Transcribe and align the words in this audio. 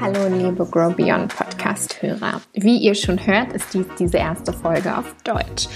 Hallo 0.00 0.26
liebe 0.28 0.66
Grow 0.66 0.92
Beyond 0.92 1.36
Podcast-Hörer. 1.36 2.40
Wie 2.54 2.78
ihr 2.78 2.96
schon 2.96 3.24
hört, 3.24 3.52
ist 3.52 3.72
dies 3.72 3.86
diese 4.00 4.16
erste 4.16 4.52
Folge 4.52 4.96
auf 4.96 5.14
Deutsch. 5.22 5.68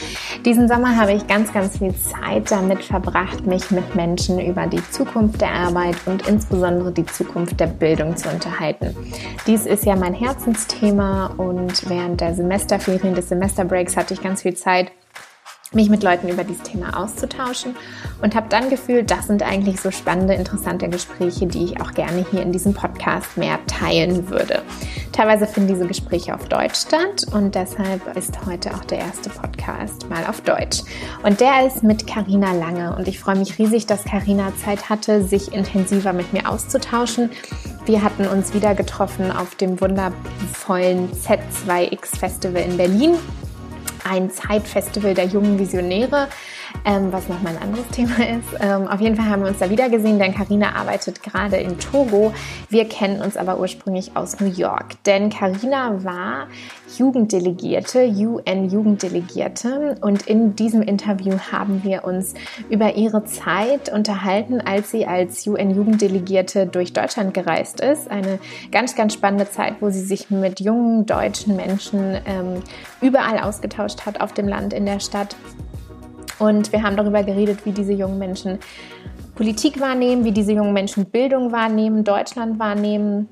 Diesen 0.44 0.66
Sommer 0.66 0.96
habe 0.96 1.12
ich 1.12 1.28
ganz, 1.28 1.52
ganz 1.52 1.78
viel 1.78 1.94
Zeit 1.94 2.50
damit 2.50 2.82
verbracht, 2.82 3.46
mich 3.46 3.70
mit 3.70 3.94
Menschen 3.94 4.40
über 4.40 4.66
die 4.66 4.82
Zukunft 4.90 5.40
der 5.40 5.52
Arbeit 5.52 5.94
und 6.06 6.26
insbesondere 6.26 6.90
die 6.90 7.06
Zukunft 7.06 7.60
der 7.60 7.68
Bildung 7.68 8.16
zu 8.16 8.28
unterhalten. 8.28 8.96
Dies 9.46 9.64
ist 9.64 9.84
ja 9.84 9.94
mein 9.94 10.14
Herzensthema 10.14 11.34
und 11.36 11.88
während 11.88 12.20
der 12.20 12.34
Semesterferien 12.34 13.14
des 13.14 13.28
Semesterbreaks 13.28 13.96
hatte 13.96 14.14
ich 14.14 14.22
ganz 14.22 14.42
viel 14.42 14.54
Zeit, 14.54 14.90
mich 15.74 15.88
mit 15.88 16.02
Leuten 16.02 16.28
über 16.28 16.44
dieses 16.44 16.62
Thema 16.62 16.98
auszutauschen 16.98 17.74
und 18.22 18.34
habe 18.34 18.48
dann 18.48 18.70
gefühlt, 18.70 19.10
das 19.10 19.26
sind 19.26 19.42
eigentlich 19.42 19.80
so 19.80 19.90
spannende, 19.90 20.34
interessante 20.34 20.88
Gespräche, 20.88 21.46
die 21.46 21.64
ich 21.64 21.80
auch 21.80 21.92
gerne 21.92 22.24
hier 22.30 22.42
in 22.42 22.52
diesem 22.52 22.74
Podcast 22.74 23.36
mehr 23.36 23.58
teilen 23.66 24.28
würde. 24.28 24.62
Teilweise 25.12 25.46
finden 25.46 25.74
diese 25.74 25.86
Gespräche 25.86 26.34
auf 26.34 26.48
Deutsch 26.48 26.80
statt 26.80 27.26
und 27.32 27.54
deshalb 27.54 28.16
ist 28.16 28.46
heute 28.46 28.74
auch 28.74 28.84
der 28.84 28.98
erste 28.98 29.30
Podcast 29.30 30.08
mal 30.08 30.24
auf 30.26 30.40
Deutsch. 30.40 30.82
Und 31.22 31.40
der 31.40 31.66
ist 31.66 31.82
mit 31.82 32.06
Karina 32.06 32.52
Lange 32.52 32.96
und 32.96 33.08
ich 33.08 33.18
freue 33.18 33.36
mich 33.36 33.58
riesig, 33.58 33.86
dass 33.86 34.04
Karina 34.04 34.52
Zeit 34.56 34.88
hatte, 34.88 35.22
sich 35.22 35.52
intensiver 35.52 36.12
mit 36.12 36.32
mir 36.32 36.48
auszutauschen. 36.48 37.30
Wir 37.84 38.02
hatten 38.02 38.26
uns 38.26 38.54
wieder 38.54 38.74
getroffen 38.74 39.30
auf 39.30 39.54
dem 39.56 39.80
wundervollen 39.80 41.10
Z2X 41.12 42.16
Festival 42.16 42.62
in 42.62 42.76
Berlin 42.76 43.14
ein 44.04 44.30
Zeitfestival 44.30 45.14
der 45.14 45.26
jungen 45.26 45.58
Visionäre, 45.58 46.28
ähm, 46.84 47.12
was 47.12 47.28
nochmal 47.28 47.56
ein 47.56 47.62
anderes 47.62 47.86
Thema 47.88 48.16
ist. 48.18 48.60
Ähm, 48.60 48.88
auf 48.88 49.00
jeden 49.00 49.16
Fall 49.16 49.26
haben 49.26 49.42
wir 49.42 49.48
uns 49.48 49.58
da 49.58 49.70
wieder 49.70 49.88
gesehen, 49.88 50.18
denn 50.18 50.34
Karina 50.34 50.74
arbeitet 50.74 51.22
gerade 51.22 51.56
in 51.56 51.78
Togo. 51.78 52.32
Wir 52.68 52.88
kennen 52.88 53.20
uns 53.20 53.36
aber 53.36 53.58
ursprünglich 53.58 54.16
aus 54.16 54.40
New 54.40 54.50
York, 54.50 55.02
denn 55.04 55.30
Karina 55.30 56.04
war 56.04 56.48
Jugenddelegierte, 56.96 58.06
UN-Jugenddelegierte 58.06 59.96
und 60.00 60.26
in 60.26 60.56
diesem 60.56 60.82
Interview 60.82 61.38
haben 61.50 61.82
wir 61.84 62.04
uns 62.04 62.34
über 62.68 62.96
ihre 62.96 63.24
Zeit 63.24 63.92
unterhalten, 63.92 64.60
als 64.60 64.90
sie 64.90 65.06
als 65.06 65.46
UN-Jugenddelegierte 65.46 66.66
durch 66.66 66.92
Deutschland 66.92 67.34
gereist 67.34 67.80
ist. 67.80 68.10
Eine 68.10 68.38
ganz, 68.70 68.94
ganz 68.94 69.14
spannende 69.14 69.50
Zeit, 69.50 69.76
wo 69.80 69.90
sie 69.90 70.02
sich 70.04 70.30
mit 70.30 70.60
jungen 70.60 71.06
deutschen 71.06 71.56
Menschen 71.56 72.18
ähm, 72.26 72.62
überall 73.00 73.38
ausgetauscht 73.38 74.04
hat, 74.06 74.20
auf 74.20 74.32
dem 74.32 74.48
Land, 74.48 74.72
in 74.72 74.86
der 74.86 75.00
Stadt. 75.00 75.36
Und 76.38 76.72
wir 76.72 76.82
haben 76.82 76.96
darüber 76.96 77.22
geredet, 77.22 77.64
wie 77.64 77.72
diese 77.72 77.92
jungen 77.92 78.18
Menschen 78.18 78.58
Politik 79.34 79.80
wahrnehmen, 79.80 80.24
wie 80.24 80.32
diese 80.32 80.52
jungen 80.52 80.72
Menschen 80.72 81.06
Bildung 81.06 81.52
wahrnehmen, 81.52 82.04
Deutschland 82.04 82.58
wahrnehmen, 82.58 83.28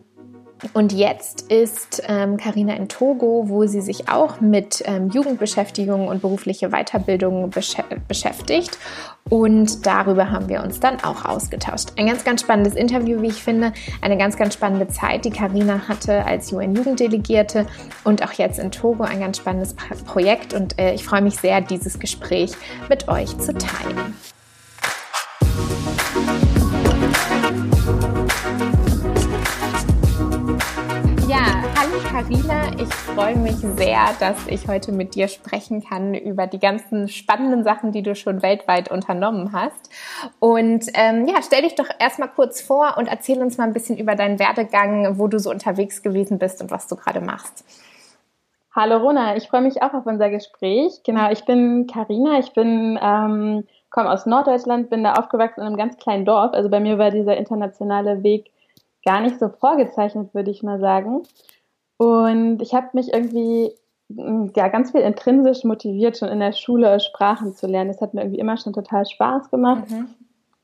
und 0.73 0.93
jetzt 0.93 1.51
ist 1.51 2.03
Karina 2.07 2.75
ähm, 2.75 2.83
in 2.83 2.89
Togo, 2.89 3.45
wo 3.49 3.67
sie 3.67 3.81
sich 3.81 4.09
auch 4.09 4.41
mit 4.41 4.83
ähm, 4.87 5.11
Jugendbeschäftigung 5.11 6.09
und 6.09 6.21
berufliche 6.21 6.71
Weiterbildung 6.71 7.51
besch 7.51 7.77
beschäftigt. 8.09 8.79
Und 9.29 9.87
darüber 9.87 10.31
haben 10.31 10.49
wir 10.49 10.63
uns 10.63 10.81
dann 10.81 11.01
auch 11.05 11.25
ausgetauscht. 11.25 11.91
Ein 11.97 12.07
ganz, 12.07 12.25
ganz 12.25 12.41
spannendes 12.41 12.75
Interview, 12.75 13.23
wie 13.23 13.29
ich 13.29 13.43
finde. 13.43 13.73
Eine 14.01 14.17
ganz, 14.17 14.37
ganz 14.37 14.55
spannende 14.55 14.89
Zeit, 14.89 15.25
die 15.25 15.31
Karina 15.31 15.89
hatte 15.89 16.25
als 16.25 16.53
UN-Jugenddelegierte 16.53 17.67
und 18.05 18.25
auch 18.25 18.33
jetzt 18.33 18.59
in 18.59 18.71
Togo 18.71 19.05
ein 19.05 19.21
ganz 19.21 19.37
spannendes 19.37 19.75
Projekt. 20.05 20.53
Und 20.55 20.79
äh, 20.79 20.95
ich 20.95 21.05
freue 21.05 21.23
mich 21.23 21.37
sehr, 21.37 21.61
dieses 21.61 21.99
Gespräch 21.99 22.53
mit 22.89 23.09
euch 23.09 23.39
zu 23.39 23.55
teilen. 23.55 24.15
Karina, 31.99 32.71
ich 32.79 32.95
freue 32.95 33.37
mich 33.37 33.57
sehr, 33.57 33.99
dass 34.21 34.47
ich 34.47 34.69
heute 34.69 34.93
mit 34.93 35.17
dir 35.17 35.27
sprechen 35.27 35.83
kann 35.83 36.15
über 36.15 36.47
die 36.47 36.61
ganzen 36.61 37.09
spannenden 37.09 37.65
Sachen, 37.65 37.91
die 37.91 38.03
du 38.03 38.15
schon 38.15 38.43
weltweit 38.43 38.91
unternommen 38.91 39.53
hast. 39.53 39.91
Und 40.39 40.87
ähm, 40.95 41.27
ja, 41.27 41.43
stell 41.43 41.63
dich 41.63 41.75
doch 41.75 41.89
erstmal 41.99 42.29
kurz 42.29 42.61
vor 42.61 42.95
und 42.97 43.09
erzähl 43.09 43.43
uns 43.43 43.59
mal 43.59 43.65
ein 43.65 43.73
bisschen 43.73 43.99
über 43.99 44.15
deinen 44.15 44.39
Werdegang, 44.39 45.19
wo 45.19 45.27
du 45.27 45.41
so 45.41 45.51
unterwegs 45.51 46.03
gewesen 46.03 46.39
bist 46.39 46.63
und 46.63 46.71
was 46.71 46.87
du 46.87 46.95
gerade 46.95 47.21
machst. 47.21 47.65
Hallo 48.73 48.99
Rona, 48.99 49.37
ich 49.37 49.49
freue 49.49 49.63
mich 49.63 49.83
auch 49.83 49.93
auf 49.93 50.07
unser 50.07 50.31
Gespräch. 50.31 51.03
Genau, 51.05 51.31
ich 51.33 51.45
bin 51.45 51.89
Karina, 51.89 52.39
ich 52.39 52.53
bin 52.53 52.99
ähm, 53.03 53.65
komme 53.91 54.11
aus 54.11 54.27
Norddeutschland, 54.27 54.91
bin 54.91 55.03
da 55.03 55.15
aufgewachsen 55.15 55.61
in 55.61 55.67
einem 55.67 55.77
ganz 55.77 55.97
kleinen 55.97 56.25
Dorf. 56.25 56.53
Also 56.53 56.71
bei 56.71 56.79
mir 56.79 56.99
war 56.99 57.11
dieser 57.11 57.37
internationale 57.37 58.23
Weg 58.23 58.53
gar 59.05 59.21
nicht 59.21 59.39
so 59.41 59.49
vorgezeichnet, 59.49 60.33
würde 60.35 60.51
ich 60.51 60.63
mal 60.63 60.79
sagen. 60.79 61.23
Und 62.01 62.63
ich 62.63 62.73
habe 62.73 62.89
mich 62.95 63.13
irgendwie 63.13 63.75
mm, 64.09 64.53
ja, 64.57 64.69
ganz 64.69 64.93
viel 64.93 65.03
intrinsisch 65.03 65.65
motiviert, 65.65 66.17
schon 66.17 66.31
in 66.31 66.41
der 66.41 66.53
Schule 66.53 66.99
Sprachen 66.99 67.55
zu 67.55 67.67
lernen. 67.67 67.93
Das 67.93 68.01
hat 68.01 68.15
mir 68.15 68.23
irgendwie 68.23 68.41
immer 68.41 68.57
schon 68.57 68.73
total 68.73 69.05
Spaß 69.05 69.51
gemacht. 69.51 69.91
Mhm. 69.91 70.09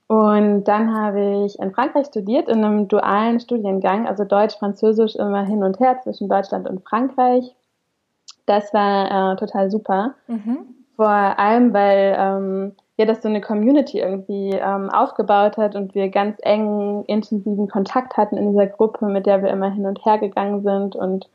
Und 0.06 0.64
dann 0.64 0.94
habe 0.96 1.44
ich 1.44 1.58
in 1.58 1.72
Frankreich 1.72 2.06
studiert, 2.06 2.48
in 2.48 2.64
einem 2.64 2.88
dualen 2.88 3.38
Studiengang, 3.38 4.06
also 4.06 4.24
Deutsch, 4.24 4.56
Französisch 4.56 5.14
immer 5.16 5.44
hin 5.44 5.62
und 5.62 5.78
her 5.78 6.00
zwischen 6.02 6.30
Deutschland 6.30 6.66
und 6.66 6.82
Frankreich. 6.88 7.54
Das 8.46 8.72
war 8.72 9.34
äh, 9.34 9.36
total 9.36 9.70
super. 9.70 10.14
Mhm. 10.28 10.60
Vor 10.94 11.06
allem, 11.06 11.74
weil 11.74 12.16
ähm, 12.18 12.72
ja, 12.96 13.04
das 13.04 13.22
so 13.22 13.28
eine 13.28 13.40
Community 13.40 14.00
irgendwie 14.00 14.52
ähm, 14.52 14.88
aufgebaut 14.90 15.58
hat 15.58 15.74
und 15.74 15.94
wir 15.94 16.08
ganz 16.08 16.38
engen, 16.42 17.04
intensiven 17.04 17.68
Kontakt 17.68 18.16
hatten 18.16 18.36
in 18.36 18.50
dieser 18.50 18.66
Gruppe, 18.66 19.06
mit 19.06 19.26
der 19.26 19.42
wir 19.42 19.50
immer 19.50 19.70
hin 19.70 19.86
und 19.86 20.04
her 20.04 20.18
gegangen 20.18 20.62
sind 20.62 20.96
und 20.96 21.28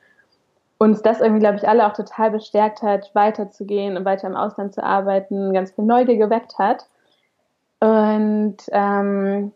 uns 0.80 1.04
das 1.04 1.22
irgendwie, 1.22 1.42
glaube 1.42 1.58
ich, 1.58 1.70
alle 1.70 1.86
auch 1.86 1.94
total 1.94 2.32
bestärkt 2.32 2.82
hat, 2.82 3.14
weiterzugehen 3.14 3.96
und 3.96 4.06
weiter 4.06 4.28
im 4.28 4.36
Ausland 4.36 4.74
zu 4.74 4.84
arbeiten, 4.84 5.54
ganz 5.54 5.72
viel 5.72 5.86
Neugier 5.86 6.18
geweckt 6.18 6.58
hat. 6.58 6.88
Und 7.80 8.58
ähm, 8.72 9.52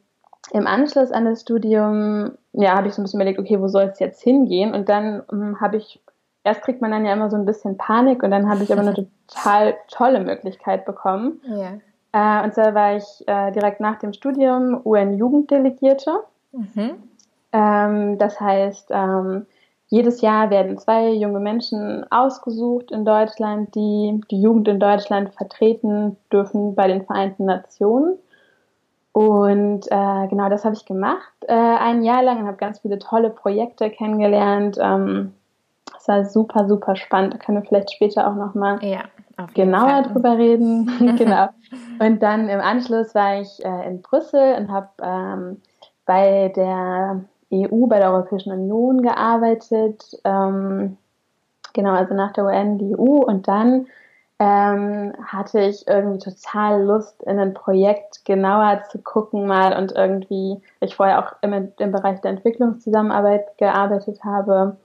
im 0.51 0.67
Anschluss 0.67 1.11
an 1.11 1.25
das 1.25 1.41
Studium, 1.41 2.33
ja, 2.53 2.75
habe 2.75 2.87
ich 2.87 2.93
so 2.93 3.01
ein 3.01 3.05
bisschen 3.05 3.19
überlegt, 3.19 3.39
okay, 3.39 3.59
wo 3.59 3.67
soll 3.67 3.85
es 3.85 3.97
jetzt 3.97 4.21
hingehen? 4.21 4.75
Und 4.75 4.87
dann 4.87 5.23
ähm, 5.31 5.59
habe 5.59 5.77
ich, 5.77 5.99
erst 6.43 6.61
kriegt 6.61 6.81
man 6.81 6.91
dann 6.91 7.05
ja 7.05 7.13
immer 7.13 7.31
so 7.31 7.37
ein 7.37 7.45
bisschen 7.45 7.75
Panik 7.75 8.21
und 8.21 8.29
dann 8.29 8.47
habe 8.47 8.63
ich 8.63 8.71
aber 8.71 8.81
eine 8.81 8.93
total 9.27 9.75
tolle 9.87 10.19
Möglichkeit 10.19 10.85
bekommen. 10.85 11.41
Ja. 11.47 11.79
Äh, 12.15 12.43
und 12.43 12.53
zwar 12.53 12.73
war 12.73 12.95
ich 12.95 13.27
äh, 13.27 13.51
direkt 13.51 13.81
nach 13.81 13.99
dem 13.99 14.13
Studium 14.13 14.79
UN-Jugenddelegierte. 14.85 16.11
Mhm. 16.53 16.91
Ähm, 17.51 18.17
das 18.17 18.39
heißt, 18.39 18.87
ähm, 18.91 19.45
jedes 19.87 20.21
Jahr 20.21 20.49
werden 20.49 20.77
zwei 20.77 21.09
junge 21.09 21.41
Menschen 21.41 22.09
ausgesucht 22.11 22.91
in 22.91 23.03
Deutschland, 23.03 23.75
die 23.75 24.21
die 24.31 24.41
Jugend 24.41 24.69
in 24.69 24.79
Deutschland 24.79 25.33
vertreten 25.33 26.15
dürfen 26.31 26.73
bei 26.73 26.87
den 26.87 27.05
Vereinten 27.05 27.45
Nationen. 27.45 28.17
Und 29.11 29.85
äh, 29.91 30.27
genau 30.29 30.47
das 30.47 30.63
habe 30.63 30.75
ich 30.75 30.85
gemacht, 30.85 31.33
äh, 31.47 31.53
ein 31.53 32.01
Jahr 32.01 32.23
lang 32.23 32.39
und 32.39 32.47
habe 32.47 32.57
ganz 32.57 32.79
viele 32.79 32.97
tolle 32.97 33.29
Projekte 33.29 33.89
kennengelernt. 33.89 34.77
Ähm, 34.79 35.33
es 35.97 36.07
war 36.07 36.23
super, 36.23 36.65
super 36.69 36.95
spannend. 36.95 37.33
Da 37.33 37.37
können 37.39 37.61
wir 37.61 37.67
vielleicht 37.67 37.93
später 37.93 38.29
auch 38.29 38.35
nochmal 38.35 38.81
ja, 38.83 39.03
genauer 39.53 39.89
Fall. 39.89 40.03
drüber 40.03 40.37
reden. 40.37 41.15
genau. 41.17 41.49
Und 41.99 42.21
dann 42.21 42.49
im 42.49 42.59
Anschluss 42.59 43.15
war 43.15 43.41
ich 43.41 43.63
äh, 43.63 43.87
in 43.87 44.01
Brüssel 44.01 44.55
und 44.55 44.71
habe 44.71 44.89
ähm, 45.01 45.61
bei 46.05 46.51
der 46.55 47.21
EU, 47.51 47.87
bei 47.87 47.99
der 47.99 48.11
Europäischen 48.11 48.51
Union 48.51 49.01
gearbeitet. 49.01 50.03
Ähm, 50.23 50.97
genau, 51.73 51.91
also 51.91 52.13
nach 52.13 52.33
der 52.33 52.45
UN 52.45 52.77
die 52.77 52.95
EU. 52.97 53.23
Und 53.23 53.47
dann 53.47 53.87
ähm, 54.39 55.13
hatte 55.25 55.61
ich 55.61 55.87
irgendwie 55.87 56.19
total 56.19 56.83
Lust, 56.83 57.23
in 57.23 57.39
ein 57.39 57.53
Projekt 57.53 58.25
genauer 58.25 58.83
zu 58.91 58.99
gucken 58.99 59.47
mal 59.47 59.77
und 59.77 59.93
irgendwie, 59.93 60.61
ich 60.81 60.95
vorher 60.95 61.19
auch 61.19 61.33
im, 61.41 61.71
im 61.77 61.91
Bereich 61.91 62.19
der 62.21 62.31
Entwicklungszusammenarbeit 62.31 63.57
gearbeitet 63.57 64.23
habe, 64.23 64.77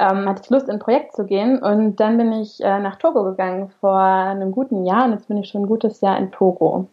ähm, 0.00 0.28
hatte 0.28 0.42
ich 0.42 0.50
Lust, 0.50 0.66
in 0.66 0.74
ein 0.74 0.78
Projekt 0.78 1.14
zu 1.14 1.24
gehen. 1.24 1.62
Und 1.62 1.96
dann 1.96 2.16
bin 2.16 2.32
ich 2.32 2.60
äh, 2.62 2.80
nach 2.80 2.96
Togo 2.96 3.22
gegangen 3.24 3.70
vor 3.80 3.98
einem 4.00 4.50
guten 4.50 4.84
Jahr 4.84 5.04
und 5.04 5.12
jetzt 5.12 5.28
bin 5.28 5.36
ich 5.36 5.48
schon 5.48 5.62
ein 5.62 5.68
gutes 5.68 6.00
Jahr 6.00 6.18
in 6.18 6.32
Togo. 6.32 6.88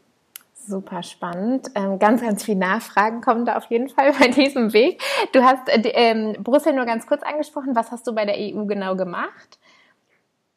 Super 0.53 1.01
spannend. 1.01 1.71
Ähm, 1.75 1.97
ganz, 1.97 2.21
ganz 2.21 2.43
viele 2.43 2.59
Nachfragen 2.59 3.21
kommen 3.21 3.45
da 3.45 3.55
auf 3.55 3.65
jeden 3.65 3.87
Fall 3.87 4.11
bei 4.19 4.27
diesem 4.27 4.73
Weg. 4.73 5.01
Du 5.31 5.41
hast 5.41 5.69
äh, 5.69 5.79
ähm, 5.93 6.43
Brüssel 6.43 6.73
nur 6.73 6.85
ganz 6.85 7.07
kurz 7.07 7.23
angesprochen. 7.23 7.75
Was 7.75 7.91
hast 7.91 8.05
du 8.05 8.13
bei 8.13 8.25
der 8.25 8.35
EU 8.37 8.65
genau 8.65 8.95
gemacht? 8.97 9.59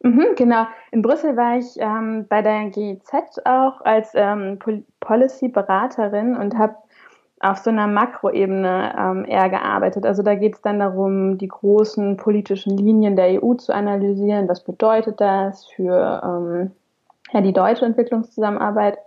Mhm, 0.03 0.29
genau. 0.35 0.67
In 0.91 1.03
Brüssel 1.03 1.37
war 1.37 1.58
ich 1.58 1.76
ähm, 1.76 2.26
bei 2.29 2.43
der 2.43 2.70
GIZ 2.70 3.41
auch 3.44 3.82
als 3.82 4.11
ähm, 4.14 4.58
Policy-Beraterin 4.99 6.37
und 6.37 6.56
habe 6.58 6.75
auf 7.41 7.59
so 7.59 7.71
einer 7.71 7.87
Makroebene 7.87 8.95
ähm, 8.99 9.25
eher 9.25 9.49
gearbeitet. 9.49 10.05
Also 10.07 10.23
da 10.23 10.35
geht 10.35 10.57
es 10.57 10.63
dann 10.63 10.79
darum, 10.79 11.39
die 11.39 11.49
großen 11.49 12.17
politischen 12.17 12.77
Linien 12.77 13.17
der 13.17 13.43
EU 13.43 13.55
zu 13.55 13.75
analysieren. 13.75 14.49
Was 14.49 14.63
bedeutet 14.63 15.21
das 15.21 15.67
für 15.67 16.21
ähm, 16.23 16.71
ja, 17.33 17.41
die 17.41 17.53
deutsche 17.53 17.87
Entwicklungszusammenarbeit? 17.87 18.99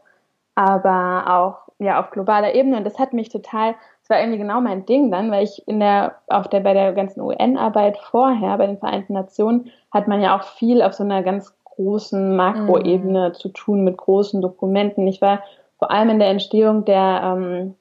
aber 0.55 1.23
auch 1.27 1.73
ja 1.79 1.99
auf 1.99 2.11
globaler 2.11 2.53
Ebene. 2.53 2.77
Und 2.77 2.83
das 2.83 2.99
hat 2.99 3.13
mich 3.13 3.29
total, 3.29 3.75
das 4.01 4.09
war 4.09 4.19
irgendwie 4.19 4.39
genau 4.39 4.61
mein 4.61 4.85
Ding 4.85 5.11
dann, 5.11 5.31
weil 5.31 5.43
ich 5.43 5.67
in 5.67 5.79
der, 5.79 6.15
auf 6.27 6.47
der, 6.47 6.59
bei 6.59 6.73
der 6.73 6.93
ganzen 6.93 7.21
UN-Arbeit 7.21 7.97
vorher, 7.97 8.57
bei 8.57 8.67
den 8.67 8.77
Vereinten 8.77 9.13
Nationen, 9.13 9.71
hat 9.91 10.07
man 10.07 10.21
ja 10.21 10.37
auch 10.37 10.43
viel 10.43 10.81
auf 10.81 10.93
so 10.93 11.03
einer 11.03 11.23
ganz 11.23 11.55
großen 11.63 12.35
Makroebene 12.35 13.29
mhm. 13.29 13.33
zu 13.33 13.49
tun 13.49 13.83
mit 13.83 13.97
großen 13.97 14.41
Dokumenten. 14.41 15.07
Ich 15.07 15.21
war 15.21 15.41
vor 15.79 15.91
allem 15.91 16.09
in 16.09 16.19
der 16.19 16.29
Entstehung 16.29 16.85
der 16.85 17.21
ähm, 17.23 17.75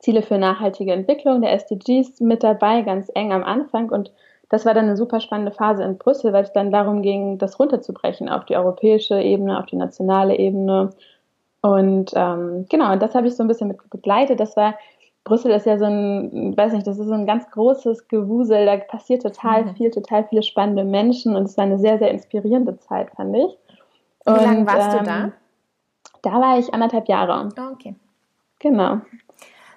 Ziele 0.00 0.22
für 0.22 0.38
nachhaltige 0.38 0.92
Entwicklung, 0.92 1.40
der 1.40 1.52
SDGs, 1.52 2.20
mit 2.20 2.42
dabei, 2.42 2.82
ganz 2.82 3.10
eng 3.14 3.32
am 3.32 3.44
Anfang. 3.44 3.90
Und 3.90 4.12
das 4.48 4.66
war 4.66 4.74
dann 4.74 4.86
eine 4.86 4.96
super 4.96 5.20
spannende 5.20 5.52
Phase 5.52 5.82
in 5.82 5.98
Brüssel, 5.98 6.32
weil 6.32 6.44
es 6.44 6.52
dann 6.52 6.70
darum 6.70 7.02
ging, 7.02 7.38
das 7.38 7.58
runterzubrechen 7.58 8.28
auf 8.28 8.44
die 8.44 8.56
europäische 8.56 9.20
Ebene, 9.20 9.58
auf 9.58 9.66
die 9.66 9.76
nationale 9.76 10.38
Ebene. 10.38 10.90
Und 11.62 12.12
ähm, 12.14 12.66
genau, 12.68 12.92
und 12.92 13.02
das 13.02 13.14
habe 13.14 13.26
ich 13.26 13.36
so 13.36 13.42
ein 13.42 13.48
bisschen 13.48 13.68
mit 13.68 13.78
begleitet. 13.90 14.38
Das 14.38 14.56
war, 14.56 14.74
Brüssel 15.24 15.50
ist 15.52 15.64
ja 15.66 15.78
so 15.78 15.86
ein, 15.86 16.54
weiß 16.56 16.72
nicht, 16.74 16.86
das 16.86 16.98
ist 16.98 17.06
so 17.06 17.14
ein 17.14 17.26
ganz 17.26 17.50
großes 17.50 18.08
Gewusel, 18.08 18.66
da 18.66 18.76
passiert 18.76 19.22
total 19.22 19.64
mhm. 19.64 19.74
viel, 19.76 19.90
total 19.90 20.24
viele 20.28 20.42
spannende 20.42 20.84
Menschen 20.84 21.34
und 21.34 21.44
es 21.44 21.56
war 21.56 21.64
eine 21.64 21.78
sehr, 21.78 21.98
sehr 21.98 22.10
inspirierende 22.10 22.78
Zeit, 22.78 23.10
fand 23.16 23.34
ich. 23.36 23.58
Wie 24.26 24.30
lange 24.30 24.66
warst 24.66 24.92
ähm, 24.92 24.98
du 24.98 25.04
da? 25.04 25.32
Da 26.22 26.40
war 26.40 26.58
ich 26.58 26.72
anderthalb 26.72 27.08
Jahre. 27.08 27.48
Oh, 27.58 27.72
okay. 27.72 27.94
Genau. 28.58 29.00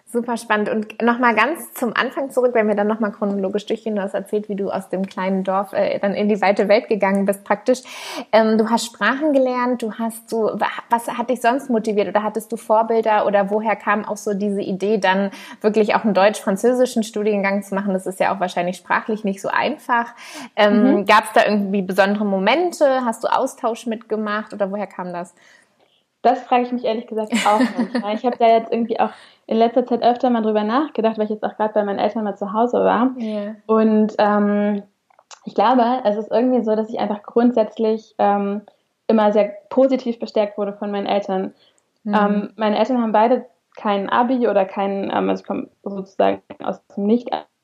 Super 0.10 0.38
spannend. 0.38 0.70
Und 0.70 1.02
nochmal 1.02 1.36
ganz 1.36 1.74
zum 1.74 1.94
Anfang 1.94 2.32
zurück, 2.32 2.52
wenn 2.54 2.70
wir 2.70 2.76
dann 2.76 2.88
nochmal 2.88 3.12
chronologisch 3.12 3.66
durchgehen. 3.66 3.98
Du 3.98 4.02
hast 4.02 4.14
erzählt, 4.14 4.48
wie 4.48 4.56
du 4.56 4.70
aus 4.70 4.88
dem 4.88 5.06
kleinen 5.06 5.44
Dorf 5.44 5.74
äh, 5.74 6.00
dann 6.00 6.14
in 6.14 6.30
die 6.30 6.42
weite 6.42 6.70
Welt 6.70 6.88
gegangen 6.88 7.26
bist, 7.26 7.44
praktisch. 7.44 7.82
Ähm, 8.32 8.58
du 8.58 8.70
hast 8.70 8.86
Sprachen 8.86 9.34
gelernt, 9.34 9.82
du 9.82 9.92
hast 9.92 10.30
so, 10.30 10.58
was 10.90 11.10
hat 11.10 11.30
dich 11.30 11.42
sonst 11.42 11.70
motiviert 11.70 12.08
oder 12.08 12.24
hattest 12.24 12.54
du 12.54 12.56
Vorbilder 12.56 13.26
oder 13.26 13.50
woher 13.50 13.76
kam 13.76 14.06
auch 14.06 14.16
so 14.16 14.34
diese 14.34 14.62
Idee, 14.62 14.98
dann 14.98 15.30
wirklich 15.60 15.94
auch 15.94 16.06
einen 16.06 16.14
deutsch-französischen 16.14 17.04
Studiengang 17.04 17.62
zu 17.64 17.76
machen? 17.76 17.92
Das 17.92 18.08
ist 18.08 18.22
ja 18.22 18.34
auch 18.34 18.40
wahrscheinlich 18.40 18.78
sprachlich 18.78 19.26
nicht 19.26 19.42
so 19.42 19.50
einfach. 19.50 20.16
Ähm, 20.56 20.84
mhm. 20.84 21.06
Gab 21.06 21.26
es 21.26 21.34
da 21.34 21.46
irgendwie 21.46 21.82
besondere 21.82 22.26
Momente? 22.26 23.04
Hast 23.04 23.26
du 23.26 23.28
Austausch 23.28 23.86
mitgemacht 23.88 24.54
oder 24.54 24.72
woher 24.72 24.88
kam 24.88 25.12
das? 25.12 25.34
Das 26.28 26.44
frage 26.44 26.64
ich 26.64 26.74
mich 26.74 26.84
ehrlich 26.84 27.08
gesagt 27.08 27.32
auch 27.48 27.62
manchmal. 27.78 28.16
ich 28.16 28.26
habe 28.26 28.38
da 28.38 28.48
jetzt 28.48 28.70
irgendwie 28.70 29.00
auch 29.00 29.12
in 29.46 29.56
letzter 29.56 29.86
Zeit 29.86 30.04
öfter 30.04 30.30
mal 30.30 30.42
drüber 30.42 30.66
nachgedacht, 30.66 31.18
weil 31.18 31.24
ich 31.24 31.30
jetzt 31.30 31.44
auch 31.46 31.56
gerade 31.56 31.74
bei 31.74 31.84
meinen 31.84 32.00
Eltern 32.00 32.26
mal 32.26 32.36
zu 32.36 32.52
Hause 32.52 32.80
war. 32.80 33.16
Yeah. 33.18 33.56
Und 33.66 34.14
ähm, 34.18 34.84
ich 35.46 35.56
glaube, 35.56 36.02
es 36.04 36.18
ist 36.18 36.30
irgendwie 36.30 36.62
so, 36.64 36.76
dass 36.76 36.90
ich 36.90 37.00
einfach 37.00 37.24
grundsätzlich 37.24 38.14
ähm, 38.18 38.64
immer 39.08 39.32
sehr 39.32 39.54
positiv 39.70 40.20
bestärkt 40.20 40.58
wurde 40.58 40.74
von 40.74 40.92
meinen 40.92 41.08
Eltern. 41.08 41.54
Mhm. 42.04 42.14
Ähm, 42.14 42.50
meine 42.58 42.78
Eltern 42.78 43.02
haben 43.02 43.14
beide 43.14 43.46
kein 43.78 44.10
Abi 44.10 44.50
oder 44.50 44.66
kein, 44.66 45.10
ähm, 45.14 45.30
also 45.30 45.44
ich 45.44 45.48
komme 45.48 45.70
sozusagen 45.84 46.42
aus 46.62 46.86
dem 46.88 47.06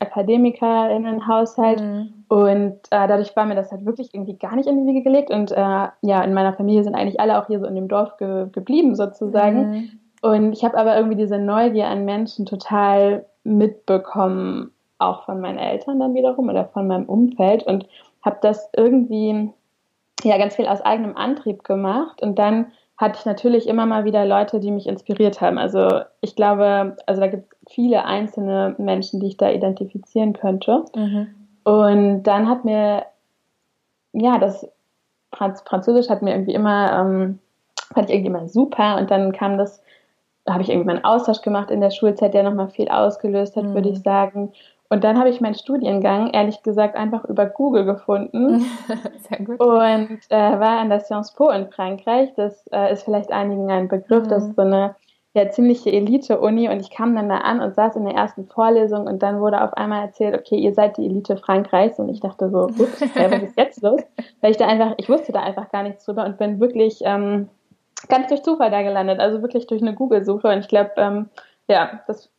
Nicht-AkademikerInnen-Haushalt 0.04 1.80
mhm. 1.80 2.24
und 2.28 2.78
äh, 2.90 3.08
dadurch 3.08 3.34
war 3.36 3.46
mir 3.46 3.54
das 3.54 3.70
halt 3.70 3.84
wirklich 3.84 4.14
irgendwie 4.14 4.36
gar 4.36 4.56
nicht 4.56 4.68
in 4.68 4.78
die 4.78 4.86
Wiege 4.86 5.02
gelegt 5.02 5.30
und 5.30 5.52
äh, 5.52 5.88
ja, 6.02 6.22
in 6.22 6.34
meiner 6.34 6.54
Familie 6.54 6.84
sind 6.84 6.94
eigentlich 6.94 7.20
alle 7.20 7.40
auch 7.40 7.46
hier 7.46 7.60
so 7.60 7.66
in 7.66 7.74
dem 7.74 7.88
Dorf 7.88 8.16
ge 8.16 8.48
geblieben 8.52 8.94
sozusagen. 8.94 9.70
Mhm. 9.70 9.90
Und 10.22 10.52
ich 10.52 10.64
habe 10.64 10.78
aber 10.78 10.96
irgendwie 10.96 11.16
diese 11.16 11.38
Neugier 11.38 11.86
an 11.88 12.04
Menschen 12.04 12.46
total 12.46 13.26
mitbekommen, 13.44 14.70
auch 14.98 15.24
von 15.24 15.40
meinen 15.40 15.58
Eltern 15.58 16.00
dann 16.00 16.14
wiederum 16.14 16.48
oder 16.48 16.64
von 16.66 16.86
meinem 16.86 17.06
Umfeld 17.06 17.62
und 17.64 17.86
habe 18.22 18.38
das 18.40 18.70
irgendwie 18.74 19.50
ja 20.22 20.38
ganz 20.38 20.56
viel 20.56 20.66
aus 20.66 20.80
eigenem 20.80 21.16
Antrieb 21.16 21.62
gemacht 21.64 22.22
und 22.22 22.38
dann 22.38 22.72
hatte 22.96 23.18
ich 23.18 23.26
natürlich 23.26 23.68
immer 23.68 23.86
mal 23.86 24.04
wieder 24.04 24.24
Leute, 24.24 24.60
die 24.60 24.70
mich 24.70 24.86
inspiriert 24.86 25.40
haben. 25.40 25.58
Also 25.58 26.02
ich 26.20 26.36
glaube, 26.36 26.96
also 27.06 27.20
da 27.20 27.26
gibt 27.26 27.52
es 27.52 27.72
viele 27.72 28.04
einzelne 28.04 28.76
Menschen, 28.78 29.20
die 29.20 29.26
ich 29.26 29.36
da 29.36 29.50
identifizieren 29.50 30.32
könnte. 30.32 30.84
Mhm. 30.94 31.34
Und 31.64 32.22
dann 32.22 32.48
hat 32.48 32.64
mir, 32.64 33.04
ja, 34.12 34.38
das 34.38 34.68
Franz 35.32 35.62
Französisch 35.62 36.08
hat 36.08 36.22
mir 36.22 36.32
irgendwie 36.32 36.54
immer, 36.54 37.00
ähm, 37.00 37.38
fand 37.92 38.08
ich 38.08 38.14
irgendwie 38.14 38.30
immer 38.30 38.48
super. 38.48 38.98
Und 38.98 39.10
dann 39.10 39.32
kam 39.32 39.58
das, 39.58 39.82
da 40.44 40.52
habe 40.52 40.62
ich 40.62 40.70
irgendwie 40.70 40.86
meinen 40.86 41.04
Austausch 41.04 41.42
gemacht 41.42 41.70
in 41.70 41.80
der 41.80 41.90
Schulzeit, 41.90 42.32
der 42.32 42.44
nochmal 42.44 42.68
viel 42.68 42.88
ausgelöst 42.88 43.56
hat, 43.56 43.64
mhm. 43.64 43.74
würde 43.74 43.88
ich 43.88 44.02
sagen. 44.02 44.52
Und 44.94 45.02
dann 45.02 45.18
habe 45.18 45.28
ich 45.28 45.40
meinen 45.40 45.56
Studiengang, 45.56 46.30
ehrlich 46.30 46.62
gesagt, 46.62 46.94
einfach 46.94 47.24
über 47.24 47.46
Google 47.46 47.84
gefunden. 47.84 48.64
Sehr 49.28 49.38
gut. 49.40 49.58
Und 49.58 50.20
äh, 50.28 50.60
war 50.60 50.78
an 50.78 50.88
der 50.88 51.00
Sciences 51.00 51.34
Po 51.34 51.50
in 51.50 51.68
Frankreich. 51.68 52.32
Das 52.36 52.64
äh, 52.68 52.92
ist 52.92 53.02
vielleicht 53.02 53.32
einigen 53.32 53.72
ein 53.72 53.88
Begriff. 53.88 54.26
Mhm. 54.26 54.28
Das 54.28 54.44
ist 54.44 54.54
so 54.54 54.62
eine 54.62 54.94
ja, 55.32 55.50
ziemliche 55.50 55.90
Elite-Uni. 55.90 56.68
Und 56.68 56.78
ich 56.78 56.90
kam 56.90 57.16
dann 57.16 57.28
da 57.28 57.38
an 57.38 57.60
und 57.60 57.74
saß 57.74 57.96
in 57.96 58.04
der 58.04 58.14
ersten 58.14 58.46
Vorlesung 58.46 59.08
und 59.08 59.20
dann 59.20 59.40
wurde 59.40 59.64
auf 59.64 59.74
einmal 59.74 60.02
erzählt, 60.02 60.38
okay, 60.38 60.58
ihr 60.58 60.74
seid 60.74 60.96
die 60.96 61.06
Elite 61.06 61.38
Frankreichs. 61.38 61.98
Und 61.98 62.08
ich 62.08 62.20
dachte 62.20 62.48
so, 62.48 62.66
ups, 62.66 63.00
was 63.16 63.42
ist 63.42 63.58
jetzt 63.58 63.82
los? 63.82 64.00
Weil 64.42 64.52
ich 64.52 64.58
da 64.58 64.68
einfach, 64.68 64.94
ich 64.96 65.08
wusste 65.08 65.32
da 65.32 65.40
einfach 65.40 65.72
gar 65.72 65.82
nichts 65.82 66.04
drüber 66.04 66.24
und 66.24 66.38
bin 66.38 66.60
wirklich 66.60 67.00
ähm, 67.02 67.48
ganz 68.08 68.28
durch 68.28 68.44
Zufall 68.44 68.70
da 68.70 68.82
gelandet. 68.82 69.18
Also 69.18 69.42
wirklich 69.42 69.66
durch 69.66 69.82
eine 69.82 69.94
Google-Suche. 69.94 70.46
Und 70.46 70.60
ich 70.60 70.68
glaube, 70.68 70.92
ähm, 70.98 71.30
ja, 71.66 71.98
das 72.06 72.30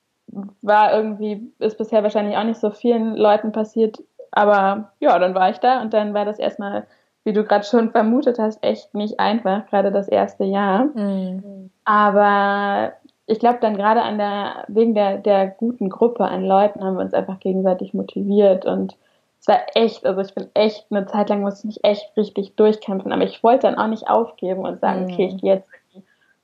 war 0.61 0.93
irgendwie, 0.93 1.51
ist 1.59 1.77
bisher 1.77 2.03
wahrscheinlich 2.03 2.37
auch 2.37 2.43
nicht 2.43 2.59
so 2.59 2.71
vielen 2.71 3.15
Leuten 3.15 3.51
passiert. 3.51 3.97
Aber 4.31 4.91
ja, 4.99 5.17
dann 5.19 5.35
war 5.35 5.49
ich 5.49 5.59
da 5.59 5.81
und 5.81 5.93
dann 5.93 6.13
war 6.13 6.25
das 6.25 6.39
erstmal, 6.39 6.87
wie 7.23 7.33
du 7.33 7.43
gerade 7.43 7.65
schon 7.65 7.91
vermutet 7.91 8.37
hast, 8.39 8.63
echt 8.63 8.93
nicht 8.93 9.19
einfach, 9.19 9.65
gerade 9.67 9.91
das 9.91 10.07
erste 10.07 10.43
Jahr. 10.43 10.85
Mhm. 10.85 11.69
Aber 11.85 12.93
ich 13.27 13.39
glaube 13.39 13.59
dann 13.61 13.77
gerade 13.77 14.01
an 14.01 14.17
der, 14.17 14.65
wegen 14.67 14.93
der, 14.93 15.17
der 15.17 15.47
guten 15.47 15.89
Gruppe 15.89 16.25
an 16.25 16.43
Leuten 16.43 16.83
haben 16.83 16.95
wir 16.97 17.03
uns 17.03 17.13
einfach 17.13 17.39
gegenseitig 17.39 17.93
motiviert 17.93 18.65
und 18.65 18.95
es 19.39 19.47
war 19.47 19.59
echt, 19.75 20.05
also 20.05 20.21
ich 20.21 20.33
bin 20.33 20.47
echt, 20.55 20.87
eine 20.89 21.05
Zeit 21.05 21.29
lang 21.29 21.41
musste 21.41 21.67
ich 21.67 21.75
mich 21.75 21.83
echt 21.83 22.17
richtig 22.17 22.55
durchkämpfen, 22.55 23.11
aber 23.11 23.23
ich 23.23 23.43
wollte 23.43 23.67
dann 23.67 23.77
auch 23.77 23.87
nicht 23.87 24.09
aufgeben 24.09 24.65
und 24.65 24.79
sagen, 24.79 25.05
mhm. 25.05 25.13
okay, 25.13 25.27
ich 25.27 25.37
gehe 25.41 25.55
jetzt 25.55 25.69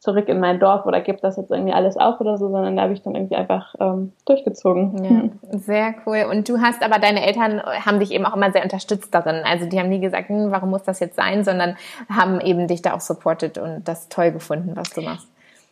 zurück 0.02 0.28
in 0.30 0.40
mein 0.40 0.60
Dorf 0.60 0.88
oder 0.88 1.00
gebe 1.00 1.20
das 1.22 1.38
jetzt 1.38 1.52
irgendwie 1.52 1.74
alles 1.74 1.96
auf 1.96 2.20
oder 2.20 2.40
so, 2.40 2.50
sondern 2.50 2.76
da 2.76 2.82
habe 2.82 2.94
ich 2.94 3.04
dann 3.04 3.14
irgendwie 3.14 3.36
einfach 3.36 3.76
ähm, 3.80 4.12
durchgezogen. 4.26 5.04
Ja, 5.52 5.58
sehr 5.60 5.94
cool. 6.08 6.26
Und 6.28 6.50
du 6.50 6.60
hast 6.60 6.84
aber 6.84 6.98
deine 6.98 7.24
Eltern 7.24 7.62
haben 7.62 8.00
dich 8.00 8.12
eben 8.12 8.26
auch 8.26 8.36
immer 8.36 8.52
sehr 8.52 8.64
unterstützt 8.64 9.14
darin. 9.14 9.44
Also 9.46 9.68
die 9.68 9.80
haben 9.80 9.90
nie 9.90 10.00
gesagt, 10.00 10.30
hm, 10.30 10.50
warum 10.50 10.72
muss 10.72 10.82
das 10.82 11.00
jetzt 11.00 11.16
sein, 11.16 11.44
sondern 11.44 11.78
haben 12.10 12.42
eben 12.42 12.68
dich 12.68 12.82
da 12.82 12.96
auch 12.96 13.00
supportet 13.00 13.60
und 13.60 13.88
das 13.88 14.10
toll 14.10 14.32
gefunden, 14.32 14.72
was 14.74 14.90
du 14.90 15.02
machst. 15.02 15.28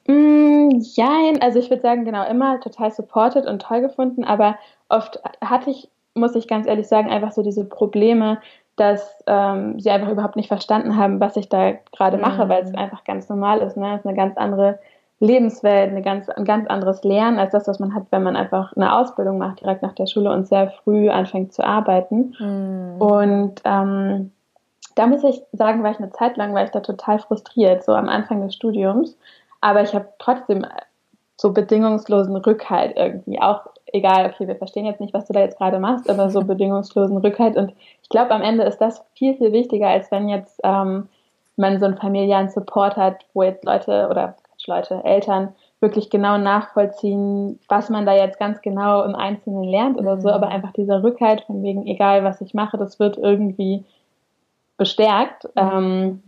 Mm, 0.05 0.79
ja, 0.93 1.09
also 1.41 1.57
ich 1.57 1.71
würde 1.71 1.81
sagen, 1.81 2.05
genau, 2.05 2.23
immer 2.29 2.59
total 2.59 2.91
supported 2.91 3.47
und 3.47 3.63
toll 3.63 3.81
gefunden, 3.81 4.23
aber 4.23 4.59
oft 4.89 5.19
hatte 5.41 5.71
ich, 5.71 5.89
muss 6.13 6.35
ich 6.35 6.47
ganz 6.47 6.67
ehrlich 6.67 6.87
sagen, 6.87 7.09
einfach 7.09 7.31
so 7.31 7.41
diese 7.41 7.65
Probleme, 7.65 8.37
dass 8.79 9.23
ähm, 9.27 9.79
sie 9.79 9.89
einfach 9.89 10.09
überhaupt 10.09 10.35
nicht 10.35 10.47
verstanden 10.47 10.95
haben, 10.95 11.19
was 11.19 11.35
ich 11.35 11.49
da 11.49 11.73
gerade 11.91 12.17
mache, 12.17 12.45
mhm. 12.45 12.49
weil 12.49 12.63
es 12.63 12.73
einfach 12.73 13.03
ganz 13.03 13.27
normal 13.27 13.59
ist. 13.59 13.75
Ne? 13.77 13.93
Es 13.93 14.01
ist 14.01 14.07
eine 14.07 14.15
ganz 14.15 14.37
andere 14.37 14.79
Lebenswelt, 15.19 15.91
eine 15.91 16.01
ganz, 16.01 16.29
ein 16.29 16.45
ganz 16.45 16.67
anderes 16.67 17.03
Lernen 17.03 17.39
als 17.39 17.51
das, 17.51 17.67
was 17.67 17.79
man 17.79 17.93
hat, 17.93 18.03
wenn 18.11 18.23
man 18.23 18.37
einfach 18.37 18.73
eine 18.73 18.95
Ausbildung 18.95 19.37
macht, 19.37 19.61
direkt 19.61 19.81
nach 19.81 19.93
der 19.93 20.07
Schule 20.07 20.31
und 20.31 20.47
sehr 20.47 20.71
früh 20.83 21.09
anfängt 21.09 21.51
zu 21.51 21.63
arbeiten. 21.65 22.35
Mhm. 22.39 23.01
Und 23.01 23.61
ähm, 23.65 24.31
da 24.95 25.07
muss 25.07 25.23
ich 25.23 25.41
sagen, 25.51 25.83
war 25.83 25.91
ich 25.91 25.99
eine 25.99 26.11
Zeit 26.11 26.37
lang, 26.37 26.53
war 26.53 26.63
ich 26.63 26.71
da 26.71 26.79
total 26.79 27.19
frustriert, 27.19 27.83
so 27.83 27.93
am 27.93 28.07
Anfang 28.07 28.41
des 28.41 28.55
Studiums. 28.55 29.17
Aber 29.59 29.81
ich 29.81 29.93
habe 29.93 30.07
trotzdem 30.19 30.65
so 31.35 31.51
bedingungslosen 31.51 32.35
Rückhalt 32.37 32.95
irgendwie, 32.95 33.41
auch 33.41 33.61
egal, 33.93 34.25
okay, 34.25 34.47
wir 34.47 34.55
verstehen 34.55 34.85
jetzt 34.85 35.01
nicht, 35.01 35.13
was 35.13 35.25
du 35.25 35.33
da 35.33 35.41
jetzt 35.41 35.57
gerade 35.57 35.79
machst, 35.79 36.09
aber 36.09 36.29
so 36.29 36.41
bedingungslosen 36.45 37.17
Rückhalt. 37.17 37.55
Und 37.55 37.73
ich 38.01 38.09
glaube, 38.09 38.31
am 38.31 38.41
Ende 38.41 38.63
ist 38.63 38.79
das 38.79 39.03
viel, 39.15 39.35
viel 39.35 39.51
wichtiger, 39.51 39.87
als 39.87 40.11
wenn 40.11 40.29
jetzt 40.29 40.59
ähm, 40.63 41.09
man 41.55 41.79
so 41.79 41.85
einen 41.85 41.97
familiären 41.97 42.49
Support 42.49 42.95
hat, 42.97 43.25
wo 43.33 43.43
jetzt 43.43 43.65
Leute 43.65 44.07
oder 44.09 44.35
Leute, 44.65 45.01
Eltern 45.03 45.49
wirklich 45.79 46.09
genau 46.09 46.37
nachvollziehen, 46.37 47.59
was 47.69 47.89
man 47.89 48.05
da 48.05 48.13
jetzt 48.13 48.39
ganz 48.39 48.61
genau 48.61 49.03
im 49.03 49.15
Einzelnen 49.15 49.63
lernt 49.63 49.97
oder 49.97 50.19
so, 50.19 50.27
mhm. 50.27 50.33
aber 50.33 50.47
einfach 50.49 50.73
dieser 50.73 51.03
Rückhalt 51.03 51.41
von 51.41 51.63
wegen, 51.63 51.87
egal 51.87 52.23
was 52.23 52.41
ich 52.41 52.53
mache, 52.53 52.77
das 52.77 52.99
wird 52.99 53.17
irgendwie 53.17 53.83
bestärkt. 54.77 55.45
Mhm. 55.55 55.71
Ähm, 55.73 56.23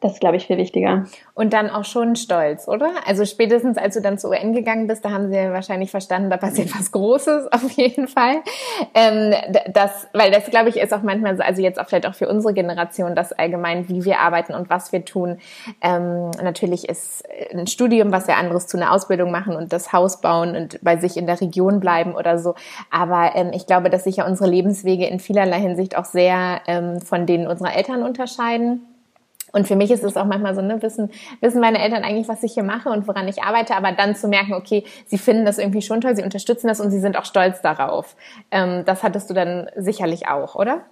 das 0.00 0.12
ist, 0.12 0.20
glaube 0.20 0.36
ich, 0.36 0.46
viel 0.46 0.56
wichtiger. 0.56 1.04
Und 1.34 1.52
dann 1.52 1.70
auch 1.70 1.84
schon 1.84 2.16
stolz, 2.16 2.68
oder? 2.68 2.90
Also 3.06 3.24
spätestens, 3.24 3.78
als 3.78 3.94
du 3.94 4.00
dann 4.00 4.18
zu 4.18 4.28
UN 4.28 4.52
gegangen 4.52 4.86
bist, 4.86 5.04
da 5.04 5.10
haben 5.10 5.28
sie 5.28 5.36
ja 5.36 5.52
wahrscheinlich 5.52 5.90
verstanden, 5.90 6.30
da 6.30 6.36
passiert 6.36 6.78
was 6.78 6.92
Großes 6.92 7.48
auf 7.52 7.70
jeden 7.72 8.08
Fall. 8.08 8.36
Ähm, 8.94 9.34
das, 9.72 10.08
weil 10.12 10.30
das, 10.30 10.46
glaube 10.46 10.68
ich, 10.68 10.76
ist 10.76 10.92
auch 10.92 11.02
manchmal 11.02 11.36
so, 11.36 11.42
also 11.42 11.62
jetzt 11.62 11.80
auch 11.80 11.86
vielleicht 11.86 12.06
auch 12.06 12.14
für 12.14 12.28
unsere 12.28 12.54
Generation, 12.54 13.14
das 13.14 13.32
allgemein, 13.32 13.88
wie 13.88 14.04
wir 14.04 14.20
arbeiten 14.20 14.54
und 14.54 14.70
was 14.70 14.92
wir 14.92 15.04
tun. 15.04 15.38
Ähm, 15.80 16.30
natürlich 16.42 16.88
ist 16.88 17.24
ein 17.52 17.66
Studium 17.66 18.10
was 18.10 18.26
ja 18.26 18.36
anderes 18.36 18.66
zu 18.66 18.76
einer 18.76 18.92
Ausbildung 18.92 19.30
machen 19.30 19.56
und 19.56 19.72
das 19.72 19.92
Haus 19.92 20.20
bauen 20.20 20.56
und 20.56 20.78
bei 20.82 20.96
sich 20.96 21.16
in 21.16 21.26
der 21.26 21.40
Region 21.40 21.80
bleiben 21.80 22.14
oder 22.14 22.38
so. 22.38 22.54
Aber 22.90 23.32
ähm, 23.34 23.50
ich 23.52 23.66
glaube, 23.66 23.90
dass 23.90 24.04
sich 24.04 24.16
ja 24.16 24.26
unsere 24.26 24.48
Lebenswege 24.48 25.06
in 25.06 25.20
vielerlei 25.20 25.60
Hinsicht 25.60 25.96
auch 25.96 26.04
sehr 26.04 26.60
ähm, 26.66 27.00
von 27.00 27.26
denen 27.26 27.46
unserer 27.46 27.74
Eltern 27.74 28.02
unterscheiden 28.02 28.82
Und 29.52 29.66
für 29.66 29.76
mich 29.76 29.90
ist 29.90 30.04
es 30.04 30.16
auch 30.16 30.24
manchmal 30.24 30.54
so, 30.54 30.62
ne, 30.62 30.82
wissen, 30.82 31.10
wissen 31.40 31.60
meine 31.60 31.82
Eltern 31.82 32.02
eigentlich, 32.04 32.28
was 32.28 32.42
ich 32.42 32.54
hier 32.54 32.62
mache 32.62 32.88
und 32.88 33.06
woran 33.08 33.28
ich 33.28 33.42
arbeite, 33.42 33.76
aber 33.76 33.92
dann 33.92 34.14
zu 34.14 34.28
merken, 34.28 34.54
okay, 34.54 34.84
sie 35.06 35.18
finden 35.18 35.44
das 35.44 35.58
irgendwie 35.58 35.82
schon 35.82 36.00
toll, 36.00 36.16
sie 36.16 36.22
unterstützen 36.22 36.68
das 36.68 36.80
und 36.80 36.90
sie 36.90 37.00
sind 37.00 37.18
auch 37.18 37.24
stolz 37.24 37.60
darauf. 37.62 38.16
Ähm, 38.50 38.84
das 38.84 39.02
hattest 39.02 39.30
du 39.30 39.34
dann 39.34 39.68
sicherlich 39.76 40.28
auch, 40.28 40.54
oder? 40.54 40.82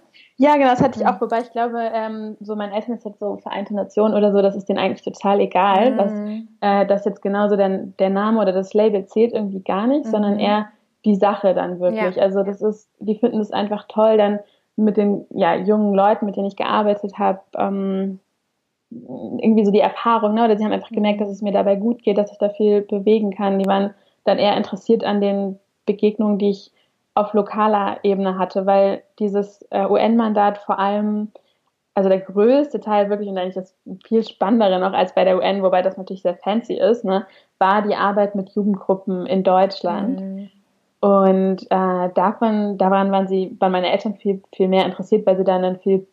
Ja, 0.40 0.54
genau, 0.54 0.70
das 0.70 0.80
hatte 0.80 1.00
ich 1.00 1.06
auch, 1.06 1.20
wobei 1.20 1.40
ich 1.40 1.50
glaube, 1.50 1.78
ähm, 1.92 2.36
so 2.38 2.54
mein 2.54 2.70
Eltern 2.70 2.94
ist 2.94 3.04
jetzt 3.04 3.18
so 3.18 3.38
Vereinte 3.38 3.74
Nation 3.74 4.14
oder 4.14 4.32
so, 4.32 4.40
das 4.40 4.54
ist 4.54 4.68
denen 4.68 4.78
eigentlich 4.78 5.02
total 5.02 5.40
egal, 5.40 5.92
mhm. 5.92 5.98
was, 5.98 6.12
äh, 6.60 6.86
dass 6.86 7.04
jetzt 7.04 7.22
genauso 7.22 7.56
der, 7.56 7.68
der 7.98 8.10
Name 8.10 8.40
oder 8.40 8.52
das 8.52 8.72
Label 8.72 9.04
zählt 9.06 9.32
irgendwie 9.32 9.62
gar 9.62 9.88
nicht, 9.88 10.06
mhm. 10.06 10.10
sondern 10.10 10.38
eher 10.38 10.68
die 11.04 11.16
Sache 11.16 11.54
dann 11.54 11.80
wirklich. 11.80 12.16
Ja. 12.16 12.22
Also 12.22 12.44
das 12.44 12.62
ist, 12.62 12.88
die 13.00 13.16
finden 13.16 13.40
es 13.40 13.50
einfach 13.50 13.86
toll, 13.88 14.16
dann 14.16 14.38
mit 14.76 14.96
den 14.96 15.26
ja, 15.30 15.56
jungen 15.56 15.92
Leuten, 15.92 16.26
mit 16.26 16.36
denen 16.36 16.46
ich 16.46 16.56
gearbeitet 16.56 17.18
habe, 17.18 17.40
ähm, 17.56 18.20
irgendwie 18.90 19.64
so 19.64 19.71
die 19.71 19.80
Erfahrung, 19.80 20.35
ne? 20.35 20.45
oder 20.45 20.57
sie 20.57 20.64
haben 20.64 20.73
einfach 20.73 20.90
gemerkt, 20.90 21.21
dass 21.21 21.30
es 21.30 21.42
mir 21.42 21.52
dabei 21.52 21.76
gut 21.76 22.02
geht, 22.02 22.16
dass 22.16 22.33
ich 22.33 22.38
da 22.38 22.49
viel 22.49 22.83
bewegen 22.83 23.35
kann. 23.35 23.59
Die 23.59 23.66
waren 23.66 23.92
dann 24.25 24.38
eher 24.38 24.57
interessiert 24.57 25.04
an 25.04 25.21
den 25.21 25.59
Begegnungen, 25.87 26.38
die 26.38 26.50
ich 26.50 26.71
auf 27.14 27.35
lokaler 27.35 27.99
Ebene 28.02 28.38
hatte, 28.38 28.64
weil 28.64 29.02
dieses 29.18 29.62
äh, 29.71 29.85
UN-Mandat 29.87 30.59
vor 30.59 30.78
allem, 30.78 31.33
also 31.95 32.09
der 32.09 32.21
größte 32.21 32.80
Teil 32.80 33.11
wirklich 33.11 33.28
und 33.28 33.37
eigentlich 33.38 33.57
das 33.57 33.75
viel 34.07 34.23
spannendere 34.23 34.78
noch 34.78 34.92
als 34.92 35.14
bei 35.14 35.25
der 35.25 35.37
UN, 35.37 35.62
wobei 35.62 35.83
das 35.83 35.97
natürlich 35.97 36.23
sehr 36.23 36.37
fancy 36.37 36.75
ist, 36.75 37.04
ne, 37.04 37.26
war 37.59 37.83
die 37.83 37.97
Arbeit 37.97 38.37
mit 38.37 38.50
Jugendgruppen 38.50 39.26
in 39.26 39.42
Deutschland. 39.42 40.21
Mhm. 40.21 40.50
Und 41.00 41.62
äh, 41.71 42.11
davon, 42.14 42.78
daran 42.78 43.11
waren 43.12 43.28
sie, 43.28 43.57
waren 43.59 43.73
meine 43.73 43.90
Eltern 43.90 44.14
viel, 44.14 44.42
viel 44.54 44.68
mehr 44.68 44.87
interessiert, 44.87 45.26
weil 45.26 45.37
sie 45.37 45.45
dann 45.45 45.64
einen 45.64 45.78
viel 45.80 46.07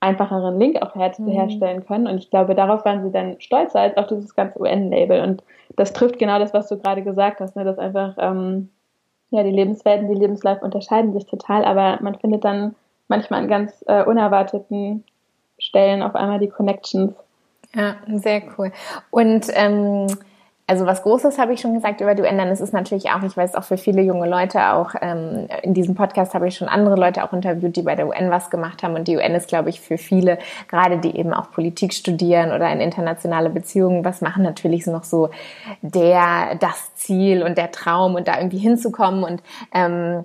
einfacheren 0.00 0.58
Link 0.58 0.80
auch 0.82 0.94
her 0.94 1.12
mhm. 1.18 1.28
herstellen 1.28 1.86
können. 1.86 2.06
Und 2.06 2.18
ich 2.18 2.30
glaube, 2.30 2.54
darauf 2.54 2.84
waren 2.84 3.02
sie 3.02 3.12
dann 3.12 3.40
stolzer 3.40 3.80
als 3.80 3.96
auf 3.96 4.06
dieses 4.06 4.34
ganze 4.34 4.58
UN-Label. 4.58 5.20
Und 5.22 5.42
das 5.76 5.92
trifft 5.92 6.18
genau 6.18 6.38
das, 6.38 6.54
was 6.54 6.68
du 6.68 6.78
gerade 6.78 7.02
gesagt 7.02 7.40
hast, 7.40 7.54
ne, 7.54 7.64
dass 7.64 7.78
einfach 7.78 8.14
ähm, 8.18 8.70
ja, 9.30 9.42
die 9.42 9.50
Lebenswelten, 9.50 10.08
die 10.08 10.18
Lebensläufe 10.18 10.64
unterscheiden 10.64 11.12
sich 11.12 11.26
total, 11.26 11.64
aber 11.64 11.98
man 12.02 12.16
findet 12.16 12.44
dann 12.44 12.74
manchmal 13.08 13.40
an 13.40 13.48
ganz 13.48 13.84
äh, 13.86 14.02
unerwarteten 14.04 15.04
Stellen 15.58 16.02
auf 16.02 16.14
einmal 16.14 16.38
die 16.38 16.48
Connections. 16.48 17.12
Ja, 17.74 17.96
sehr 18.14 18.42
cool. 18.58 18.72
Und 19.10 19.46
ähm, 19.54 20.06
also 20.70 20.86
was 20.86 21.02
Großes 21.02 21.36
habe 21.38 21.52
ich 21.52 21.60
schon 21.60 21.74
gesagt 21.74 22.00
über 22.00 22.14
die 22.14 22.22
UN, 22.22 22.38
dann 22.38 22.46
ist 22.46 22.60
es 22.60 22.70
natürlich 22.70 23.10
auch, 23.10 23.24
ich 23.24 23.36
weiß 23.36 23.56
auch 23.56 23.64
für 23.64 23.76
viele 23.76 24.02
junge 24.02 24.28
Leute 24.28 24.72
auch, 24.72 24.94
ähm, 25.02 25.48
in 25.64 25.74
diesem 25.74 25.96
Podcast 25.96 26.32
habe 26.32 26.46
ich 26.46 26.54
schon 26.54 26.68
andere 26.68 26.94
Leute 26.94 27.24
auch 27.24 27.32
interviewt, 27.32 27.74
die 27.74 27.82
bei 27.82 27.96
der 27.96 28.06
UN 28.06 28.30
was 28.30 28.50
gemacht 28.50 28.84
haben. 28.84 28.94
Und 28.94 29.08
die 29.08 29.16
UN 29.16 29.34
ist, 29.34 29.48
glaube 29.48 29.68
ich, 29.68 29.80
für 29.80 29.98
viele, 29.98 30.38
gerade 30.68 30.98
die 30.98 31.16
eben 31.16 31.34
auch 31.34 31.50
Politik 31.50 31.92
studieren 31.92 32.52
oder 32.52 32.70
in 32.70 32.80
internationale 32.80 33.50
Beziehungen 33.50 34.04
was 34.04 34.20
machen, 34.20 34.44
natürlich 34.44 34.86
noch 34.86 35.02
so 35.02 35.30
der, 35.82 36.54
das 36.60 36.94
Ziel 36.94 37.42
und 37.42 37.58
der 37.58 37.72
Traum 37.72 38.14
und 38.14 38.28
da 38.28 38.38
irgendwie 38.38 38.58
hinzukommen. 38.58 39.24
Und 39.24 39.42
ähm, 39.74 40.24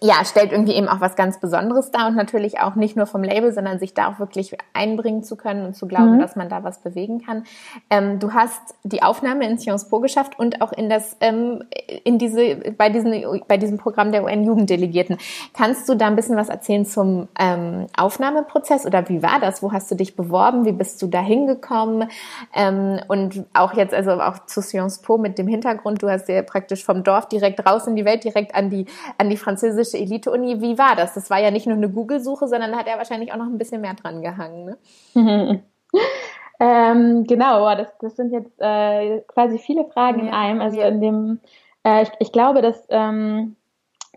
ja, 0.00 0.24
stellt 0.24 0.52
irgendwie 0.52 0.74
eben 0.74 0.88
auch 0.88 1.00
was 1.00 1.16
ganz 1.16 1.40
Besonderes 1.40 1.90
dar 1.90 2.06
und 2.06 2.14
natürlich 2.14 2.60
auch 2.60 2.76
nicht 2.76 2.96
nur 2.96 3.06
vom 3.06 3.24
Label, 3.24 3.52
sondern 3.52 3.80
sich 3.80 3.92
da 3.92 4.08
auch 4.08 4.20
wirklich 4.20 4.56
einbringen 4.72 5.24
zu 5.24 5.36
können 5.36 5.66
und 5.66 5.74
zu 5.74 5.88
glauben, 5.88 6.16
mhm. 6.16 6.20
dass 6.20 6.36
man 6.36 6.48
da 6.48 6.62
was 6.62 6.78
bewegen 6.78 7.20
kann. 7.24 7.44
Ähm, 7.90 8.20
du 8.20 8.32
hast 8.32 8.60
die 8.84 9.02
Aufnahme 9.02 9.48
in 9.48 9.58
Sciences 9.58 9.88
Po 9.88 9.98
geschafft 9.98 10.38
und 10.38 10.62
auch 10.62 10.72
in 10.72 10.88
das, 10.88 11.16
ähm, 11.20 11.64
in 12.04 12.18
diese, 12.18 12.56
bei 12.78 12.88
diesen, 12.88 13.42
bei 13.48 13.56
diesem 13.56 13.78
Programm 13.78 14.12
der 14.12 14.22
UN-Jugenddelegierten. 14.22 15.18
Kannst 15.54 15.88
du 15.88 15.96
da 15.96 16.06
ein 16.06 16.16
bisschen 16.16 16.36
was 16.36 16.50
erzählen 16.50 16.84
zum 16.86 17.28
ähm, 17.38 17.86
Aufnahmeprozess 17.96 18.86
oder 18.86 19.08
wie 19.08 19.24
war 19.24 19.40
das? 19.40 19.60
Wo 19.60 19.72
hast 19.72 19.90
du 19.90 19.96
dich 19.96 20.14
beworben? 20.14 20.64
Wie 20.64 20.72
bist 20.72 21.02
du 21.02 21.08
da 21.08 21.20
hingekommen? 21.20 22.08
Ähm, 22.54 23.00
und 23.08 23.44
auch 23.54 23.74
jetzt, 23.74 23.92
also 23.92 24.12
auch 24.12 24.46
zu 24.46 24.62
Sciences 24.62 25.02
Po 25.02 25.18
mit 25.18 25.36
dem 25.36 25.48
Hintergrund, 25.48 26.00
du 26.02 26.08
hast 26.08 26.28
ja 26.28 26.42
praktisch 26.42 26.84
vom 26.84 27.02
Dorf 27.02 27.28
direkt 27.28 27.66
raus 27.66 27.88
in 27.88 27.96
die 27.96 28.04
Welt, 28.04 28.22
direkt 28.22 28.54
an 28.54 28.70
die, 28.70 28.86
an 29.18 29.28
die 29.28 29.36
französische 29.36 29.79
französische 29.80 30.02
Elite-Uni. 30.02 30.60
Wie 30.60 30.78
war 30.78 30.96
das? 30.96 31.14
Das 31.14 31.30
war 31.30 31.38
ja 31.38 31.50
nicht 31.50 31.66
nur 31.66 31.76
eine 31.76 31.88
Google-Suche, 31.88 32.48
sondern 32.48 32.72
da 32.72 32.78
hat 32.78 32.86
er 32.86 32.98
wahrscheinlich 32.98 33.32
auch 33.32 33.36
noch 33.36 33.46
ein 33.46 33.58
bisschen 33.58 33.80
mehr 33.80 33.94
dran 33.94 34.22
gehangen. 34.22 34.76
Ne? 35.14 35.62
ähm, 36.60 37.24
genau, 37.24 37.74
das, 37.74 37.88
das 38.00 38.16
sind 38.16 38.32
jetzt 38.32 38.60
äh, 38.60 39.20
quasi 39.28 39.58
viele 39.58 39.84
Fragen 39.86 40.20
ja. 40.20 40.26
in 40.26 40.34
einem. 40.34 40.60
Also 40.60 40.80
in 40.80 41.00
dem, 41.00 41.40
äh, 41.84 42.02
ich, 42.02 42.10
ich, 42.18 42.32
glaube, 42.32 42.62
dass 42.62 42.84
ähm, 42.90 43.56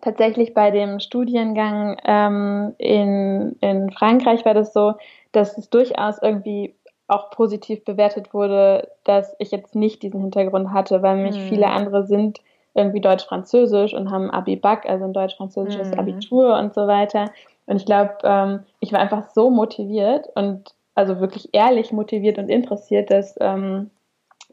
tatsächlich 0.02 0.54
bei 0.54 0.72
dem 0.72 1.00
Studiengang 1.00 1.98
ähm, 2.04 2.76
in, 2.78 3.56
in 3.62 3.92
Frankreich 3.92 4.46
war 4.46 4.54
das 4.54 4.74
so, 4.74 4.94
dass 5.32 5.58
es 5.58 5.70
durchaus 5.70 6.22
irgendwie 6.22 6.76
auch 7.08 7.32
positiv 7.32 7.84
bewertet 7.84 8.34
wurde, 8.34 8.90
dass 9.04 9.36
ich 9.38 9.52
jetzt 9.52 9.76
nicht 9.76 10.04
diesen 10.04 10.22
Hintergrund 10.22 10.72
hatte, 10.72 11.02
weil 11.02 11.18
mich 11.18 11.36
hm. 11.36 11.50
viele 11.50 11.68
andere 11.68 12.06
sind 12.06 12.40
irgendwie 12.74 13.02
Deutsch-Französisch 13.02 13.94
und 13.94 14.12
haben 14.12 14.32
Abi-Bac, 14.32 14.88
also 14.88 15.06
ein 15.06 15.14
deutsch-französisches 15.14 15.92
mhm. 15.92 16.00
Abitur 16.00 16.58
und 16.58 16.74
so 16.74 16.88
weiter. 16.88 17.32
Und 17.66 17.78
ich 17.78 17.86
glaube, 17.86 18.18
ähm, 18.24 18.64
ich 18.80 18.92
war 18.92 19.00
einfach 19.00 19.30
so 19.34 19.50
motiviert 19.50 20.28
und 20.36 20.74
also 20.96 21.20
wirklich 21.20 21.50
ehrlich 21.54 21.92
motiviert 21.92 22.38
und 22.38 22.50
interessiert, 22.50 23.10
dass 23.12 23.36
ähm, 23.40 23.90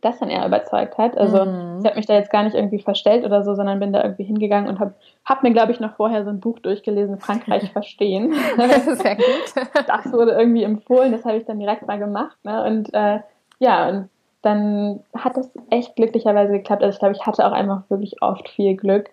das 0.00 0.18
dann 0.18 0.30
eher 0.30 0.46
überzeugt 0.46 0.96
hat. 0.96 1.18
Also 1.18 1.44
mhm. 1.44 1.80
ich 1.80 1.86
habe 1.86 1.96
mich 1.96 2.06
da 2.06 2.14
jetzt 2.14 2.30
gar 2.30 2.42
nicht 2.42 2.54
irgendwie 2.54 2.78
verstellt 2.78 3.24
oder 3.24 3.44
so, 3.44 3.54
sondern 3.54 3.80
bin 3.80 3.92
da 3.92 4.02
irgendwie 4.02 4.24
hingegangen 4.24 4.68
und 4.68 4.80
habe 4.80 4.94
hab 5.24 5.42
mir, 5.42 5.52
glaube 5.52 5.72
ich, 5.72 5.80
noch 5.80 5.96
vorher 5.96 6.24
so 6.24 6.30
ein 6.30 6.40
Buch 6.40 6.58
durchgelesen, 6.58 7.18
Frankreich 7.18 7.70
verstehen. 7.72 8.34
das 8.56 8.86
ist 8.86 9.02
sehr 9.02 9.16
gut. 9.16 9.54
das 9.86 10.12
wurde 10.12 10.32
irgendwie 10.32 10.62
empfohlen, 10.62 11.12
das 11.12 11.24
habe 11.24 11.36
ich 11.36 11.44
dann 11.44 11.58
direkt 11.58 11.86
mal 11.86 11.98
gemacht. 11.98 12.36
Ne? 12.44 12.64
Und 12.64 12.94
äh, 12.94 13.20
ja, 13.58 13.88
und 13.88 14.08
dann 14.42 15.00
hat 15.14 15.37
das 15.37 15.50
echt 15.70 15.97
glücklicherweise 15.97 16.52
geklappt. 16.52 16.82
Also 16.82 16.94
ich 16.94 16.99
glaube, 16.99 17.14
ich 17.14 17.26
hatte 17.26 17.47
auch 17.47 17.52
einfach 17.52 17.82
wirklich 17.88 18.23
oft 18.23 18.49
viel 18.49 18.76
Glück. 18.76 19.11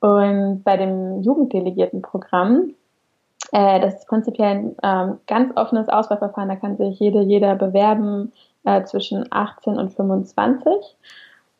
Und 0.00 0.62
bei 0.64 0.76
dem 0.76 1.22
Jugenddelegiertenprogramm, 1.22 2.74
äh, 3.52 3.80
das 3.80 3.94
ist 3.94 4.08
prinzipiell 4.08 4.46
ein 4.46 4.76
ähm, 4.82 5.18
ganz 5.26 5.56
offenes 5.56 5.88
Auswahlverfahren, 5.88 6.48
da 6.48 6.56
kann 6.56 6.76
sich 6.76 6.98
jede, 7.00 7.22
jeder 7.22 7.56
bewerben 7.56 8.32
äh, 8.64 8.84
zwischen 8.84 9.26
18 9.30 9.76
und 9.76 9.92
25. 9.92 10.72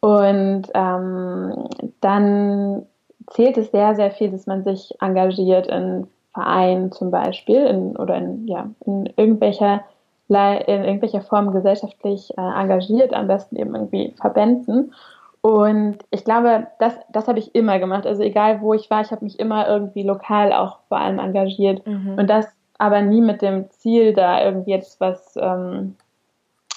Und 0.00 0.64
ähm, 0.74 1.68
dann 2.00 2.86
zählt 3.30 3.56
es 3.56 3.70
sehr, 3.70 3.94
sehr 3.94 4.10
viel, 4.10 4.30
dass 4.30 4.46
man 4.46 4.62
sich 4.62 4.94
engagiert 5.00 5.66
in 5.66 6.06
Vereinen 6.32 6.92
zum 6.92 7.10
Beispiel 7.10 7.66
in, 7.66 7.96
oder 7.96 8.16
in, 8.16 8.46
ja, 8.46 8.70
in 8.86 9.06
irgendwelcher 9.16 9.82
in 10.28 10.84
irgendwelcher 10.84 11.22
Form 11.22 11.52
gesellschaftlich 11.52 12.36
äh, 12.36 12.40
engagiert, 12.40 13.14
am 13.14 13.28
besten 13.28 13.56
eben 13.56 13.74
irgendwie 13.74 14.14
Verbänden. 14.20 14.92
Und 15.40 15.98
ich 16.10 16.24
glaube, 16.24 16.66
das, 16.78 16.94
das 17.10 17.28
habe 17.28 17.38
ich 17.38 17.54
immer 17.54 17.78
gemacht. 17.78 18.06
Also 18.06 18.22
egal 18.22 18.60
wo 18.60 18.74
ich 18.74 18.90
war, 18.90 19.00
ich 19.00 19.10
habe 19.10 19.24
mich 19.24 19.38
immer 19.38 19.68
irgendwie 19.68 20.02
lokal 20.02 20.52
auch 20.52 20.80
vor 20.88 20.98
allem 20.98 21.18
engagiert. 21.18 21.86
Mhm. 21.86 22.18
Und 22.18 22.28
das 22.28 22.46
aber 22.78 23.02
nie 23.02 23.20
mit 23.20 23.42
dem 23.42 23.70
Ziel, 23.70 24.12
da 24.12 24.44
irgendwie 24.44 24.70
jetzt 24.70 25.00
was, 25.00 25.36
ähm, 25.36 25.96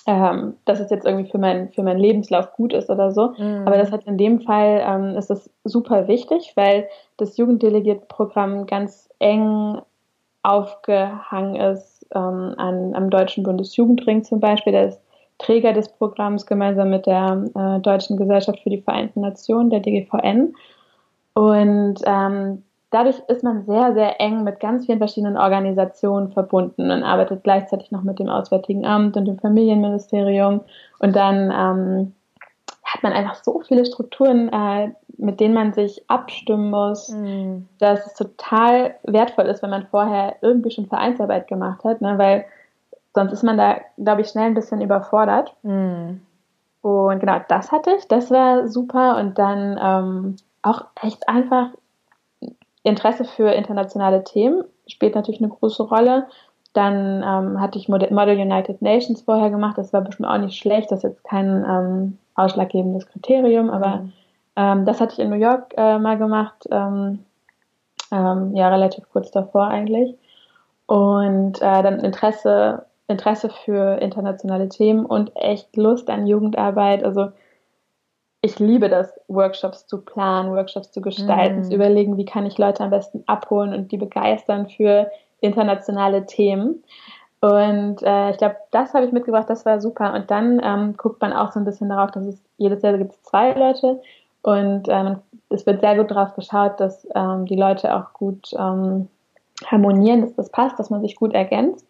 ähm, 0.07 0.55
dass 0.65 0.79
es 0.79 0.89
jetzt 0.89 1.05
irgendwie 1.05 1.29
für, 1.29 1.37
mein, 1.37 1.69
für 1.69 1.83
meinen 1.83 1.99
Lebenslauf 1.99 2.53
gut 2.53 2.73
ist 2.73 2.89
oder 2.89 3.11
so. 3.11 3.33
Mhm. 3.37 3.63
Aber 3.65 3.77
das 3.77 3.91
hat 3.91 4.05
in 4.05 4.17
dem 4.17 4.41
Fall, 4.41 4.81
ähm, 4.83 5.17
ist 5.17 5.29
das 5.29 5.49
super 5.63 6.07
wichtig, 6.07 6.53
weil 6.55 6.87
das 7.17 7.37
Jugenddelegiertenprogramm 7.37 8.65
ganz 8.65 9.09
eng 9.19 9.81
aufgehangen 10.43 11.55
ist 11.55 11.90
ähm, 12.13 12.53
an, 12.57 12.95
am 12.95 13.09
Deutschen 13.09 13.43
Bundesjugendring 13.43 14.23
zum 14.23 14.39
Beispiel. 14.39 14.73
Der 14.73 14.89
ist 14.89 15.01
Träger 15.37 15.73
des 15.73 15.89
Programms 15.89 16.45
gemeinsam 16.45 16.89
mit 16.89 17.05
der 17.05 17.45
äh, 17.55 17.79
Deutschen 17.79 18.17
Gesellschaft 18.17 18.59
für 18.59 18.69
die 18.69 18.81
Vereinten 18.81 19.21
Nationen, 19.21 19.69
der 19.69 19.79
DGVN. 19.79 20.53
Und 21.33 21.95
ähm, 22.05 22.63
dadurch 22.91 23.19
ist 23.27 23.43
man 23.43 23.65
sehr, 23.65 23.93
sehr 23.93 24.21
eng 24.21 24.43
mit 24.43 24.59
ganz 24.59 24.85
vielen 24.85 24.99
verschiedenen 24.99 25.37
Organisationen 25.37 26.31
verbunden 26.31 26.91
und 26.91 27.03
arbeitet 27.03 27.43
gleichzeitig 27.43 27.91
noch 27.91 28.03
mit 28.03 28.19
dem 28.19 28.29
Auswärtigen 28.29 28.85
Amt 28.85 29.17
und 29.17 29.25
dem 29.25 29.39
Familienministerium. 29.39 30.61
Und 30.99 31.15
dann 31.15 31.51
ähm, 31.51 32.13
hat 32.83 33.03
man 33.03 33.13
einfach 33.13 33.43
so 33.43 33.61
viele 33.61 33.85
Strukturen, 33.85 34.49
äh, 34.49 34.91
mit 35.21 35.39
denen 35.39 35.53
man 35.53 35.71
sich 35.71 36.03
abstimmen 36.09 36.71
muss, 36.71 37.09
mhm. 37.09 37.67
dass 37.79 38.05
es 38.07 38.13
total 38.15 38.95
wertvoll 39.03 39.45
ist, 39.45 39.61
wenn 39.61 39.69
man 39.69 39.87
vorher 39.87 40.35
irgendwie 40.41 40.71
schon 40.71 40.87
Vereinsarbeit 40.87 41.47
gemacht 41.47 41.83
hat, 41.83 42.01
ne? 42.01 42.17
weil 42.17 42.45
sonst 43.13 43.31
ist 43.31 43.43
man 43.43 43.57
da, 43.57 43.77
glaube 43.97 44.21
ich, 44.21 44.29
schnell 44.29 44.45
ein 44.45 44.55
bisschen 44.55 44.81
überfordert. 44.81 45.55
Mhm. 45.61 46.21
Und 46.81 47.19
genau, 47.19 47.39
das 47.47 47.71
hatte 47.71 47.91
ich, 47.97 48.07
das 48.07 48.31
war 48.31 48.67
super. 48.67 49.17
Und 49.17 49.37
dann 49.37 49.79
ähm, 49.81 50.35
auch 50.63 50.85
echt 51.01 51.29
einfach 51.29 51.69
Interesse 52.83 53.25
für 53.25 53.51
internationale 53.51 54.23
Themen 54.23 54.63
spielt 54.87 55.13
natürlich 55.13 55.41
eine 55.41 55.51
große 55.51 55.83
Rolle. 55.83 56.27
Dann 56.73 57.21
ähm, 57.23 57.61
hatte 57.61 57.77
ich 57.77 57.89
Model 57.89 58.39
United 58.39 58.81
Nations 58.81 59.21
vorher 59.21 59.51
gemacht, 59.51 59.77
das 59.77 59.93
war 59.93 60.01
bestimmt 60.01 60.29
auch 60.29 60.37
nicht 60.37 60.57
schlecht, 60.57 60.89
das 60.89 60.99
ist 60.99 61.03
jetzt 61.03 61.23
kein 61.23 61.65
ähm, 61.67 62.17
ausschlaggebendes 62.33 63.07
Kriterium, 63.07 63.69
aber 63.69 63.97
mhm. 63.97 64.13
Ähm, 64.55 64.85
das 64.85 64.99
hatte 64.99 65.13
ich 65.13 65.19
in 65.19 65.29
New 65.29 65.35
York 65.35 65.73
äh, 65.77 65.97
mal 65.99 66.17
gemacht, 66.17 66.67
ähm, 66.71 67.19
ähm, 68.11 68.55
ja, 68.55 68.69
relativ 68.69 69.05
kurz 69.11 69.31
davor 69.31 69.67
eigentlich. 69.67 70.15
Und 70.87 71.61
äh, 71.61 71.83
dann 71.83 71.99
Interesse 71.99 72.85
Interesse 73.11 73.49
für 73.49 74.01
internationale 74.01 74.69
Themen 74.69 75.05
und 75.05 75.35
echt 75.35 75.75
Lust 75.77 76.09
an 76.09 76.25
Jugendarbeit. 76.25 77.03
Also 77.03 77.31
ich 78.41 78.57
liebe 78.57 78.89
das, 78.89 79.13
Workshops 79.27 79.85
zu 79.85 80.01
planen, 80.01 80.51
Workshops 80.51 80.91
zu 80.91 81.01
gestalten, 81.01 81.59
mm. 81.59 81.63
zu 81.65 81.75
überlegen, 81.75 82.17
wie 82.17 82.25
kann 82.25 82.47
ich 82.47 82.57
Leute 82.57 82.83
am 82.83 82.89
besten 82.89 83.23
abholen 83.27 83.73
und 83.73 83.91
die 83.91 83.97
begeistern 83.97 84.67
für 84.67 85.11
internationale 85.41 86.25
Themen. 86.25 86.83
Und 87.39 88.01
äh, 88.01 88.31
ich 88.31 88.37
glaube, 88.37 88.55
das 88.71 88.93
habe 88.93 89.05
ich 89.05 89.11
mitgebracht, 89.11 89.49
das 89.49 89.65
war 89.65 89.79
super. 89.79 90.13
Und 90.13 90.31
dann 90.31 90.59
ähm, 90.63 90.95
guckt 90.97 91.21
man 91.21 91.33
auch 91.33 91.51
so 91.51 91.59
ein 91.59 91.65
bisschen 91.65 91.89
darauf, 91.89 92.11
dass 92.11 92.25
es 92.25 92.41
jedes 92.57 92.81
Jahr 92.81 92.97
gibt 92.97 93.13
es 93.13 93.23
zwei 93.23 93.53
Leute 93.53 94.01
und 94.43 94.83
ähm, 94.87 95.17
es 95.49 95.65
wird 95.65 95.81
sehr 95.81 95.97
gut 95.97 96.11
darauf 96.11 96.35
geschaut, 96.35 96.79
dass 96.79 97.07
ähm, 97.13 97.45
die 97.45 97.55
Leute 97.55 97.95
auch 97.95 98.13
gut 98.13 98.51
ähm, 98.57 99.07
harmonieren, 99.65 100.21
dass 100.21 100.35
das 100.35 100.49
passt, 100.49 100.79
dass 100.79 100.89
man 100.89 101.01
sich 101.01 101.15
gut 101.15 101.33
ergänzt. 101.33 101.85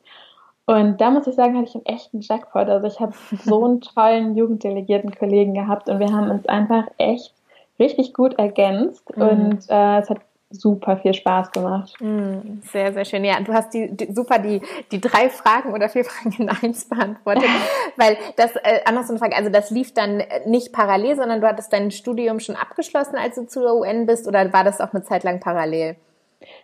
Und 0.66 1.02
da 1.02 1.12
muss 1.12 1.28
ich 1.28 1.36
sagen, 1.36 1.58
hatte 1.58 1.70
ich 1.70 1.76
einen 1.76 1.86
echten 1.86 2.22
Jackpot. 2.22 2.70
Also 2.70 2.88
ich 2.88 3.00
habe 3.00 3.14
so 3.44 3.66
einen 3.66 3.82
tollen 3.82 4.36
jugenddelegierten 4.36 5.14
Kollegen 5.16 5.54
gehabt 5.54 5.90
und 5.90 6.00
wir 6.00 6.12
haben 6.12 6.30
uns 6.30 6.46
einfach 6.48 6.86
echt 6.98 7.34
richtig 7.80 8.14
gut 8.14 8.38
ergänzt 8.38 9.16
mhm. 9.16 9.24
und 9.24 9.70
äh, 9.70 10.00
es 10.00 10.10
hat 10.10 10.20
super 10.52 10.98
viel 10.98 11.14
Spaß 11.14 11.52
gemacht. 11.52 11.94
Mhm, 12.00 12.62
sehr, 12.64 12.94
sehr 12.94 13.06
schön. 13.06 13.24
Ja, 13.24 13.40
du 13.40 13.54
hast 13.54 13.74
die, 13.74 13.96
die, 13.96 14.14
super 14.14 14.40
die, 14.40 14.62
die 14.92 15.02
drei 15.02 15.30
Fragen 15.30 15.74
oder 15.74 15.90
vier 15.90 16.04
Fragen 16.06 16.36
in 16.38 16.50
eins 16.50 16.88
beantwortet, 16.88 17.50
weil 17.98 18.18
das, 18.38 18.56
äh, 18.58 18.82
andersrum 18.86 19.18
Frage, 19.18 19.36
also 19.36 19.50
das 19.50 19.72
lief 19.72 19.94
dann 19.94 20.24
nicht 20.46 20.74
parallel, 20.74 21.16
sondern 21.16 21.42
du 21.42 21.48
hattest 21.48 21.74
dein 21.74 21.92
Studium 21.92 22.40
schon 22.40 22.56
abgeschlossen, 22.56 23.16
als 23.16 23.36
du 23.36 23.48
zur 23.48 23.76
UN 23.76 24.06
bist 24.06 24.28
oder 24.28 24.52
war 24.54 24.64
das 24.64 24.82
auch 24.82 24.94
eine 24.94 25.04
Zeit 25.04 25.24
lang 25.24 25.40
parallel? 25.40 25.96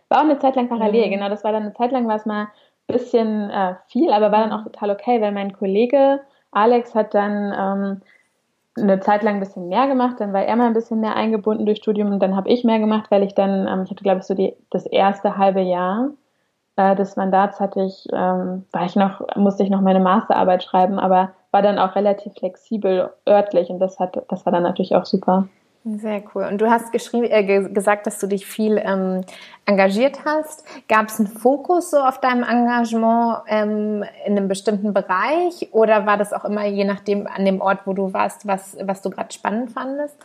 War 0.10 0.20
auch 0.20 0.24
eine 0.24 0.40
Zeit 0.40 0.56
lang 0.56 0.70
parallel, 0.70 1.08
mhm. 1.08 1.12
genau. 1.12 1.30
Das 1.30 1.44
war 1.44 1.52
dann 1.52 1.64
eine 1.64 1.74
Zeit 1.74 1.92
lang, 1.92 2.08
war 2.08 2.16
es 2.16 2.26
mal 2.26 2.48
bisschen 2.88 3.50
äh, 3.50 3.76
viel, 3.88 4.12
aber 4.12 4.32
war 4.32 4.48
dann 4.48 4.54
auch 4.54 4.64
total 4.64 4.92
okay, 4.92 5.22
weil 5.22 5.34
mein 5.34 5.54
Kollege 5.54 6.22
Alex 6.52 6.96
hat 6.96 7.14
dann 7.14 7.54
ähm, 7.58 8.02
eine 8.78 9.00
Zeit 9.00 9.24
lang 9.24 9.36
ein 9.36 9.40
bisschen 9.40 9.68
mehr 9.68 9.88
gemacht, 9.88 10.18
dann 10.20 10.34
war 10.34 10.44
er 10.44 10.56
mal 10.56 10.68
ein 10.68 10.74
bisschen 10.74 11.00
mehr 11.00 11.16
eingebunden 11.16 11.66
durch 11.66 11.80
Studium 11.80 12.12
und 12.12 12.20
dann 12.20 12.36
habe 12.36 12.50
ich 12.50 12.64
mehr 12.64 12.80
gemacht, 12.80 13.10
weil 13.10 13.24
ich 13.24 13.34
dann, 13.34 13.68
ähm, 13.68 13.84
ich 13.84 13.92
hatte 13.92 14.04
glaube 14.04 14.20
ich 14.20 14.26
so 14.26 14.34
die, 14.34 14.54
das 14.70 14.86
erste 14.86 15.38
halbe 15.38 15.62
Jahr 15.62 16.10
äh, 16.78 16.96
des 16.96 17.16
Mandats 17.16 17.60
hatte 17.60 17.82
ich, 17.82 18.08
ähm, 18.14 18.66
war 18.72 18.86
ich 18.86 18.96
noch, 18.96 19.22
musste 19.36 19.64
ich 19.64 19.70
noch 19.70 19.82
meine 19.82 20.00
Masterarbeit 20.00 20.64
schreiben, 20.64 21.00
aber 21.00 21.32
war 21.52 21.62
dann 21.62 21.80
auch 21.80 21.96
relativ 21.96 22.34
flexibel 22.34 23.10
örtlich 23.28 23.70
und 23.70 23.80
das 23.80 24.00
hat, 24.00 24.24
das 24.30 24.46
war 24.46 24.54
dann 24.54 24.64
natürlich 24.64 24.96
auch 24.96 25.06
super. 25.06 25.48
Sehr 25.84 26.22
cool. 26.34 26.44
Und 26.44 26.60
du 26.60 26.70
hast 26.70 26.92
geschrieben, 26.92 27.28
äh, 27.30 27.70
gesagt, 27.70 28.08
dass 28.08 28.20
du 28.20 28.28
dich 28.28 28.46
viel 28.46 28.78
ähm, 28.78 29.22
engagiert 29.66 30.26
hast. 30.26 30.66
Gab 30.90 31.08
es 31.08 31.20
einen 31.20 31.28
Fokus 31.30 31.92
so 31.92 31.98
auf 31.98 32.20
deinem 32.20 32.44
Engagement 32.44 33.44
ähm, 33.48 34.04
in 34.26 34.38
einem 34.38 34.50
bestimmten 34.50 34.94
Bereich 34.94 35.70
oder 35.72 36.06
war 36.06 36.18
das 36.18 36.34
auch 36.34 36.44
immer 36.44 36.66
je 36.66 36.84
nachdem 36.84 37.26
an 37.28 37.46
dem 37.46 37.62
Ort, 37.62 37.82
wo 37.86 37.94
du 37.94 38.12
warst, 38.12 38.46
was, 38.46 38.78
was 38.82 39.02
du 39.02 39.10
gerade 39.10 39.34
spannend 39.34 39.72
fandest? 39.72 40.18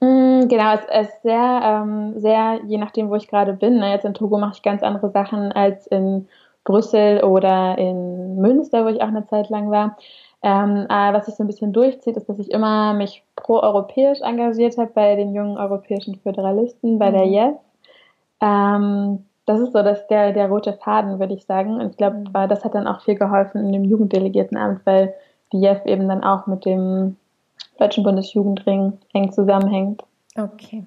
Mm, 0.00 0.46
genau, 0.48 0.74
es 0.74 1.08
ist 1.08 1.22
sehr, 1.22 1.60
ähm, 1.64 2.20
sehr 2.20 2.60
je 2.66 2.78
nachdem, 2.78 3.08
wo 3.10 3.16
ich 3.16 3.28
gerade 3.28 3.54
bin. 3.54 3.78
Ne? 3.78 3.90
Jetzt 3.90 4.04
in 4.04 4.14
Togo 4.14 4.38
mache 4.38 4.54
ich 4.54 4.62
ganz 4.62 4.82
andere 4.82 5.10
Sachen 5.10 5.52
als 5.52 5.86
in 5.88 6.28
Brüssel 6.64 7.24
oder 7.24 7.78
in 7.78 8.36
Münster, 8.36 8.84
wo 8.84 8.88
ich 8.88 9.00
auch 9.00 9.08
eine 9.08 9.26
Zeit 9.26 9.48
lang 9.48 9.70
war. 9.70 9.96
Ähm, 10.42 10.86
äh, 10.88 11.12
was 11.12 11.26
sich 11.26 11.34
so 11.34 11.44
ein 11.44 11.46
bisschen 11.46 11.72
durchzieht, 11.72 12.16
ist, 12.16 12.28
dass 12.28 12.38
ich 12.38 12.50
immer 12.50 12.92
mich 12.94 13.24
pro-europäisch 13.36 14.20
engagiert 14.20 14.76
habe 14.78 14.90
bei 14.94 15.16
den 15.16 15.34
jungen 15.34 15.56
europäischen 15.56 16.16
Föderalisten, 16.16 16.98
bei 16.98 17.10
mhm. 17.10 17.14
der 17.14 17.26
JEF. 17.26 17.54
Ähm, 18.40 19.24
das 19.46 19.60
ist 19.60 19.72
so 19.72 19.82
dass 19.82 20.06
der, 20.08 20.32
der 20.32 20.48
rote 20.48 20.72
Faden, 20.74 21.18
würde 21.18 21.34
ich 21.34 21.44
sagen. 21.44 21.80
Und 21.80 21.90
ich 21.90 21.96
glaube, 21.96 22.16
mhm. 22.18 22.48
das 22.48 22.64
hat 22.64 22.74
dann 22.74 22.86
auch 22.86 23.00
viel 23.02 23.14
geholfen 23.14 23.64
in 23.64 23.72
dem 23.72 23.84
Jugenddelegiertenamt, 23.84 24.80
weil 24.84 25.14
die 25.52 25.60
JEF 25.60 25.84
eben 25.86 26.08
dann 26.08 26.22
auch 26.22 26.46
mit 26.46 26.64
dem 26.64 27.16
Deutschen 27.78 28.04
Bundesjugendring 28.04 28.94
eng 29.12 29.32
zusammenhängt. 29.32 30.02
Okay. 30.36 30.84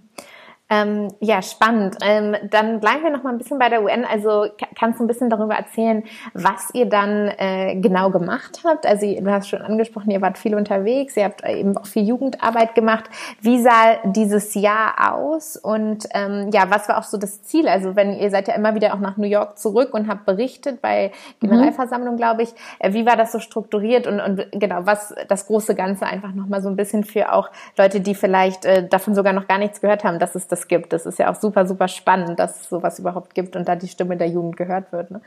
Ähm, 0.72 1.08
ja, 1.20 1.42
spannend. 1.42 1.98
Ähm, 2.02 2.36
dann 2.52 2.80
bleiben 2.80 3.04
wir 3.04 3.10
noch 3.10 3.24
mal 3.24 3.32
ein 3.32 3.40
bisschen 3.40 3.58
bei 3.58 3.70
der 3.70 3.84
UN. 3.84 4.06
Also 4.06 4.46
kannst 4.78 5.00
du 5.00 5.04
ein 5.04 5.08
bisschen 5.08 5.30
darüber 5.30 5.56
erzählen, 5.56 6.04
was 6.34 6.70
ihr 6.74 6.86
dann 6.86 7.28
äh, 7.38 7.76
genau 7.82 8.12
gemacht 8.12 8.62
habt? 8.64 8.86
Also 8.86 9.08
du 9.08 9.32
hast 9.32 9.50
schon 9.50 9.64
angesprochen, 9.64 10.12
ihr 10.12 10.22
wart 10.22 10.38
viel 10.38 10.54
unterwegs, 10.54 11.18
ihr 11.18 11.26
habt 11.26 11.44
eben 11.44 11.76
auch 11.76 11.88
viel 11.88 12.08
Jugendarbeit 12.08 12.76
gemacht. 12.76 13.06
Wie 13.42 13.60
sah 13.60 13.98
dieses 14.04 14.54
Jahr 14.54 15.14
aus? 15.14 15.58
Und 15.58 16.08
ähm, 16.14 16.52
ja, 16.54 16.70
was 16.70 16.88
war 16.88 17.00
auch 17.00 17.04
so 17.04 17.18
das 17.18 17.42
Ziel? 17.42 17.68
Also 17.68 17.96
wenn 17.96 18.14
ihr 18.14 18.30
seid 18.30 18.48
ja 18.48 18.54
immer 18.54 18.76
wieder 18.76 18.94
auch 18.94 19.00
nach 19.00 19.18
New 19.18 19.28
York 19.28 19.58
zurück 19.58 19.94
und 19.94 20.08
habt 20.08 20.26
berichtet 20.26 20.82
bei 20.82 21.12
Generalversammlung, 21.40 22.14
mhm. 22.14 22.18
glaube 22.18 22.44
ich. 22.44 22.50
Äh, 22.78 22.94
wie 22.94 23.08
war 23.08 23.16
das 23.16 23.32
so 23.32 23.40
strukturiert 23.40 24.06
und, 24.06 24.20
und 24.20 24.46
genau 24.52 24.86
was 24.86 25.16
das 25.28 25.48
große 25.48 25.74
Ganze 25.74 26.06
einfach 26.06 26.34
noch 26.34 26.48
mal 26.48 26.62
so 26.62 26.70
ein 26.70 26.76
bisschen 26.76 27.04
für 27.04 27.34
auch 27.34 27.50
Leute, 27.76 28.02
die 28.02 28.14
vielleicht 28.14 28.66
äh, 28.66 28.88
davon 28.88 29.16
sogar 29.16 29.34
noch 29.34 29.48
gar 29.48 29.58
nichts 29.58 29.82
gehört 29.82 30.04
haben, 30.04 30.20
dass 30.20 30.36
es 30.36 30.48
das 30.48 30.59
gibt. 30.68 30.94
Das 30.94 31.06
ist 31.06 31.20
ja 31.20 31.32
auch 31.32 31.36
super, 31.36 31.66
super 31.66 31.88
spannend, 31.88 32.40
dass 32.40 32.62
es 32.62 32.70
sowas 32.70 33.00
überhaupt 33.00 33.34
gibt 33.36 33.56
und 33.56 33.68
da 33.68 33.76
die 33.76 33.88
Stimme 33.88 34.18
der 34.18 34.28
Jugend 34.28 34.58
gehört 34.58 34.92
wird. 34.92 35.12
Ne? 35.12 35.22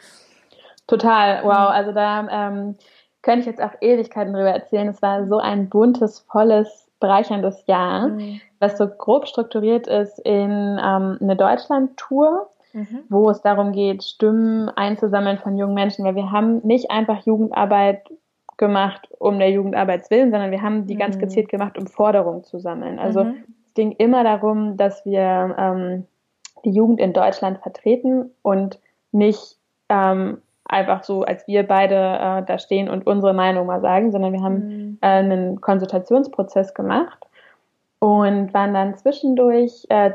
Total, 0.87 1.43
wow. 1.45 1.71
Also 1.71 1.93
da 1.93 2.29
ähm, 2.29 2.77
könnte 3.23 3.41
ich 3.41 3.47
jetzt 3.47 3.63
auch 3.63 3.73
Ewigkeiten 3.81 4.33
drüber 4.33 4.51
erzählen. 4.51 4.89
Es 4.89 5.03
war 5.03 5.27
so 5.27 5.39
ein 5.39 5.69
buntes, 5.69 6.21
volles, 6.31 6.91
bereicherndes 7.01 7.67
Jahr, 7.67 8.09
mhm. 8.09 8.41
was 8.59 8.79
so 8.79 8.87
grob 8.87 9.27
strukturiert 9.27 9.87
ist 9.87 10.19
in 10.21 10.51
ähm, 10.51 11.19
eine 11.21 11.37
Deutschland-Tour. 11.37 12.49
Mhm. 12.75 13.01
wo 13.11 13.29
es 13.29 13.43
darum 13.43 13.73
geht, 13.73 14.03
Stimmen 14.03 14.71
einzusammeln 14.71 15.37
von 15.37 15.59
jungen 15.59 15.75
Menschen, 15.75 16.07
weil 16.07 16.15
wir 16.15 16.33
haben 16.33 16.67
nicht 16.67 16.91
einfach 16.91 17.27
Jugendarbeit 17.27 18.09
gemacht 18.57 19.09
um 19.19 19.39
der 19.39 19.51
Jugendarbeit 19.51 20.11
willen, 20.11 20.31
sondern 20.31 20.51
wir 20.51 20.63
haben 20.63 20.87
die 20.87 20.95
mhm. 20.95 20.99
ganz 20.99 21.19
gezielt 21.19 21.51
gemacht, 21.51 21.77
um 21.77 21.87
Forderungen 21.87 22.45
zu 22.45 22.59
sammeln. 22.59 22.99
Also 22.99 23.25
mhm 23.25 23.45
ging 23.75 23.93
immer 23.93 24.25
darum, 24.25 24.77
dass 24.77 25.05
wir 25.05 25.55
ähm, 25.59 26.07
die 26.65 26.71
Jugend 26.71 27.01
in 27.01 27.13
Deutschland 27.13 27.59
vertreten 27.59 28.31
und 28.43 28.79
nicht 29.13 29.57
ähm, 29.89 30.39
einfach 30.65 31.05
so, 31.05 31.23
als 31.23 31.47
wir 31.47 31.67
beide 31.67 31.95
äh, 31.95 32.43
da 32.45 32.59
stehen 32.59 32.89
und 32.89 33.07
unsere 33.07 33.35
Meinung 33.35 33.67
mal 33.67 33.81
sagen, 33.81 34.13
sondern 34.13 34.33
wir 34.33 34.43
haben 34.43 34.55
mhm. 34.55 34.99
äh, 35.01 35.07
einen 35.07 35.61
Konsultationsprozess 35.61 36.75
gemacht 36.75 37.27
und 37.99 38.55
waren 38.55 38.75
dann 38.75 38.97
zwischendurch 38.97 39.87
äh, 39.89 40.13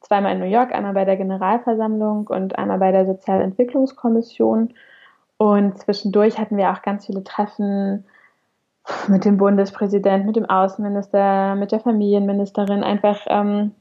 zweimal 0.00 0.32
in 0.32 0.40
New 0.40 0.46
York, 0.46 0.72
einmal 0.72 0.94
bei 0.94 1.04
der 1.04 1.16
Generalversammlung 1.16 2.26
und 2.26 2.58
einmal 2.58 2.78
bei 2.78 2.90
der 2.92 3.06
Sozialentwicklungskommission. 3.06 4.74
Und 5.36 5.78
zwischendurch 5.78 6.38
hatten 6.38 6.56
wir 6.56 6.70
auch 6.70 6.82
ganz 6.82 7.06
viele 7.06 7.24
Treffen 7.24 8.04
mit 9.08 9.24
dem 9.24 9.36
Bundespräsidenten, 9.36 10.26
mit 10.26 10.36
dem 10.36 10.48
Außenminister, 10.48 11.54
mit 11.54 11.72
der 11.72 11.80
Familienministerin, 11.80 12.82
einfach 12.82 13.20
ähm, 13.28 13.72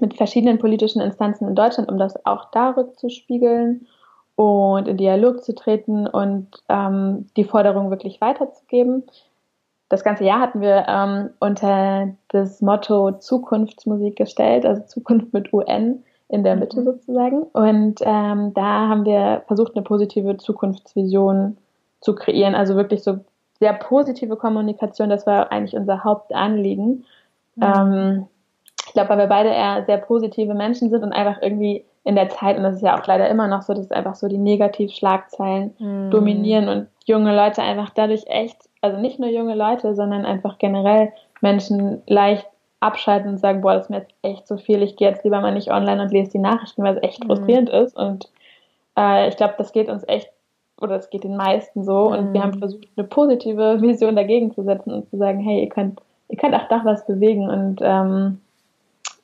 mit 0.00 0.14
verschiedenen 0.14 0.58
politischen 0.58 1.00
Instanzen 1.00 1.48
in 1.48 1.54
Deutschland, 1.54 1.90
um 1.90 1.98
das 1.98 2.24
auch 2.24 2.50
da 2.50 2.70
rückzuspiegeln 2.70 3.86
und 4.36 4.86
in 4.86 4.96
Dialog 4.96 5.42
zu 5.42 5.54
treten 5.54 6.06
und 6.06 6.48
ähm, 6.68 7.26
die 7.36 7.44
Forderung 7.44 7.90
wirklich 7.90 8.20
weiterzugeben. 8.20 9.04
Das 9.88 10.04
ganze 10.04 10.24
Jahr 10.24 10.40
hatten 10.40 10.60
wir 10.60 10.86
ähm, 10.86 11.30
unter 11.40 12.14
das 12.28 12.60
Motto 12.60 13.12
Zukunftsmusik 13.12 14.16
gestellt, 14.16 14.66
also 14.66 14.82
Zukunft 14.82 15.32
mit 15.32 15.52
UN 15.52 16.04
in 16.28 16.44
der 16.44 16.56
Mitte 16.56 16.80
mhm. 16.80 16.84
sozusagen. 16.84 17.42
Und 17.42 18.00
ähm, 18.02 18.52
da 18.54 18.88
haben 18.88 19.04
wir 19.04 19.42
versucht, 19.46 19.74
eine 19.74 19.82
positive 19.82 20.36
Zukunftsvision 20.36 21.56
zu 22.00 22.14
kreieren, 22.14 22.54
also 22.54 22.76
wirklich 22.76 23.02
so 23.02 23.18
sehr 23.60 23.72
positive 23.72 24.36
Kommunikation, 24.36 25.10
das 25.10 25.26
war 25.26 25.50
eigentlich 25.50 25.74
unser 25.74 26.04
Hauptanliegen. 26.04 27.04
Mhm. 27.56 27.62
Ähm, 27.62 28.26
ich 28.86 28.92
glaube, 28.92 29.10
weil 29.10 29.18
wir 29.18 29.26
beide 29.26 29.50
eher 29.50 29.84
sehr 29.84 29.98
positive 29.98 30.54
Menschen 30.54 30.90
sind 30.90 31.02
und 31.02 31.12
einfach 31.12 31.42
irgendwie 31.42 31.84
in 32.04 32.14
der 32.14 32.30
Zeit, 32.30 32.56
und 32.56 32.62
das 32.62 32.76
ist 32.76 32.82
ja 32.82 32.98
auch 32.98 33.06
leider 33.06 33.28
immer 33.28 33.48
noch 33.48 33.62
so, 33.62 33.74
dass 33.74 33.90
einfach 33.90 34.14
so 34.14 34.28
die 34.28 34.38
Negativschlagzeilen 34.38 35.74
mhm. 35.78 36.10
dominieren 36.10 36.68
und 36.68 36.88
junge 37.04 37.34
Leute 37.36 37.62
einfach 37.62 37.90
dadurch 37.90 38.24
echt, 38.28 38.56
also 38.80 38.98
nicht 38.98 39.18
nur 39.18 39.28
junge 39.28 39.54
Leute, 39.54 39.94
sondern 39.94 40.24
einfach 40.24 40.58
generell 40.58 41.12
Menschen 41.40 42.02
leicht 42.06 42.46
abschalten 42.80 43.30
und 43.30 43.38
sagen, 43.38 43.60
boah, 43.60 43.74
das 43.74 43.84
ist 43.84 43.90
mir 43.90 43.98
jetzt 43.98 44.14
echt 44.22 44.46
zu 44.46 44.56
viel, 44.56 44.82
ich 44.82 44.96
gehe 44.96 45.08
jetzt 45.08 45.24
lieber 45.24 45.40
mal 45.40 45.52
nicht 45.52 45.70
online 45.70 46.00
und 46.00 46.12
lese 46.12 46.30
die 46.30 46.38
Nachrichten, 46.38 46.82
weil 46.82 46.96
es 46.96 47.02
echt 47.02 47.22
mhm. 47.22 47.26
frustrierend 47.26 47.68
ist. 47.70 47.96
Und 47.96 48.30
äh, 48.96 49.28
ich 49.28 49.36
glaube, 49.36 49.54
das 49.58 49.72
geht 49.72 49.88
uns 49.88 50.06
echt 50.06 50.30
oder 50.80 50.96
es 50.96 51.10
geht 51.10 51.24
den 51.24 51.36
meisten 51.36 51.84
so. 51.84 52.10
Und 52.10 52.32
wir 52.32 52.42
haben 52.42 52.56
mhm. 52.56 52.58
versucht, 52.58 52.88
eine 52.96 53.06
positive 53.06 53.78
Vision 53.82 54.16
dagegen 54.16 54.52
zu 54.54 54.62
setzen 54.62 54.92
und 54.92 55.10
zu 55.10 55.16
sagen, 55.16 55.40
hey, 55.40 55.62
ihr 55.62 55.68
könnt, 55.68 56.00
ihr 56.28 56.38
könnt 56.38 56.54
auch 56.54 56.68
da 56.68 56.82
was 56.84 57.06
bewegen 57.06 57.48
und 57.48 57.80
ähm, 57.82 58.40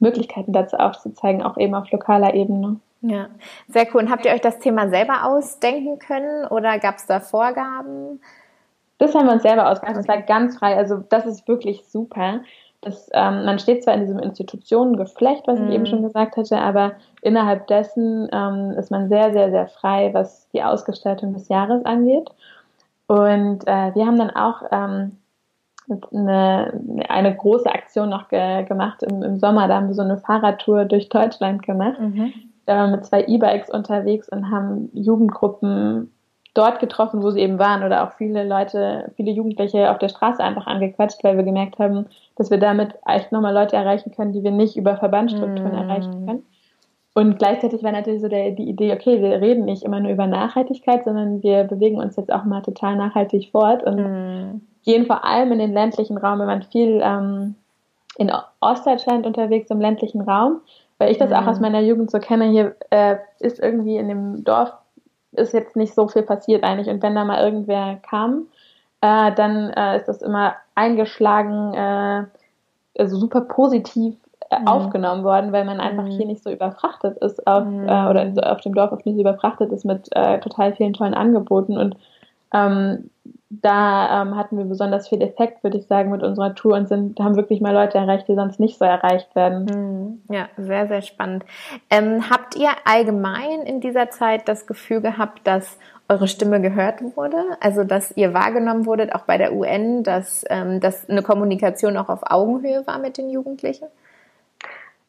Möglichkeiten 0.01 0.53
dazu 0.53 0.77
aufzuzeigen, 0.77 1.43
auch 1.43 1.57
eben 1.57 1.75
auf 1.75 1.90
lokaler 1.90 2.35
Ebene. 2.35 2.77
Ja, 3.03 3.29
sehr 3.69 3.87
cool. 3.93 4.03
Und 4.03 4.11
habt 4.11 4.25
ihr 4.25 4.33
euch 4.33 4.40
das 4.40 4.59
Thema 4.59 4.88
selber 4.88 5.27
ausdenken 5.27 5.99
können 5.99 6.47
oder 6.47 6.79
gab 6.79 6.97
es 6.97 7.07
da 7.07 7.21
Vorgaben? 7.21 8.21
Das 8.99 9.14
haben 9.14 9.27
wir 9.27 9.35
uns 9.35 9.43
selber 9.43 9.71
ausgedacht. 9.71 9.97
Das 9.97 10.09
war 10.09 10.23
ganz 10.23 10.59
frei. 10.59 10.77
Also 10.77 11.03
das 11.09 11.27
ist 11.27 11.47
wirklich 11.47 11.85
super. 11.87 12.40
Das, 12.85 13.09
ähm, 13.14 13.44
man 13.44 13.59
steht 13.59 13.83
zwar 13.83 13.94
in 13.94 14.01
diesem 14.01 14.18
Institutionengeflecht, 14.18 15.47
was 15.47 15.59
mhm. 15.59 15.68
ich 15.68 15.75
eben 15.75 15.83
mhm. 15.85 15.88
schon 15.88 16.03
gesagt 16.03 16.37
hatte, 16.37 16.59
aber 16.59 16.92
innerhalb 17.23 17.66
dessen 17.66 18.29
ähm, 18.31 18.73
ist 18.73 18.90
man 18.90 19.09
sehr, 19.09 19.33
sehr, 19.33 19.51
sehr 19.51 19.68
frei, 19.68 20.11
was 20.12 20.49
die 20.51 20.62
Ausgestaltung 20.62 21.33
des 21.33 21.49
Jahres 21.49 21.85
angeht. 21.85 22.29
Und 23.07 23.66
äh, 23.66 23.94
wir 23.94 24.07
haben 24.07 24.18
dann 24.18 24.31
auch 24.31 24.62
ähm, 24.70 25.18
eine, 26.12 26.81
eine 27.09 27.37
große 27.37 27.70
Aktion 27.70 28.09
noch 28.09 28.29
ge 28.29 28.64
gemacht 28.64 29.03
im, 29.03 29.23
im 29.23 29.38
Sommer. 29.38 29.68
Da 29.68 29.77
haben 29.77 29.88
wir 29.88 29.94
so 29.94 30.03
eine 30.03 30.18
Fahrradtour 30.18 30.85
durch 30.85 31.09
Deutschland 31.09 31.62
gemacht. 31.62 32.01
Mhm. 32.01 32.33
Da 32.66 32.77
waren 32.77 32.90
wir 32.90 32.97
mit 32.97 33.07
zwei 33.07 33.25
E-Bikes 33.25 33.70
unterwegs 33.70 34.29
und 34.29 34.51
haben 34.51 34.90
Jugendgruppen 34.94 36.13
dort 36.55 36.79
getroffen, 36.79 37.23
wo 37.23 37.31
sie 37.31 37.40
eben 37.40 37.59
waren 37.59 37.83
oder 37.83 38.05
auch 38.05 38.12
viele 38.12 38.45
Leute, 38.45 39.12
viele 39.17 39.33
Jugendliche 39.33 39.90
auf 39.90 39.99
der 39.99 40.09
Straße 40.09 40.43
einfach 40.43 40.67
angequatscht, 40.67 41.23
weil 41.25 41.37
wir 41.37 41.45
gemerkt 41.45 41.79
haben, 41.81 42.07
dass 42.37 42.51
wir 42.51 42.59
damit 42.59 42.95
echt 43.07 43.33
nochmal 43.33 43.53
Leute 43.53 43.77
erreichen 43.77 44.12
können, 44.12 44.33
die 44.33 44.45
wir 44.45 44.53
nicht 44.53 44.77
über 44.77 44.97
Verbandsstrukturen 44.97 45.73
mm. 45.73 45.88
erreichen 45.88 46.27
können. 46.27 46.47
Und 47.14 47.38
gleichzeitig 47.38 47.83
war 47.83 47.93
natürlich 47.93 48.23
so 48.23 48.29
der, 48.29 48.53
die 48.53 48.69
Idee, 48.69 48.93
okay, 48.93 49.21
wir 49.21 49.40
reden 49.40 49.64
nicht 49.64 49.83
immer 49.83 50.01
nur 50.01 50.12
über 50.12 50.27
Nachhaltigkeit, 50.27 51.05
sondern 51.05 51.43
wir 51.43 51.64
bewegen 51.64 51.99
uns 51.99 52.17
jetzt 52.17 52.33
auch 52.33 52.45
mal 52.45 52.62
total 52.62 52.97
nachhaltig 52.97 53.51
fort 53.51 53.83
und 53.83 53.97
mm. 53.97 54.61
gehen 54.85 55.07
vor 55.07 55.25
allem 55.25 55.51
in 55.53 55.59
den 55.59 55.73
ländlichen 55.73 56.19
Raum. 56.19 56.38
Wir 56.38 56.47
waren 56.47 56.62
viel 56.62 57.01
ähm, 57.03 57.57
in 58.17 58.31
Ostdeutschland 58.61 59.27
unterwegs, 59.27 59.71
im 59.71 59.81
ländlichen 59.81 60.21
Raum, 60.21 60.61
weil 60.99 61.11
ich 61.11 61.19
das 61.19 61.31
mm. 61.31 61.35
auch 61.35 61.47
aus 61.49 61.59
meiner 61.59 61.81
Jugend 61.81 62.12
so 62.12 62.21
kenne. 62.21 62.45
Hier 62.51 62.77
äh, 62.90 63.17
ist 63.40 63.59
irgendwie 63.59 63.97
in 63.97 64.09
dem 64.09 64.45
Dorf 64.45 64.73
ist 65.37 65.53
jetzt 65.53 65.77
nicht 65.77 65.94
so 65.94 66.09
viel 66.09 66.23
passiert 66.23 66.64
eigentlich. 66.64 66.88
Und 66.88 67.03
wenn 67.03 67.14
da 67.14 67.25
mal 67.25 67.42
irgendwer 67.42 67.99
kam, 68.09 68.47
äh, 69.01 69.33
dann 69.33 69.70
äh, 69.70 69.99
ist 69.99 70.07
das 70.07 70.23
immer 70.23 70.55
eingeschlagen, 70.75 71.75
äh, 71.75 72.25
also 72.99 73.16
super 73.16 73.42
positiv 73.42 74.16
äh, 74.51 74.61
mhm. 74.61 74.68
aufgenommen 74.68 75.25
worden, 75.25 75.53
weil 75.53 75.64
man 75.64 75.81
einfach 75.81 76.05
mhm. 76.05 76.11
hier 76.11 76.27
nicht 76.27 76.42
so 76.42 76.51
überfrachtet 76.51 77.18
ist 77.18 77.47
auf, 77.47 77.64
mhm. 77.64 77.88
äh, 77.88 78.09
oder 78.09 78.53
auf 78.53 78.61
dem 78.61 78.75
Dorf 78.75 78.92
auf 78.92 79.05
nicht 79.05 79.16
so 79.16 79.20
überfrachtet 79.20 79.73
ist 79.73 79.85
mit 79.85 80.09
äh, 80.12 80.40
total 80.40 80.75
vielen 80.75 80.92
tollen 80.92 81.14
Angeboten 81.14 81.77
und 81.77 81.97
ähm, 82.53 83.11
da 83.50 84.22
ähm, 84.22 84.37
hatten 84.37 84.57
wir 84.59 84.64
besonders 84.64 85.09
viel 85.09 85.22
Effekt, 85.22 85.62
würde 85.62 85.78
ich 85.78 85.87
sagen, 85.87 86.11
mit 86.11 86.22
unserer 86.22 86.54
Tour 86.54 86.74
und 86.74 86.88
sind, 86.88 87.20
haben 87.20 87.37
wirklich 87.37 87.61
mal 87.61 87.72
Leute 87.72 87.98
erreicht, 87.98 88.26
die 88.28 88.35
sonst 88.35 88.59
nicht 88.59 88.78
so 88.78 88.85
erreicht 88.85 89.35
werden. 89.37 89.68
Hm, 89.70 90.35
ja, 90.35 90.48
sehr, 90.57 90.88
sehr 90.88 91.02
spannend. 91.02 91.44
Ähm, 91.90 92.30
habt 92.30 92.57
ihr 92.57 92.70
allgemein 92.85 93.61
in 93.66 93.80
dieser 93.80 94.11
Zeit 94.11 94.48
das 94.48 94.66
Gefühl 94.66 95.00
gehabt, 95.00 95.46
dass 95.46 95.78
eure 96.09 96.26
Stimme 96.26 96.61
gehört 96.61 97.02
wurde? 97.16 97.42
Also, 97.61 97.85
dass 97.85 98.16
ihr 98.16 98.35
wahrgenommen 98.35 98.87
wurdet, 98.87 99.14
auch 99.14 99.22
bei 99.22 99.38
der 99.38 99.54
UN, 99.54 100.02
dass, 100.02 100.44
ähm, 100.48 100.80
dass 100.80 101.09
eine 101.09 101.22
Kommunikation 101.22 101.96
auch 101.96 102.09
auf 102.09 102.20
Augenhöhe 102.24 102.87
war 102.87 102.98
mit 102.98 103.18
den 103.18 103.30
Jugendlichen? 103.30 103.87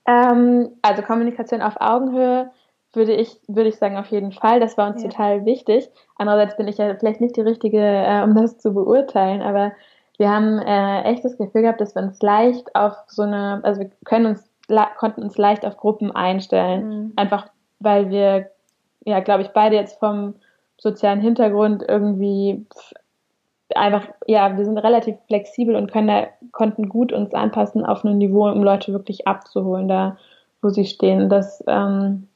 Ähm, 0.06 0.69
also 0.82 1.02
Kommunikation 1.02 1.62
auf 1.62 1.76
Augenhöhe 1.80 2.52
würde 2.96 3.14
ich, 3.14 3.40
würde 3.48 3.70
ich 3.70 3.78
sagen, 3.78 3.98
auf 3.98 4.08
jeden 4.08 4.32
Fall. 4.32 4.60
Das 4.60 4.78
war 4.78 4.90
uns 4.90 5.02
ja. 5.04 5.10
total 5.10 5.46
wichtig. 5.46 5.90
Andererseits 6.18 6.58
bin 6.58 6.68
ich 6.68 6.78
ja 6.78 6.96
vielleicht 6.96 7.22
nicht 7.22 7.36
die 7.36 7.42
Richtige, 7.42 7.80
äh, 7.80 8.24
um 8.24 8.36
das 8.36 8.58
zu 8.58 8.74
beurteilen, 8.74 9.42
aber 9.42 9.72
wir 10.18 10.30
haben 10.30 10.60
äh, 10.60 11.02
echt 11.04 11.26
das 11.26 11.38
Gefühl 11.38 11.64
gehabt, 11.64 11.82
dass 11.82 11.96
wir 11.96 12.02
uns 12.02 12.22
leicht 12.22 12.74
auf 12.76 12.94
so 13.08 13.24
eine, 13.24 13.60
also 13.64 13.82
wir 13.82 13.92
können 14.06 14.28
uns, 14.28 14.50
konnten 14.98 15.24
uns 15.24 15.38
leicht 15.38 15.66
auf 15.66 15.78
Gruppen 15.78 16.12
einstellen. 16.12 16.88
Mhm. 16.88 17.14
Einfach 17.18 17.50
weil 17.80 18.10
wir, 18.10 18.50
ja, 19.06 19.20
glaube 19.20 19.44
ich, 19.44 19.50
beide 19.50 19.76
jetzt 19.76 20.00
vom 20.00 20.36
sozialen 20.78 21.22
Hintergrund 21.22 21.84
irgendwie 21.88 22.66
einfach, 23.74 24.08
ja, 24.28 24.58
wir 24.58 24.66
sind 24.66 24.78
relativ 24.78 25.16
flexibel 25.28 25.76
und 25.76 25.92
können 25.92 26.08
da, 26.08 26.28
konnten 26.52 26.90
gut 26.90 27.12
uns 27.12 27.34
anpassen 27.34 27.86
auf 27.86 28.04
ein 28.04 28.18
Niveau, 28.18 28.50
um 28.50 28.64
Leute 28.64 28.92
wirklich 28.94 29.28
abzuholen, 29.28 29.88
da 29.88 30.18
wo 30.62 30.70
sie 30.70 30.86
stehen. 30.86 31.30
Das 31.30 31.64
ähm, 31.68 32.28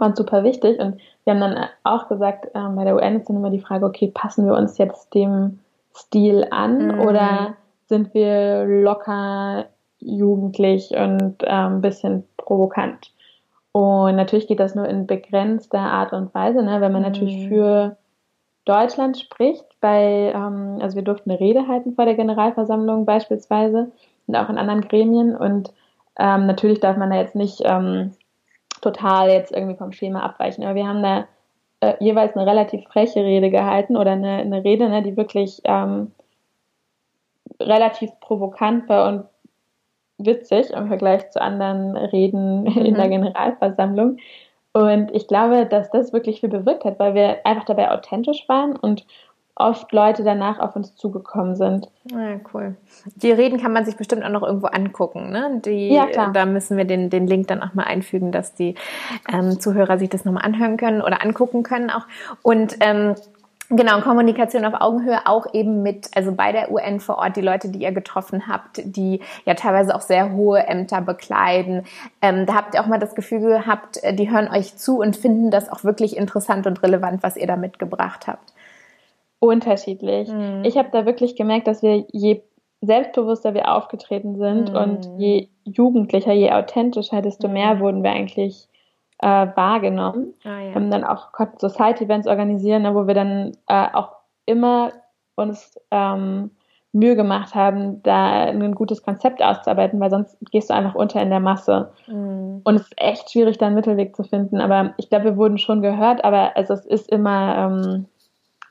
war 0.00 0.14
super 0.14 0.44
wichtig. 0.44 0.78
Und 0.78 1.00
wir 1.24 1.32
haben 1.32 1.40
dann 1.40 1.66
auch 1.84 2.08
gesagt, 2.08 2.48
ähm, 2.54 2.76
bei 2.76 2.84
der 2.84 2.96
UN 2.96 3.16
ist 3.16 3.28
dann 3.28 3.36
immer 3.36 3.50
die 3.50 3.60
Frage, 3.60 3.86
okay, 3.86 4.10
passen 4.12 4.46
wir 4.46 4.54
uns 4.54 4.78
jetzt 4.78 5.14
dem 5.14 5.60
Stil 5.94 6.46
an 6.50 6.88
mhm. 6.88 7.00
oder 7.00 7.54
sind 7.86 8.14
wir 8.14 8.64
locker 8.64 9.66
jugendlich 9.98 10.90
und 10.90 11.42
äh, 11.42 11.46
ein 11.46 11.80
bisschen 11.80 12.24
provokant? 12.36 13.12
Und 13.72 14.16
natürlich 14.16 14.46
geht 14.46 14.60
das 14.60 14.74
nur 14.74 14.88
in 14.88 15.06
begrenzter 15.06 15.80
Art 15.80 16.12
und 16.12 16.32
Weise, 16.34 16.62
ne? 16.62 16.80
wenn 16.80 16.92
man 16.92 17.02
mhm. 17.02 17.08
natürlich 17.08 17.48
für 17.48 17.96
Deutschland 18.64 19.18
spricht, 19.18 19.64
bei, 19.80 20.32
ähm, 20.34 20.78
also 20.80 20.96
wir 20.96 21.02
durften 21.02 21.30
eine 21.30 21.40
Rede 21.40 21.66
halten 21.68 21.94
vor 21.94 22.04
der 22.04 22.14
Generalversammlung 22.14 23.04
beispielsweise 23.04 23.90
und 24.26 24.36
auch 24.36 24.48
in 24.48 24.58
anderen 24.58 24.82
Gremien 24.82 25.36
und 25.36 25.72
ähm, 26.18 26.46
natürlich 26.46 26.80
darf 26.80 26.96
man 26.96 27.10
da 27.10 27.16
jetzt 27.16 27.34
nicht 27.34 27.62
ähm, 27.64 28.12
total 28.84 29.30
jetzt 29.30 29.52
irgendwie 29.52 29.76
vom 29.76 29.92
Schema 29.92 30.20
abweichen. 30.20 30.64
Aber 30.64 30.74
wir 30.74 30.86
haben 30.86 31.02
da 31.02 31.26
äh, 31.80 31.94
jeweils 32.00 32.36
eine 32.36 32.46
relativ 32.46 32.84
freche 32.84 33.20
Rede 33.20 33.50
gehalten 33.50 33.96
oder 33.96 34.12
eine, 34.12 34.36
eine 34.36 34.62
Rede, 34.62 34.88
ne, 34.88 35.02
die 35.02 35.16
wirklich 35.16 35.60
ähm, 35.64 36.12
relativ 37.60 38.10
provokant 38.20 38.88
war 38.88 39.08
und 39.08 39.24
witzig 40.18 40.70
im 40.70 40.88
Vergleich 40.88 41.30
zu 41.30 41.40
anderen 41.40 41.96
Reden 41.96 42.62
mhm. 42.62 42.84
in 42.84 42.94
der 42.94 43.08
Generalversammlung. 43.08 44.18
Und 44.72 45.14
ich 45.14 45.28
glaube, 45.28 45.66
dass 45.66 45.90
das 45.90 46.12
wirklich 46.12 46.40
viel 46.40 46.48
bewirkt 46.48 46.84
hat, 46.84 46.98
weil 46.98 47.14
wir 47.14 47.46
einfach 47.46 47.64
dabei 47.64 47.90
authentisch 47.92 48.48
waren 48.48 48.76
und 48.76 49.06
oft 49.56 49.92
Leute 49.92 50.24
danach 50.24 50.58
auf 50.58 50.74
uns 50.74 50.96
zugekommen 50.96 51.54
sind. 51.54 51.88
Ja, 52.10 52.40
cool. 52.52 52.74
Die 53.14 53.30
Reden 53.30 53.60
kann 53.60 53.72
man 53.72 53.84
sich 53.84 53.96
bestimmt 53.96 54.24
auch 54.24 54.30
noch 54.30 54.42
irgendwo 54.42 54.66
angucken. 54.66 55.30
Ne? 55.30 55.60
Die, 55.64 55.92
ja, 55.92 56.06
klar. 56.06 56.32
Da 56.32 56.44
müssen 56.44 56.76
wir 56.76 56.84
den, 56.84 57.08
den 57.08 57.26
Link 57.26 57.48
dann 57.48 57.62
auch 57.62 57.72
mal 57.74 57.84
einfügen, 57.84 58.32
dass 58.32 58.54
die 58.54 58.74
ähm, 59.32 59.60
Zuhörer 59.60 59.98
sich 59.98 60.10
das 60.10 60.24
nochmal 60.24 60.44
anhören 60.44 60.76
können 60.76 61.02
oder 61.02 61.22
angucken 61.22 61.62
können 61.62 61.90
auch. 61.90 62.06
Und 62.42 62.76
ähm, 62.80 63.14
Genau, 63.70 63.98
Kommunikation 64.02 64.66
auf 64.66 64.74
Augenhöhe 64.78 65.20
auch 65.24 65.46
eben 65.54 65.82
mit, 65.82 66.10
also 66.14 66.32
bei 66.32 66.52
der 66.52 66.70
UN 66.70 67.00
vor 67.00 67.16
Ort, 67.16 67.36
die 67.36 67.40
Leute, 67.40 67.70
die 67.70 67.80
ihr 67.80 67.92
getroffen 67.92 68.46
habt, 68.46 68.82
die 68.84 69.20
ja 69.46 69.54
teilweise 69.54 69.94
auch 69.96 70.02
sehr 70.02 70.32
hohe 70.32 70.66
Ämter 70.66 71.00
bekleiden. 71.00 71.86
Ähm, 72.20 72.44
da 72.44 72.54
habt 72.54 72.74
ihr 72.74 72.82
auch 72.82 72.86
mal 72.86 72.98
das 72.98 73.14
Gefühl 73.14 73.40
gehabt, 73.40 74.04
äh, 74.04 74.12
die 74.12 74.30
hören 74.30 74.48
euch 74.48 74.76
zu 74.76 74.98
und 75.00 75.16
finden 75.16 75.50
das 75.50 75.70
auch 75.70 75.82
wirklich 75.82 76.14
interessant 76.18 76.66
und 76.66 76.82
relevant, 76.82 77.22
was 77.22 77.38
ihr 77.38 77.46
da 77.46 77.56
mitgebracht 77.56 78.26
habt 78.26 78.53
unterschiedlich. 79.44 80.28
Mhm. 80.28 80.62
Ich 80.64 80.76
habe 80.76 80.88
da 80.92 81.06
wirklich 81.06 81.36
gemerkt, 81.36 81.66
dass 81.66 81.82
wir 81.82 82.04
je 82.12 82.42
selbstbewusster 82.80 83.54
wir 83.54 83.72
aufgetreten 83.72 84.36
sind 84.36 84.70
mhm. 84.70 84.76
und 84.76 85.08
je 85.18 85.48
jugendlicher, 85.64 86.32
je 86.32 86.52
authentischer, 86.52 87.22
desto 87.22 87.48
mehr 87.48 87.76
mhm. 87.76 87.80
wurden 87.80 88.02
wir 88.02 88.10
eigentlich 88.10 88.68
äh, 89.20 89.46
wahrgenommen. 89.54 90.34
Ah, 90.44 90.60
ja. 90.60 90.74
Haben 90.74 90.90
dann 90.90 91.04
auch 91.04 91.28
Society-Events 91.58 92.26
organisieren, 92.26 92.82
ne, 92.82 92.94
wo 92.94 93.06
wir 93.06 93.14
dann 93.14 93.52
äh, 93.68 93.86
auch 93.92 94.10
immer 94.46 94.92
uns 95.36 95.78
ähm, 95.90 96.50
Mühe 96.92 97.16
gemacht 97.16 97.56
haben, 97.56 98.02
da 98.04 98.44
ein 98.44 98.74
gutes 98.74 99.02
Konzept 99.02 99.42
auszuarbeiten, 99.42 99.98
weil 99.98 100.10
sonst 100.10 100.38
gehst 100.52 100.70
du 100.70 100.74
einfach 100.74 100.94
unter 100.94 101.20
in 101.20 101.30
der 101.30 101.40
Masse. 101.40 101.90
Mhm. 102.06 102.60
Und 102.62 102.76
es 102.76 102.82
ist 102.82 102.94
echt 102.96 103.32
schwierig, 103.32 103.58
da 103.58 103.66
einen 103.66 103.74
Mittelweg 103.74 104.14
zu 104.14 104.22
finden. 104.22 104.60
Aber 104.60 104.94
ich 104.96 105.08
glaube, 105.08 105.24
wir 105.24 105.36
wurden 105.36 105.58
schon 105.58 105.82
gehört, 105.82 106.24
aber 106.24 106.56
also 106.56 106.72
es 106.72 106.86
ist 106.86 107.10
immer 107.10 107.56
ähm, 107.58 108.06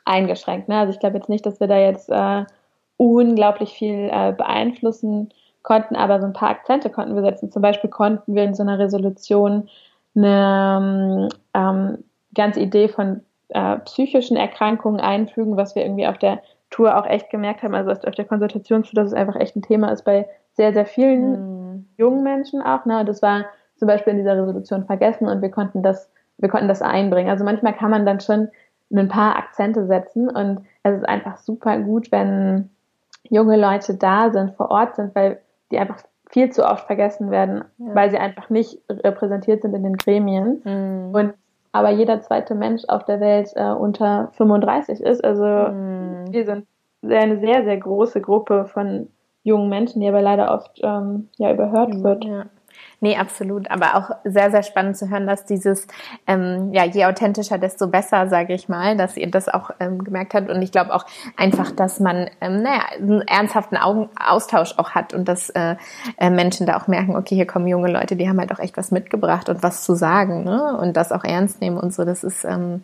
eingeschränkt. 0.06 0.70
Ne? 0.70 0.78
Also 0.78 0.94
ich 0.94 1.00
glaube 1.00 1.18
jetzt 1.18 1.30
nicht, 1.30 1.46
dass 1.46 1.60
wir 1.60 1.68
da 1.68 1.78
jetzt 1.78 2.10
äh, 2.10 2.46
unglaublich 2.98 3.74
viel 3.74 4.10
äh, 4.12 4.34
beeinflussen 4.34 5.34
konnten, 5.62 5.96
aber 5.96 6.20
so 6.20 6.28
ein 6.28 6.34
paar 6.34 6.50
Akzente 6.50 6.90
konnten 6.90 7.16
wir 7.16 7.24
setzen. 7.24 7.52
Zum 7.52 7.62
Beispiel 7.62 7.90
konnten 7.90 8.36
wir 8.36 8.44
in 8.44 8.54
so 8.54 8.64
einer 8.64 8.80
Resolution 8.80 9.70
eine 10.16 11.30
ähm, 11.54 12.04
ganze 12.36 12.60
Idee 12.60 12.88
von 12.88 13.22
äh, 13.50 13.78
psychischen 13.80 14.38
Erkrankungen 14.38 15.00
einfügen, 15.00 15.58
was 15.58 15.76
wir 15.76 15.84
irgendwie 15.84 16.08
auf 16.08 16.18
der 16.18 16.42
Tour 16.70 16.98
auch 16.98 17.06
echt 17.06 17.30
gemerkt 17.30 17.64
haben, 17.64 17.76
also 17.76 17.92
auf 17.92 18.16
der 18.16 18.26
Konsultationstour, 18.26 18.96
dass 18.96 19.12
es 19.12 19.18
einfach 19.18 19.36
echt 19.36 19.56
ein 19.56 19.62
Thema 19.62 19.90
ist 19.90 20.04
bei 20.04 20.28
sehr, 20.54 20.74
sehr 20.74 20.86
vielen 20.86 21.32
mhm. 21.32 21.86
jungen 21.98 22.24
Menschen 22.24 22.62
auch. 22.62 22.86
Ne? 22.86 23.00
Und 23.00 23.10
das 23.10 23.22
war 23.22 23.46
zum 23.78 23.88
Beispiel 23.88 24.12
in 24.12 24.20
dieser 24.20 24.38
Resolution 24.38 24.86
vergessen 24.86 25.28
und 25.28 25.42
wir 25.42 25.52
konnten 25.52 25.84
das, 25.84 26.10
wir 26.38 26.50
konnten 26.50 26.68
das 26.68 26.82
einbringen. 26.82 27.30
Also 27.30 27.44
manchmal 27.44 27.74
kann 27.74 27.92
man 27.92 28.06
dann 28.06 28.20
schon 28.20 28.50
ein 28.92 29.08
paar 29.08 29.36
Akzente 29.38 29.86
setzen. 29.86 30.30
Und 30.30 30.66
es 30.84 30.98
ist 30.98 31.08
einfach 31.08 31.38
super 31.38 31.78
gut, 31.80 32.12
wenn 32.12 32.70
junge 33.30 33.58
Leute 33.58 33.96
da 33.96 34.32
sind, 34.32 34.56
vor 34.56 34.70
Ort 34.72 34.96
sind, 34.96 35.16
weil 35.16 35.40
die 35.72 35.80
einfach 35.80 36.02
viel 36.30 36.52
zu 36.52 36.66
oft 36.66 36.88
vergessen 36.88 37.32
werden, 37.32 37.64
ja. 37.78 37.96
weil 37.96 38.10
sie 38.10 38.18
einfach 38.18 38.50
nicht 38.50 38.80
repräsentiert 38.90 39.62
sind 39.62 39.74
in 39.76 39.84
den 39.84 39.98
Gremien. 39.98 40.62
Mhm. 40.64 41.16
Und 41.16 41.34
aber 41.72 41.90
jeder 41.90 42.22
zweite 42.22 42.54
Mensch 42.54 42.84
auf 42.88 43.04
der 43.06 43.20
Welt 43.20 43.52
äh, 43.56 43.72
unter 43.72 44.30
35 44.34 45.02
ist. 45.02 45.24
Also 45.24 45.44
mhm. 45.44 46.32
wir 46.32 46.46
sind 46.46 46.68
eine 47.04 47.40
sehr, 47.40 47.64
sehr 47.64 47.78
große 47.78 48.22
Gruppe 48.22 48.66
von 48.66 49.10
jungen 49.44 49.70
Menschen, 49.70 50.00
die 50.00 50.08
aber 50.08 50.22
leider 50.22 50.54
oft 50.54 50.80
ähm, 50.84 51.30
ja, 51.38 51.52
überhört 51.52 51.96
mhm, 51.96 52.04
wird. 52.04 52.26
Ja. 52.26 52.46
Nee, 53.04 53.18
absolut. 53.18 53.70
Aber 53.70 53.96
auch 53.96 54.12
sehr, 54.24 54.50
sehr 54.50 54.64
spannend 54.64 54.96
zu 54.96 55.10
hören, 55.10 55.28
dass 55.28 55.46
dieses, 55.46 55.88
ähm, 56.26 56.72
ja, 56.72 56.86
je 56.86 57.06
authentischer, 57.06 57.58
desto 57.58 57.88
besser, 57.88 58.30
sage 58.30 58.54
ich 58.54 58.70
mal, 58.70 58.96
dass 58.96 59.18
ihr 59.18 59.30
das 59.30 59.50
auch 59.50 59.72
ähm, 59.82 60.04
gemerkt 60.04 60.34
habt. 60.34 60.50
Und 60.50 60.62
ich 60.62 60.72
glaube 60.72 60.94
auch 60.94 61.06
einfach, 61.36 61.72
dass 61.72 62.00
man, 62.00 62.30
ähm, 62.40 62.62
naja, 62.62 62.84
einen 62.98 63.22
ernsthaften 63.22 63.76
Augen 63.76 64.10
Austausch 64.18 64.76
auch 64.78 64.92
hat 64.92 65.14
und 65.14 65.28
dass 65.28 65.50
äh, 65.50 65.76
äh, 66.18 66.30
Menschen 66.30 66.66
da 66.66 66.78
auch 66.78 66.88
merken, 66.88 67.18
okay, 67.18 67.36
hier 67.36 67.46
kommen 67.46 67.68
junge 67.68 67.92
Leute, 67.92 68.16
die 68.16 68.30
haben 68.30 68.40
halt 68.40 68.54
auch 68.54 68.60
echt 68.60 68.78
was 68.78 68.92
mitgebracht 68.92 69.50
und 69.50 69.64
was 69.64 69.84
zu 69.84 69.96
sagen, 69.96 70.46
ne? 70.46 70.78
Und 70.78 70.96
das 70.96 71.12
auch 71.12 71.26
ernst 71.26 71.60
nehmen 71.60 71.78
und 71.78 71.94
so. 71.94 72.06
Das 72.06 72.24
ist, 72.24 72.46
ähm, 72.46 72.84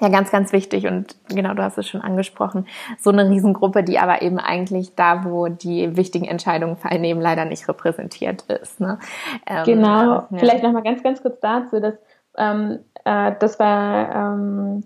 ja, 0.00 0.08
ganz, 0.08 0.30
ganz 0.30 0.52
wichtig 0.52 0.86
und 0.86 1.16
genau, 1.28 1.54
du 1.54 1.62
hast 1.62 1.78
es 1.78 1.88
schon 1.88 2.02
angesprochen, 2.02 2.66
so 3.00 3.10
eine 3.10 3.30
Riesengruppe, 3.30 3.82
die 3.82 3.98
aber 3.98 4.22
eben 4.22 4.38
eigentlich 4.38 4.94
da, 4.94 5.24
wo 5.24 5.48
die 5.48 5.96
wichtigen 5.96 6.26
Entscheidungen 6.26 6.76
vernehmen, 6.76 7.20
leider 7.20 7.46
nicht 7.46 7.66
repräsentiert 7.68 8.42
ist. 8.42 8.78
Ne? 8.78 8.98
Ähm, 9.46 9.64
genau, 9.64 10.04
ja. 10.12 10.28
vielleicht 10.36 10.62
nochmal 10.62 10.82
ganz, 10.82 11.02
ganz 11.02 11.22
kurz 11.22 11.40
dazu, 11.40 11.80
dass 11.80 11.94
ähm, 12.36 12.80
äh, 13.04 13.32
das 13.38 13.58
war 13.58 14.14
ähm, 14.14 14.84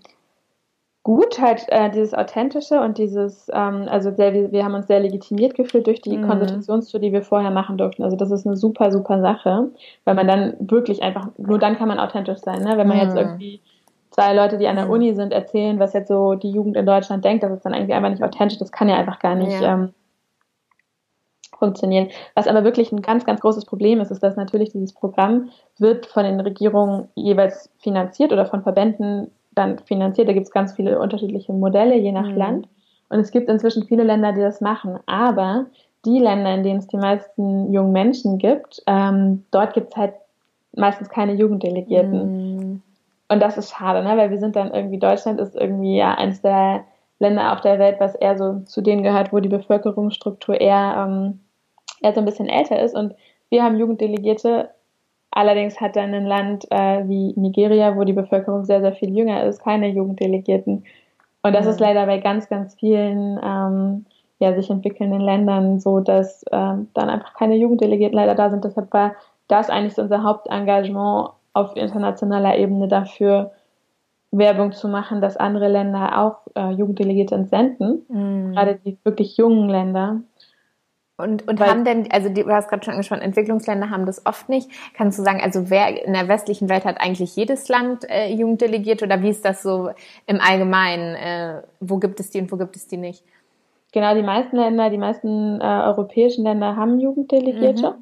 gut, 1.03 1.41
halt 1.41 1.65
äh, 1.69 1.89
dieses 1.89 2.13
Authentische 2.13 2.79
und 2.79 2.97
dieses, 2.97 3.49
ähm, 3.51 3.87
also 3.89 4.11
sehr, 4.11 4.33
wir, 4.33 4.51
wir 4.51 4.63
haben 4.63 4.75
uns 4.75 4.87
sehr 4.87 4.99
legitimiert 4.99 5.55
gefühlt 5.55 5.87
durch 5.87 6.01
die 6.01 6.17
mhm. 6.17 6.27
Konsultationstour, 6.27 6.99
die 6.99 7.11
wir 7.11 7.23
vorher 7.23 7.51
machen 7.51 7.77
durften. 7.77 8.03
Also 8.03 8.15
das 8.15 8.31
ist 8.31 8.45
eine 8.45 8.55
super, 8.55 8.91
super 8.91 9.19
Sache, 9.19 9.71
weil 10.05 10.15
man 10.15 10.27
dann 10.27 10.55
wirklich 10.59 11.01
einfach, 11.01 11.27
nur 11.37 11.57
dann 11.59 11.77
kann 11.77 11.87
man 11.87 11.99
authentisch 11.99 12.39
sein, 12.39 12.61
ne? 12.61 12.77
wenn 12.77 12.87
man 12.87 12.97
mhm. 12.97 13.03
jetzt 13.03 13.17
irgendwie 13.17 13.61
zwei 14.11 14.33
Leute, 14.33 14.57
die 14.57 14.67
an 14.67 14.75
der. 14.75 14.89
Uni 14.89 15.15
sind, 15.15 15.33
erzählen, 15.33 15.79
was 15.79 15.93
jetzt 15.93 16.09
so 16.09 16.35
die 16.35 16.51
Jugend 16.51 16.77
in 16.77 16.85
Deutschland 16.85 17.25
denkt, 17.25 17.43
das 17.43 17.51
ist 17.51 17.65
dann 17.65 17.73
irgendwie 17.73 17.93
einfach 17.93 18.09
nicht 18.09 18.23
authentisch, 18.23 18.59
das 18.59 18.71
kann 18.71 18.89
ja 18.89 18.97
einfach 18.97 19.19
gar 19.19 19.35
nicht 19.35 19.59
ja. 19.59 19.73
ähm, 19.73 19.93
funktionieren. 21.57 22.09
Was 22.35 22.47
aber 22.47 22.63
wirklich 22.63 22.91
ein 22.91 23.01
ganz, 23.01 23.25
ganz 23.25 23.39
großes 23.39 23.65
Problem 23.65 24.01
ist, 24.01 24.11
ist, 24.11 24.21
dass 24.21 24.35
natürlich 24.35 24.69
dieses 24.69 24.93
Programm 24.93 25.49
wird 25.77 26.05
von 26.05 26.23
den 26.23 26.39
Regierungen 26.39 27.07
jeweils 27.15 27.69
finanziert 27.79 28.33
oder 28.33 28.45
von 28.45 28.63
Verbänden 28.63 29.31
dann 29.53 29.79
finanziert. 29.79 30.27
Da 30.27 30.33
gibt 30.33 30.47
es 30.47 30.51
ganz 30.51 30.73
viele 30.73 30.99
unterschiedliche 30.99 31.53
Modelle, 31.53 31.97
je 31.97 32.11
nach 32.11 32.27
mhm. 32.27 32.37
Land. 32.37 32.67
Und 33.09 33.19
es 33.19 33.31
gibt 33.31 33.49
inzwischen 33.49 33.85
viele 33.85 34.03
Länder, 34.03 34.31
die 34.33 34.41
das 34.41 34.61
machen. 34.61 34.99
Aber 35.05 35.65
die 36.05 36.19
Länder, 36.19 36.53
in 36.55 36.63
denen 36.63 36.79
es 36.79 36.87
die 36.87 36.97
meisten 36.97 37.71
jungen 37.71 37.91
Menschen 37.91 38.37
gibt, 38.37 38.81
ähm, 38.87 39.45
dort 39.51 39.73
gibt 39.73 39.91
es 39.91 39.97
halt 39.97 40.13
meistens 40.75 41.09
keine 41.09 41.33
Jugenddelegierten. 41.33 42.55
Mhm. 42.55 42.81
Und 43.31 43.39
das 43.41 43.57
ist 43.57 43.71
schade, 43.71 44.03
ne? 44.03 44.17
weil 44.17 44.29
wir 44.29 44.39
sind 44.39 44.57
dann 44.57 44.73
irgendwie, 44.73 44.99
Deutschland 44.99 45.39
ist 45.39 45.55
irgendwie 45.55 45.95
ja 45.95 46.15
eines 46.15 46.41
der 46.41 46.83
Länder 47.17 47.53
auf 47.53 47.61
der 47.61 47.79
Welt, 47.79 47.95
was 47.99 48.13
eher 48.13 48.37
so 48.37 48.59
zu 48.65 48.81
denen 48.81 49.03
gehört, 49.03 49.31
wo 49.31 49.39
die 49.39 49.47
Bevölkerungsstruktur 49.47 50.59
eher, 50.59 50.95
ähm, 50.97 51.39
eher 52.01 52.11
so 52.11 52.19
ein 52.19 52.25
bisschen 52.25 52.49
älter 52.49 52.81
ist. 52.81 52.93
Und 52.93 53.15
wir 53.49 53.63
haben 53.63 53.79
Jugenddelegierte. 53.79 54.71
Allerdings 55.31 55.79
hat 55.79 55.95
dann 55.95 56.13
ein 56.13 56.25
Land 56.25 56.69
äh, 56.71 57.07
wie 57.07 57.31
Nigeria, 57.37 57.95
wo 57.95 58.03
die 58.03 58.11
Bevölkerung 58.11 58.65
sehr, 58.65 58.81
sehr 58.81 58.91
viel 58.91 59.15
jünger 59.17 59.45
ist, 59.45 59.63
keine 59.63 59.87
Jugenddelegierten. 59.87 60.83
Und 61.41 61.53
das 61.55 61.63
mhm. 61.63 61.71
ist 61.71 61.79
leider 61.79 62.05
bei 62.07 62.17
ganz, 62.17 62.49
ganz 62.49 62.75
vielen 62.75 63.39
ähm, 63.41 64.05
ja, 64.39 64.53
sich 64.53 64.69
entwickelnden 64.69 65.21
Ländern 65.21 65.79
so, 65.79 66.01
dass 66.01 66.43
ähm, 66.51 66.89
dann 66.93 67.09
einfach 67.09 67.33
keine 67.35 67.55
Jugenddelegierten 67.55 68.17
leider 68.17 68.35
da 68.35 68.49
sind. 68.49 68.65
Deshalb 68.65 68.91
war 68.91 69.15
das 69.47 69.69
eigentlich 69.69 69.93
so 69.93 70.01
unser 70.01 70.21
Hauptengagement 70.21 71.29
auf 71.53 71.75
internationaler 71.75 72.57
Ebene 72.57 72.87
dafür 72.87 73.51
Werbung 74.31 74.71
zu 74.71 74.87
machen, 74.87 75.21
dass 75.21 75.35
andere 75.35 75.67
Länder 75.67 76.17
auch 76.19 76.47
äh, 76.55 76.71
Jugenddelegierte 76.71 77.35
entsenden, 77.35 78.05
mm. 78.07 78.53
gerade 78.53 78.79
die 78.85 78.97
wirklich 79.03 79.35
jungen 79.35 79.69
Länder. 79.69 80.21
Und, 81.17 81.47
und 81.47 81.59
Weil, 81.59 81.69
haben 81.69 81.85
denn, 81.85 82.09
also 82.11 82.29
du 82.29 82.47
hast 82.47 82.69
gerade 82.69 82.83
schon 82.83 82.93
angesprochen, 82.93 83.21
Entwicklungsländer 83.21 83.89
haben 83.89 84.05
das 84.05 84.25
oft 84.25 84.49
nicht. 84.49 84.69
Kannst 84.95 85.19
du 85.19 85.23
sagen, 85.23 85.41
also 85.41 85.69
wer 85.69 86.03
in 86.03 86.13
der 86.13 86.27
westlichen 86.29 86.69
Welt 86.69 86.85
hat 86.85 86.99
eigentlich 86.99 87.35
jedes 87.35 87.67
Land 87.67 88.09
äh, 88.09 88.33
Jugenddelegierte 88.33 89.05
oder 89.05 89.21
wie 89.21 89.29
ist 89.29 89.45
das 89.45 89.61
so 89.61 89.91
im 90.25 90.39
Allgemeinen? 90.39 91.15
Äh, 91.15 91.61
wo 91.79 91.97
gibt 91.97 92.19
es 92.19 92.31
die 92.31 92.39
und 92.39 92.51
wo 92.51 92.57
gibt 92.57 92.75
es 92.75 92.87
die 92.87 92.97
nicht? 92.97 93.23
Genau, 93.91 94.15
die 94.15 94.23
meisten 94.23 94.55
Länder, 94.55 94.89
die 94.89 94.97
meisten 94.97 95.59
äh, 95.59 95.63
europäischen 95.63 96.45
Länder 96.45 96.77
haben 96.77 96.99
Jugenddelegierte. 96.99 97.91
Mhm 97.91 97.95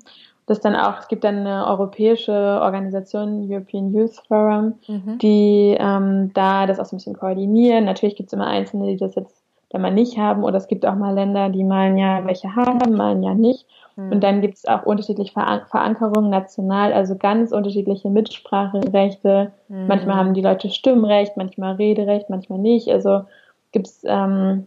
das 0.49 0.59
dann 0.62 0.75
auch, 0.75 0.99
es 0.99 1.07
gibt 1.07 1.23
dann 1.23 1.39
eine 1.39 1.67
europäische 1.67 2.31
Organisation, 2.31 3.47
European 3.49 3.93
Youth 3.93 4.21
Forum, 4.27 4.75
mhm. 4.88 5.17
die 5.19 5.75
ähm, 5.79 6.31
da 6.33 6.65
das 6.65 6.79
auch 6.79 6.85
so 6.85 6.95
ein 6.95 6.99
bisschen 6.99 7.17
koordinieren. 7.17 7.85
Natürlich 7.85 8.15
gibt 8.15 8.27
es 8.27 8.33
immer 8.33 8.47
Einzelne, 8.47 8.88
die 8.88 8.97
das 8.97 9.15
jetzt 9.15 9.43
dann 9.69 9.81
mal 9.81 9.93
nicht 9.93 10.17
haben 10.17 10.43
oder 10.43 10.57
es 10.57 10.67
gibt 10.67 10.85
auch 10.85 10.95
mal 10.95 11.13
Länder, 11.13 11.49
die 11.49 11.63
mal 11.63 11.91
ein 11.91 11.97
Jahr 11.97 12.25
welche 12.25 12.55
haben, 12.55 12.95
mal 12.95 13.12
ein 13.12 13.23
Jahr 13.23 13.35
nicht. 13.35 13.67
Mhm. 13.95 14.12
Und 14.12 14.23
dann 14.23 14.41
gibt 14.41 14.55
es 14.55 14.67
auch 14.67 14.83
unterschiedliche 14.83 15.33
Veran 15.33 15.62
Verankerungen 15.69 16.31
national, 16.31 16.93
also 16.93 17.15
ganz 17.15 17.51
unterschiedliche 17.51 18.09
Mitspracherechte. 18.09 19.51
Mhm. 19.67 19.88
Manchmal 19.88 20.15
haben 20.15 20.33
die 20.33 20.41
Leute 20.41 20.69
Stimmrecht, 20.69 21.38
manchmal 21.38 21.75
Rederecht, 21.75 22.29
manchmal 22.29 22.59
nicht. 22.59 22.89
Also 22.89 23.21
gibt 23.71 23.88
es 23.88 24.01
ähm, 24.05 24.65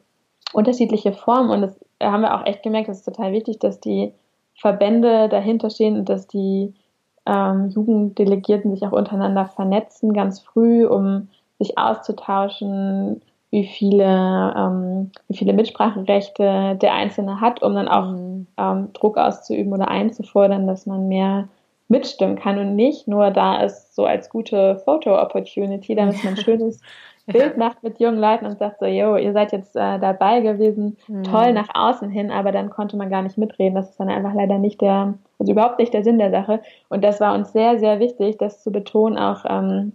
unterschiedliche 0.52 1.12
Formen 1.12 1.50
und 1.50 1.62
das 1.62 1.80
haben 2.00 2.22
wir 2.22 2.34
auch 2.34 2.46
echt 2.46 2.62
gemerkt, 2.62 2.88
das 2.88 2.98
ist 2.98 3.04
total 3.04 3.32
wichtig, 3.32 3.58
dass 3.58 3.80
die 3.80 4.12
Verbände 4.54 5.28
dahinter 5.28 5.70
stehen 5.70 5.96
und 5.98 6.08
dass 6.08 6.26
die 6.26 6.74
ähm, 7.26 7.70
Jugenddelegierten 7.70 8.74
sich 8.74 8.86
auch 8.86 8.92
untereinander 8.92 9.46
vernetzen, 9.46 10.12
ganz 10.12 10.40
früh, 10.40 10.86
um 10.86 11.28
sich 11.58 11.78
auszutauschen, 11.78 13.22
wie 13.50 13.66
viele, 13.66 14.54
ähm, 14.56 15.10
wie 15.28 15.36
viele 15.36 15.52
Mitspracherechte 15.52 16.76
der 16.80 16.94
Einzelne 16.94 17.40
hat, 17.40 17.62
um 17.62 17.74
dann 17.74 17.88
auch 17.88 18.10
mhm. 18.10 18.46
ähm, 18.56 18.92
Druck 18.94 19.18
auszuüben 19.18 19.72
oder 19.72 19.88
einzufordern, 19.88 20.66
dass 20.66 20.86
man 20.86 21.08
mehr 21.08 21.48
mitstimmen 21.88 22.36
kann 22.36 22.58
und 22.58 22.74
nicht 22.74 23.06
nur 23.06 23.30
da 23.30 23.60
ist 23.62 23.94
so 23.94 24.06
als 24.06 24.30
gute 24.30 24.76
Photo-Opportunity, 24.84 25.94
damit 25.94 26.24
man 26.24 26.34
ein 26.34 26.36
schönes 26.42 26.80
Bild 27.26 27.56
macht 27.56 27.82
mit 27.82 28.00
jungen 28.00 28.18
Leuten 28.18 28.46
und 28.46 28.58
sagt 28.58 28.80
so, 28.80 28.86
yo, 28.86 29.16
ihr 29.16 29.32
seid 29.32 29.52
jetzt 29.52 29.76
äh, 29.76 29.98
dabei 29.98 30.40
gewesen, 30.40 30.96
mhm. 31.06 31.22
toll 31.22 31.52
nach 31.52 31.68
außen 31.72 32.10
hin, 32.10 32.30
aber 32.30 32.50
dann 32.50 32.70
konnte 32.70 32.96
man 32.96 33.10
gar 33.10 33.22
nicht 33.22 33.38
mitreden. 33.38 33.76
Das 33.76 33.90
ist 33.90 34.00
dann 34.00 34.08
einfach 34.08 34.34
leider 34.34 34.58
nicht 34.58 34.80
der, 34.80 35.14
also 35.38 35.52
überhaupt 35.52 35.78
nicht 35.78 35.94
der 35.94 36.02
Sinn 36.02 36.18
der 36.18 36.30
Sache. 36.30 36.60
Und 36.88 37.04
das 37.04 37.20
war 37.20 37.34
uns 37.34 37.52
sehr, 37.52 37.78
sehr 37.78 38.00
wichtig, 38.00 38.38
das 38.38 38.62
zu 38.62 38.72
betonen, 38.72 39.18
auch 39.18 39.44
ähm, 39.48 39.92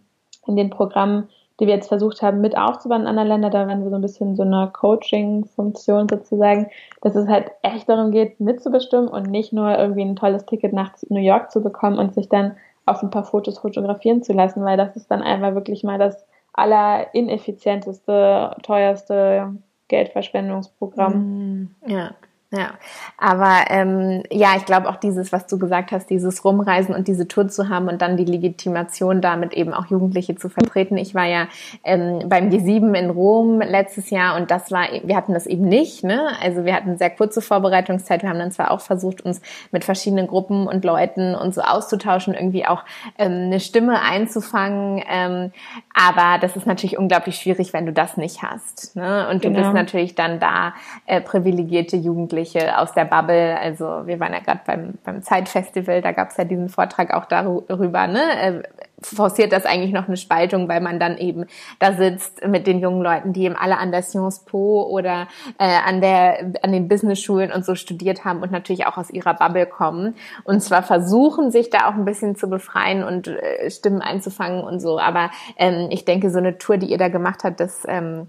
in 0.48 0.56
den 0.56 0.70
Programmen, 0.70 1.28
die 1.60 1.68
wir 1.68 1.74
jetzt 1.74 1.90
versucht 1.90 2.22
haben, 2.22 2.40
mit 2.40 2.58
aufzubauen 2.58 3.02
in 3.02 3.08
anderen 3.08 3.28
Ländern. 3.28 3.52
Da 3.52 3.68
waren 3.68 3.84
wir 3.84 3.90
so 3.90 3.96
ein 3.96 4.02
bisschen 4.02 4.36
so 4.36 4.44
eine 4.44 4.70
Coaching-Funktion 4.72 6.08
sozusagen, 6.08 6.68
dass 7.02 7.16
es 7.16 7.28
halt 7.28 7.52
echt 7.62 7.90
darum 7.90 8.12
geht, 8.12 8.40
mitzubestimmen 8.40 9.10
und 9.10 9.30
nicht 9.30 9.52
nur 9.52 9.78
irgendwie 9.78 10.04
ein 10.04 10.16
tolles 10.16 10.46
Ticket 10.46 10.72
nach 10.72 10.92
New 11.10 11.20
York 11.20 11.52
zu 11.52 11.62
bekommen 11.62 11.98
und 11.98 12.14
sich 12.14 12.30
dann 12.30 12.56
auf 12.86 13.04
ein 13.04 13.10
paar 13.10 13.26
Fotos 13.26 13.60
fotografieren 13.60 14.24
zu 14.24 14.32
lassen, 14.32 14.64
weil 14.64 14.78
das 14.78 14.96
ist 14.96 15.12
dann 15.12 15.22
einfach 15.22 15.56
wirklich 15.56 15.84
mal 15.84 16.00
das 16.00 16.26
aller 16.58 17.14
ineffizienteste, 17.14 18.56
teuerste 18.64 19.56
Geldverschwendungsprogramm. 19.88 21.14
Mm, 21.14 21.76
ja. 21.86 22.16
Ja, 22.50 22.76
aber 23.18 23.66
ähm, 23.72 24.24
ja, 24.32 24.56
ich 24.56 24.64
glaube 24.64 24.88
auch 24.88 24.96
dieses, 24.96 25.34
was 25.34 25.48
du 25.48 25.60
gesagt 25.60 25.92
hast, 25.92 26.10
dieses 26.10 26.46
Rumreisen 26.46 26.96
und 26.96 27.10
diese 27.10 27.28
Tour 27.28 27.50
zu 27.50 27.68
haben 27.68 27.90
und 27.90 28.02
dann 28.02 28.16
die 28.16 28.24
Legitimation 28.24 29.20
damit 29.20 29.54
eben 29.54 29.74
auch 29.74 29.88
Jugendliche 29.88 30.34
zu 30.36 30.48
vertreten. 30.48 30.96
Ich 30.96 31.14
war 31.14 31.26
ja 31.26 31.48
ähm, 31.84 32.24
beim 32.30 32.48
G7 32.48 32.94
in 32.94 33.10
Rom 33.10 33.60
letztes 33.60 34.12
Jahr 34.12 34.38
und 34.38 34.50
das 34.50 34.72
war, 34.72 34.88
wir 35.04 35.18
hatten 35.18 35.34
das 35.34 35.46
eben 35.46 35.68
nicht. 35.68 36.06
Ne? 36.06 36.26
Also 36.42 36.64
wir 36.64 36.74
hatten 36.74 36.98
sehr 36.98 37.10
kurze 37.10 37.42
Vorbereitungszeit. 37.42 38.22
Wir 38.22 38.30
haben 38.30 38.40
dann 38.40 38.54
zwar 38.54 38.72
auch 38.72 38.80
versucht, 38.80 39.20
uns 39.20 39.42
mit 39.74 39.84
verschiedenen 39.84 40.28
Gruppen 40.28 40.68
und 40.68 40.86
Leuten 40.86 41.36
und 41.36 41.54
so 41.54 41.60
auszutauschen, 41.60 42.34
irgendwie 42.34 42.66
auch 42.66 42.86
ähm, 43.18 43.48
eine 43.48 43.60
Stimme 43.60 44.02
einzufangen. 44.02 45.04
Ähm, 45.12 45.52
aber 45.94 46.40
das 46.40 46.56
ist 46.56 46.66
natürlich 46.66 46.98
unglaublich 46.98 47.36
schwierig, 47.36 47.74
wenn 47.74 47.86
du 47.86 47.92
das 47.92 48.16
nicht 48.16 48.42
hast. 48.42 48.96
Ne? 48.96 49.28
Und 49.30 49.44
du 49.44 49.50
genau. 49.50 49.64
bist 49.64 49.74
natürlich 49.74 50.16
dann 50.16 50.40
da 50.40 50.74
äh, 51.08 51.20
privilegierte 51.20 51.98
Jugendliche 51.98 52.37
Jugendliche 52.38 52.78
aus 52.78 52.94
der 52.94 53.06
Bubble. 53.06 53.58
Also 53.60 54.06
wir 54.06 54.20
waren 54.20 54.34
ja 54.34 54.40
gerade 54.40 54.62
beim, 54.66 54.94
beim 55.04 55.22
Zeitfestival, 55.22 56.02
da 56.02 56.12
gab 56.12 56.30
es 56.30 56.38
ja 56.38 56.44
diesen 56.44 56.70
Vortrag 56.70 57.14
auch 57.14 57.26
darüber, 57.26 58.08
ne? 58.08 58.22
Äh, 58.42 58.64
forciert 59.00 59.52
das 59.52 59.66
eigentlich 59.66 59.94
noch 59.94 60.08
eine 60.08 60.18
Spaltung, 60.18 60.68
weil 60.68 60.82
man 60.82 61.00
dann 61.00 61.20
eben 61.20 61.46
da 61.78 61.94
sitzt 61.94 62.46
mit 62.48 62.66
den 62.66 62.80
jungen 62.80 63.04
Leuten, 63.04 63.32
die 63.32 63.44
eben 63.44 63.56
alle 63.56 63.78
an 63.78 63.92
der 63.92 64.02
Sciences 64.02 64.40
Po 64.40 64.88
oder 64.90 65.28
äh, 65.60 65.78
an 65.86 66.02
der 66.02 66.54
an 66.64 66.72
den 66.72 66.88
Business-Schulen 66.88 67.52
und 67.52 67.64
so 67.64 67.76
studiert 67.76 68.26
haben 68.26 68.42
und 68.42 68.52
natürlich 68.52 68.88
auch 68.88 68.98
aus 68.98 69.12
ihrer 69.12 69.36
Bubble 69.36 69.68
kommen 69.68 70.16
und 70.46 70.62
zwar 70.62 70.82
versuchen 70.82 71.52
sich 71.52 71.70
da 71.70 71.88
auch 71.88 71.94
ein 71.94 72.06
bisschen 72.06 72.36
zu 72.36 72.50
befreien 72.50 73.04
und 73.04 73.28
äh, 73.28 73.70
Stimmen 73.70 74.02
einzufangen 74.02 74.64
und 74.64 74.80
so. 74.80 75.00
Aber 75.00 75.30
ähm, 75.58 75.90
ich 75.92 76.06
denke, 76.06 76.32
so 76.32 76.40
eine 76.40 76.58
Tour, 76.58 76.78
die 76.78 76.88
ihr 76.88 76.98
da 76.98 77.10
gemacht 77.10 77.44
habt, 77.44 77.60
das 77.60 77.84
ähm, 77.88 78.26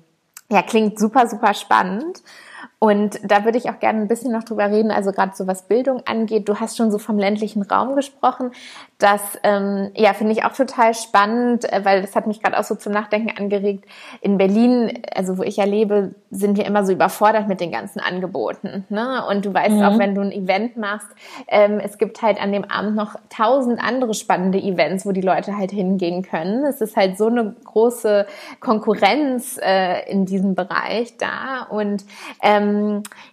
ja 0.51 0.61
klingt 0.61 0.99
super 0.99 1.29
super 1.29 1.55
spannend. 1.55 2.23
Und 2.81 3.19
da 3.25 3.45
würde 3.45 3.59
ich 3.59 3.69
auch 3.71 3.81
gerne 3.81 4.01
ein 4.01 4.07
bisschen 4.07 4.31
noch 4.31 4.45
drüber 4.45 4.71
reden, 4.71 4.93
also 4.93 5.11
gerade 5.11 5.33
so 5.35 5.49
was 5.49 5.67
Bildung 5.67 6.03
angeht. 6.07 6.49
Du 6.49 6.61
hast 6.61 6.77
schon 6.77 6.93
so 6.93 6.99
vom 6.99 7.19
ländlichen 7.19 7.63
Raum 7.63 7.97
gesprochen. 7.97 8.53
Das 8.99 9.21
ähm, 9.43 9.91
ja 9.97 10.13
finde 10.13 10.33
ich 10.33 10.45
auch 10.45 10.53
total 10.53 10.95
spannend, 10.95 11.73
äh, 11.73 11.85
weil 11.85 12.03
das 12.03 12.15
hat 12.15 12.29
mich 12.29 12.41
gerade 12.41 12.57
auch 12.57 12.63
so 12.63 12.77
zum 12.77 12.93
Nachdenken 12.93 13.37
angeregt. 13.37 13.85
In 14.21 14.39
Berlin, 14.39 15.03
also 15.13 15.39
wo 15.39 15.43
ich 15.43 15.57
ja 15.57 15.65
lebe, 15.65 16.15
sind 16.31 16.57
wir 16.57 16.67
immer 16.67 16.85
so 16.85 16.93
überfordert 16.93 17.49
mit 17.49 17.61
den 17.61 17.73
ganzen 17.73 17.99
Angeboten. 17.99 18.85
Ne? 18.91 19.25
Und 19.29 19.45
du 19.45 19.53
weißt 19.53 19.75
mhm. 19.75 19.83
auch, 19.83 19.99
wenn 19.99 20.15
du 20.15 20.21
ein 20.21 20.31
Event 20.31 20.77
machst, 20.77 21.09
ähm, 21.49 21.81
es 21.83 21.99
gibt 21.99 22.23
halt 22.23 22.41
an 22.41 22.53
dem 22.53 22.65
Abend 22.65 22.95
noch 22.95 23.17
tausend 23.29 23.83
andere 23.83 24.15
spannende 24.15 24.59
Events, 24.59 25.05
wo 25.05 25.11
die 25.11 25.21
Leute 25.21 25.57
halt 25.57 25.73
hingehen 25.73 26.23
können. 26.23 26.65
Es 26.65 26.81
ist 26.81 26.97
halt 26.97 27.19
so 27.19 27.27
eine 27.27 27.57
große 27.65 28.27
Konkurrenz 28.61 29.59
äh, 29.61 30.09
in 30.09 30.27
diesem 30.27 30.55
Bereich 30.55 31.17
da 31.17 31.67
und 31.71 32.05
Ähm, 32.41 32.68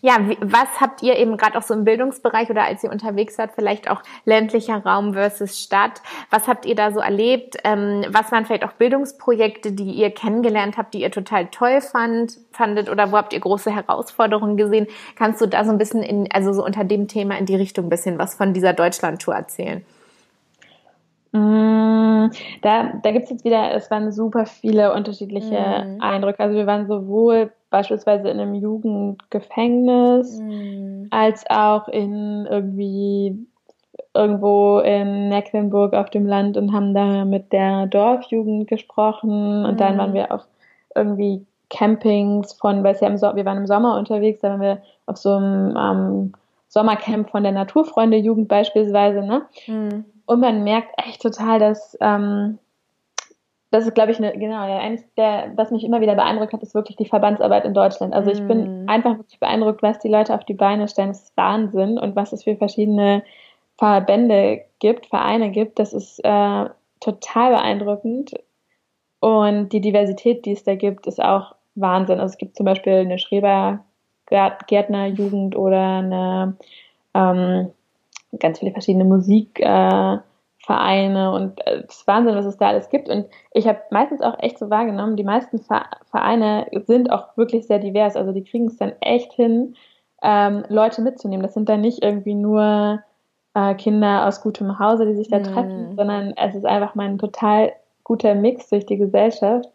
ja, 0.02 0.18
wie, 0.28 0.38
was 0.42 0.82
habt 0.82 1.04
ihr 1.04 1.18
eben 1.18 1.38
gerade 1.38 1.58
auch 1.58 1.62
so 1.62 1.74
im 1.74 1.84
Bildungsbereich 1.84 2.50
oder 2.50 2.64
als 2.64 2.84
ihr 2.84 2.92
unterwegs 2.92 3.38
wart, 3.38 3.52
vielleicht 3.56 3.90
auch 3.90 4.02
ländlicher 4.26 4.78
Raum 4.86 5.14
versus 5.14 5.62
Stadt? 5.62 6.02
Was 6.30 6.48
habt 6.48 6.66
ihr 6.66 6.76
da 6.76 6.92
so 6.92 7.00
erlebt? 7.00 7.58
Ähm, 7.64 8.06
was 8.10 8.32
waren 8.32 8.46
vielleicht 8.46 8.66
auch 8.66 8.74
Bildungsprojekte, 8.74 9.72
die 9.72 9.92
ihr 9.92 10.12
kennengelernt 10.12 10.78
habt, 10.78 10.94
die 10.94 11.02
ihr 11.02 11.12
total 11.12 11.48
toll 11.48 11.82
fand, 11.82 12.38
fandet 12.52 12.90
oder 12.90 13.12
wo 13.12 13.18
habt 13.18 13.34
ihr 13.34 13.40
große 13.40 13.72
Herausforderungen 13.72 14.58
gesehen? 14.58 14.88
Kannst 15.16 15.42
du 15.42 15.48
da 15.48 15.64
so 15.64 15.72
ein 15.72 15.78
bisschen 15.78 16.04
in, 16.04 16.32
also 16.32 16.54
so 16.54 16.64
unter 16.64 16.84
dem 16.84 17.08
Thema 17.08 17.38
in 17.38 17.46
die 17.46 17.56
Richtung 17.56 17.86
ein 17.86 17.90
bisschen 17.90 18.18
was 18.20 18.36
von 18.36 18.54
dieser 18.54 18.74
Deutschlandtour 18.74 19.36
erzählen? 19.36 19.86
Mm, 21.36 22.32
da, 22.62 22.94
da 23.04 23.12
gibt 23.12 23.26
es 23.26 23.30
jetzt 23.30 23.44
wieder, 23.44 23.74
es 23.74 23.92
waren 23.92 24.12
super 24.14 24.46
viele 24.46 24.94
unterschiedliche 24.94 25.86
mm. 25.86 26.02
Eindrücke. 26.02 26.40
Also 26.40 26.56
wir 26.56 26.66
waren 26.66 26.88
sowohl 26.88 27.52
beispielsweise 27.76 28.30
in 28.30 28.40
einem 28.40 28.54
Jugendgefängnis 28.54 30.40
mm. 30.40 31.08
als 31.10 31.44
auch 31.50 31.90
in 31.90 32.48
irgendwie 32.50 33.38
irgendwo 34.14 34.80
in 34.80 35.28
Mecklenburg 35.28 35.94
auf 35.94 36.10
dem 36.10 36.26
Land 36.26 36.56
und 36.56 36.72
haben 36.72 36.94
da 36.94 37.26
mit 37.26 37.52
der 37.52 37.88
Dorfjugend 37.88 38.70
gesprochen 38.70 39.66
und 39.66 39.82
dann 39.82 39.98
waren 39.98 40.14
wir 40.14 40.32
auf 40.32 40.48
irgendwie 40.96 41.46
Campings 41.70 42.54
von, 42.54 42.82
weil 42.82 42.94
es 42.96 43.02
ja 43.02 43.10
im 43.10 43.18
so 43.18 43.36
wir 43.36 43.44
waren 43.44 43.58
im 43.58 43.68
Sommer 43.68 43.98
unterwegs, 43.98 44.40
da 44.40 44.52
waren 44.52 44.62
wir 44.62 44.82
auf 45.06 45.18
so 45.18 45.34
einem 45.34 45.76
ähm, 45.76 46.34
Sommercamp 46.70 47.30
von 47.30 47.44
der 47.44 47.52
Naturfreunde 47.52 48.16
Jugend 48.16 48.48
beispielsweise, 48.48 49.22
ne? 49.22 49.42
Mhm. 49.68 50.06
Und 50.26 50.40
man 50.40 50.64
merkt 50.64 50.92
echt 51.06 51.22
total, 51.22 51.60
dass 51.60 51.98
ähm, 52.00 52.58
das 53.72 53.86
ist, 53.86 53.96
glaube 53.96 54.12
ich, 54.12 54.18
eine, 54.18 54.38
genau, 54.38 54.62
eines 54.62 55.02
der, 55.16 55.52
was 55.56 55.72
mich 55.72 55.84
immer 55.84 56.02
wieder 56.02 56.16
beeindruckt 56.16 56.54
hat, 56.54 56.64
ist 56.64 56.76
wirklich 56.76 56.98
die 56.98 57.08
Verbandsarbeit 57.08 57.66
in 57.66 57.74
Deutschland. 57.74 58.14
Also 58.14 58.32
ich 58.32 58.46
bin 58.48 58.84
mhm. 58.84 58.90
einfach 58.90 59.18
wirklich 59.18 59.40
beeindruckt, 59.40 59.84
was 59.84 60.00
die 60.00 60.08
Leute 60.08 60.34
auf 60.34 60.46
die 60.46 60.54
Beine 60.54 60.88
stellen. 60.88 61.10
Das 61.10 61.24
ist 61.24 61.38
Wahnsinn 61.38 61.98
und 61.98 62.16
was 62.16 62.32
es 62.32 62.44
für 62.44 62.56
verschiedene 62.56 63.24
Verbände 63.78 64.62
gibt, 64.80 65.08
Vereine 65.08 65.52
gibt. 65.52 65.80
Das 65.80 65.94
ist 65.94 66.20
äh, 66.20 66.70
total 67.00 67.52
beeindruckend. 67.52 68.36
Und 69.20 69.70
die 69.70 69.82
Diversität, 69.82 70.46
die 70.46 70.52
es 70.52 70.64
da 70.64 70.76
gibt, 70.76 71.08
ist 71.08 71.22
auch 71.22 71.56
Wahnsinn. 71.76 72.20
Also 72.20 72.34
es 72.34 72.38
gibt 72.38 72.56
zum 72.56 72.66
Beispiel 72.66 72.94
eine 72.94 73.20
Schrebergärtnerjugend 73.20 75.56
oder 75.56 75.98
eine 75.98 76.56
ähm, 77.14 77.72
ganz 78.40 78.60
viele 78.60 78.72
verschiedene 78.72 79.06
Musikvereine 79.06 80.22
äh, 80.22 80.35
und 80.68 81.60
es 81.66 81.74
äh, 81.74 81.86
ist 81.88 82.08
Wahnsinn, 82.08 82.36
was 82.36 82.46
es 82.46 82.58
da 82.58 82.70
alles 82.70 82.90
gibt. 82.90 83.10
Und 83.10 83.28
ich 83.52 83.68
habe 83.68 83.80
meistens 83.92 84.22
auch 84.22 84.38
echt 84.40 84.58
so 84.58 84.70
wahrgenommen, 84.70 85.16
die 85.16 85.24
meisten 85.24 85.60
Vereine 85.60 86.68
sind 86.86 87.12
auch 87.12 87.38
wirklich 87.38 87.68
sehr 87.68 87.80
divers. 87.80 88.16
Also 88.16 88.32
die 88.32 88.44
kriegen 88.44 88.68
es 88.68 88.78
dann 88.78 88.94
echt 89.02 89.34
hin, 89.34 89.76
ähm, 90.24 90.64
Leute 90.70 91.02
mitzunehmen. 91.02 91.44
Das 91.44 91.54
sind 91.54 91.70
dann 91.70 91.82
nicht 91.82 92.04
irgendwie 92.04 92.34
nur 92.34 93.04
äh, 93.54 93.76
Kinder 93.76 94.28
aus 94.28 94.42
gutem 94.42 94.80
Hause, 94.80 95.06
die 95.06 95.16
sich 95.16 95.30
da 95.30 95.40
mm. 95.40 95.44
treffen, 95.44 95.96
sondern 95.96 96.34
es 96.36 96.56
ist 96.56 96.66
einfach 96.66 96.96
mal 96.96 97.08
ein 97.08 97.20
total 97.20 97.74
guter 98.04 98.36
Mix 98.36 98.70
durch 98.70 98.86
die 98.86 98.98
Gesellschaft. 98.98 99.70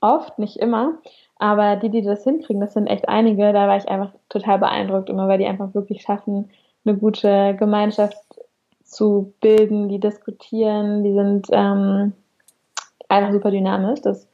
Oft, 0.00 0.38
nicht 0.38 0.56
immer. 0.56 0.94
Aber 1.36 1.76
die, 1.76 1.90
die 1.90 2.02
das 2.02 2.24
hinkriegen, 2.24 2.60
das 2.60 2.74
sind 2.74 2.86
echt 2.86 3.08
einige. 3.08 3.52
Da 3.52 3.68
war 3.68 3.76
ich 3.76 3.88
einfach 3.88 4.12
total 4.28 4.58
beeindruckt, 4.58 5.10
immer 5.10 5.28
weil 5.28 5.38
die 5.38 5.46
einfach 5.46 5.74
wirklich 5.74 6.02
schaffen, 6.02 6.50
eine 6.84 6.96
gute 6.96 7.54
Gemeinschaft 7.56 8.16
zu 8.92 9.32
bilden, 9.40 9.88
die 9.88 9.98
diskutieren, 9.98 11.02
die 11.02 11.14
sind 11.14 11.46
ähm, 11.50 12.12
einfach 13.08 13.32
super 13.32 13.50
dynamisch. 13.50 14.02
Das 14.02 14.28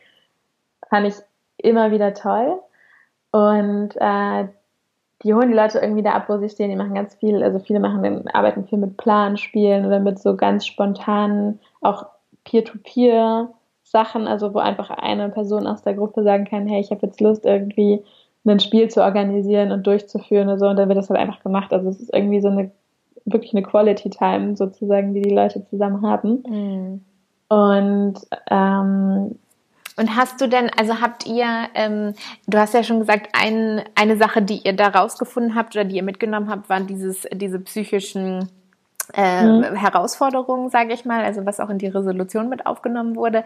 fand 0.89 1.07
ich 1.07 1.15
immer 1.59 1.91
wieder 1.93 2.13
toll. 2.13 2.59
Und 3.31 3.91
äh, 3.97 4.49
die 5.23 5.35
holen 5.35 5.49
die 5.49 5.57
Leute 5.57 5.79
irgendwie 5.79 6.03
da 6.03 6.13
ab, 6.13 6.29
wo 6.29 6.39
sie 6.39 6.49
stehen. 6.49 6.71
Die 6.71 6.77
machen 6.77 6.95
ganz 6.95 7.15
viel, 7.15 7.43
also 7.43 7.61
viele 7.61 7.81
machen, 7.81 8.29
arbeiten 8.29 8.67
viel 8.67 8.79
mit 8.79 8.97
Planspielen 8.97 9.87
oder 9.87 10.01
mit 10.01 10.19
so 10.19 10.37
ganz 10.37 10.67
spontanen, 10.67 11.61
auch 11.81 12.07
Peer-to-Peer 12.45 13.51
Sachen, 13.85 14.27
also 14.27 14.53
wo 14.55 14.59
einfach 14.59 14.91
eine 14.91 15.29
Person 15.31 15.67
aus 15.67 15.83
der 15.83 15.95
Gruppe 15.95 16.23
sagen 16.23 16.45
kann, 16.45 16.67
hey, 16.67 16.81
ich 16.81 16.91
habe 16.91 17.07
jetzt 17.07 17.21
Lust 17.21 17.47
irgendwie 17.47 18.03
ein 18.45 18.61
Spiel 18.61 18.89
zu 18.89 19.03
organisieren 19.03 19.73
und 19.73 19.87
durchzuführen 19.87 20.49
und 20.49 20.59
so 20.59 20.69
und 20.69 20.77
dann 20.77 20.89
wird 20.89 20.99
das 20.99 21.11
halt 21.11 21.21
einfach 21.21 21.43
gemacht. 21.43 21.73
Also 21.73 21.91
es 21.91 22.01
ist 22.01 22.15
irgendwie 22.15 22.41
so 22.41 22.49
eine 22.49 22.71
wirklich 23.33 23.53
eine 23.53 23.63
Quality 23.63 24.11
Time 24.11 24.57
sozusagen, 24.57 25.15
die 25.15 25.23
die 25.23 25.35
Leute 25.35 25.65
zusammen 25.69 26.07
haben. 26.07 26.43
Mhm. 26.47 27.05
Und 27.49 28.15
ähm, 28.51 29.39
und 29.99 30.15
hast 30.15 30.41
du 30.41 30.49
denn, 30.49 30.71
also 30.79 31.01
habt 31.01 31.27
ihr, 31.27 31.47
ähm, 31.75 32.15
du 32.47 32.57
hast 32.57 32.73
ja 32.73 32.85
schon 32.85 33.01
gesagt, 33.01 33.31
ein, 33.33 33.83
eine 33.97 34.17
Sache, 34.17 34.43
die 34.43 34.61
ihr 34.65 34.73
da 34.73 34.87
rausgefunden 34.89 35.57
habt 35.57 35.75
oder 35.75 35.85
die 35.85 35.97
ihr 35.97 36.05
mitgenommen 36.05 36.49
habt, 36.49 36.69
waren 36.69 36.87
dieses, 36.87 37.27
diese 37.33 37.59
psychischen 37.59 38.49
äh, 39.15 39.45
mhm. 39.45 39.75
Herausforderungen, 39.75 40.71
sage 40.71 40.93
ich 40.93 41.05
mal, 41.05 41.25
also 41.25 41.47
was 41.47 41.61
auch 41.61 41.71
in 41.71 41.79
die 41.79 41.89
Resolution 41.89 42.49
mit 42.49 42.67
aufgenommen 42.67 43.17
wurde. 43.17 43.45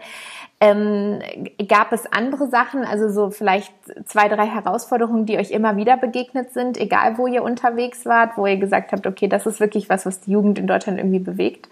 Ähm, 0.59 1.19
gab 1.67 1.91
es 1.91 2.11
andere 2.11 2.47
Sachen, 2.47 2.83
also 2.83 3.09
so 3.09 3.29
vielleicht 3.29 3.73
zwei, 4.05 4.27
drei 4.27 4.45
Herausforderungen, 4.47 5.25
die 5.25 5.37
euch 5.37 5.51
immer 5.51 5.75
wieder 5.77 5.97
begegnet 5.97 6.51
sind, 6.53 6.77
egal 6.77 7.17
wo 7.17 7.27
ihr 7.27 7.43
unterwegs 7.43 8.05
wart, 8.05 8.37
wo 8.37 8.45
ihr 8.45 8.57
gesagt 8.57 8.91
habt, 8.91 9.07
okay, 9.07 9.27
das 9.27 9.45
ist 9.45 9.59
wirklich 9.59 9.89
was, 9.89 10.05
was 10.05 10.21
die 10.21 10.31
Jugend 10.31 10.59
in 10.59 10.67
Deutschland 10.67 10.99
irgendwie 10.99 11.19
bewegt? 11.19 11.69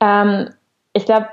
Ähm, 0.00 0.50
ich 0.92 1.04
glaube, 1.06 1.28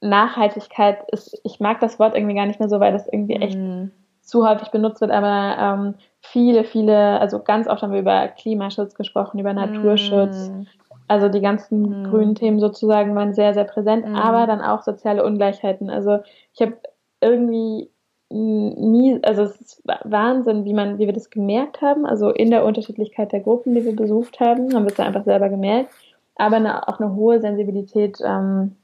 Nachhaltigkeit 0.00 0.98
ist, 1.10 1.40
ich 1.44 1.60
mag 1.60 1.80
das 1.80 1.98
Wort 1.98 2.14
irgendwie 2.14 2.34
gar 2.34 2.46
nicht 2.46 2.60
mehr 2.60 2.68
so, 2.68 2.80
weil 2.80 2.92
das 2.92 3.06
irgendwie 3.06 3.36
echt 3.36 3.58
mhm. 3.58 3.90
Zu 4.24 4.48
häufig 4.48 4.70
benutzt 4.70 5.00
wird, 5.00 5.10
aber 5.10 5.56
ähm, 5.58 5.94
viele, 6.20 6.64
viele, 6.64 7.20
also 7.20 7.40
ganz 7.40 7.68
oft 7.68 7.82
haben 7.82 7.92
wir 7.92 8.00
über 8.00 8.28
Klimaschutz 8.28 8.94
gesprochen, 8.94 9.38
über 9.38 9.52
Naturschutz. 9.52 10.48
Mm. 10.48 10.62
Also 11.06 11.28
die 11.28 11.42
ganzen 11.42 12.02
mm. 12.02 12.10
grünen 12.10 12.34
Themen 12.34 12.60
sozusagen 12.60 13.14
waren 13.14 13.34
sehr, 13.34 13.52
sehr 13.52 13.64
präsent, 13.64 14.08
mm. 14.08 14.16
aber 14.16 14.46
dann 14.46 14.62
auch 14.62 14.82
soziale 14.82 15.24
Ungleichheiten. 15.24 15.90
Also 15.90 16.20
ich 16.54 16.62
habe 16.62 16.76
irgendwie 17.20 17.90
nie, 18.30 19.20
also 19.22 19.42
es 19.42 19.60
ist 19.60 19.82
Wahnsinn, 19.84 20.64
wie 20.64 20.72
man, 20.72 20.98
wie 20.98 21.06
wir 21.06 21.12
das 21.12 21.30
gemerkt 21.30 21.82
haben. 21.82 22.06
Also 22.06 22.30
in 22.30 22.50
der 22.50 22.64
Unterschiedlichkeit 22.64 23.32
der 23.32 23.40
Gruppen, 23.40 23.74
die 23.74 23.84
wir 23.84 23.94
besucht 23.94 24.40
haben, 24.40 24.74
haben 24.74 24.84
wir 24.84 24.92
es 24.92 24.98
einfach 24.98 25.24
selber 25.24 25.48
gemerkt. 25.48 25.90
Aber 26.36 26.56
eine, 26.56 26.88
auch 26.88 26.98
eine 26.98 27.14
hohe 27.14 27.40
Sensibilität 27.40 28.18
ähm, 28.24 28.76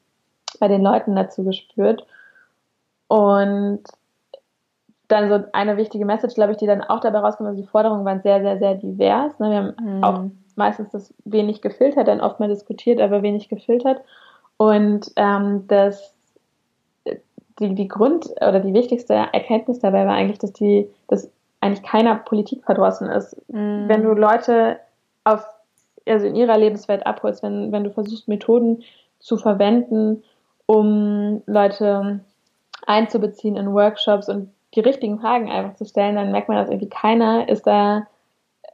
bei 0.60 0.68
den 0.68 0.82
Leuten 0.82 1.16
dazu 1.16 1.42
gespürt. 1.42 2.06
Und 3.08 3.82
dann 5.10 5.28
so 5.28 5.44
eine 5.52 5.76
wichtige 5.76 6.04
Message, 6.04 6.34
glaube 6.34 6.52
ich, 6.52 6.58
die 6.58 6.66
dann 6.66 6.82
auch 6.82 7.00
dabei 7.00 7.18
rauskommt, 7.18 7.48
also 7.48 7.60
die 7.60 7.68
Forderungen 7.68 8.04
waren 8.04 8.22
sehr, 8.22 8.40
sehr, 8.40 8.58
sehr 8.58 8.74
divers. 8.74 9.38
Ne? 9.38 9.50
Wir 9.50 9.56
haben 9.56 9.96
mhm. 9.96 10.04
auch 10.04 10.22
meistens 10.56 10.90
das 10.90 11.14
wenig 11.24 11.62
gefiltert, 11.62 12.08
dann 12.08 12.20
oft 12.20 12.40
mal 12.40 12.48
diskutiert, 12.48 13.00
aber 13.00 13.22
wenig 13.22 13.48
gefiltert. 13.48 14.00
Und 14.56 15.10
ähm, 15.16 15.64
das 15.68 16.14
die, 17.60 17.74
die 17.74 17.88
Grund 17.88 18.26
oder 18.40 18.60
die 18.60 18.74
wichtigste 18.74 19.14
Erkenntnis 19.14 19.80
dabei 19.80 20.06
war 20.06 20.14
eigentlich, 20.14 20.38
dass 20.38 20.52
die, 20.52 20.88
dass 21.08 21.30
eigentlich 21.60 21.82
keiner 21.82 22.16
Politik 22.16 22.64
verdrossen 22.64 23.08
ist. 23.08 23.36
Mhm. 23.48 23.84
Wenn 23.86 24.02
du 24.02 24.12
Leute 24.12 24.80
auf, 25.24 25.44
also 26.06 26.26
in 26.26 26.36
ihrer 26.36 26.56
Lebenswelt 26.56 27.06
abholst, 27.06 27.42
wenn, 27.42 27.70
wenn 27.70 27.84
du 27.84 27.90
versuchst, 27.90 28.28
Methoden 28.28 28.82
zu 29.18 29.36
verwenden, 29.36 30.24
um 30.66 31.42
Leute 31.46 32.20
einzubeziehen 32.86 33.56
in 33.56 33.72
Workshops 33.74 34.28
und 34.28 34.50
die 34.74 34.80
richtigen 34.80 35.18
Fragen 35.18 35.50
einfach 35.50 35.74
zu 35.74 35.84
stellen, 35.84 36.16
dann 36.16 36.32
merkt 36.32 36.48
man, 36.48 36.56
dass 36.56 36.68
irgendwie 36.68 36.88
keiner 36.88 37.48
ist 37.48 37.66
da, 37.66 38.06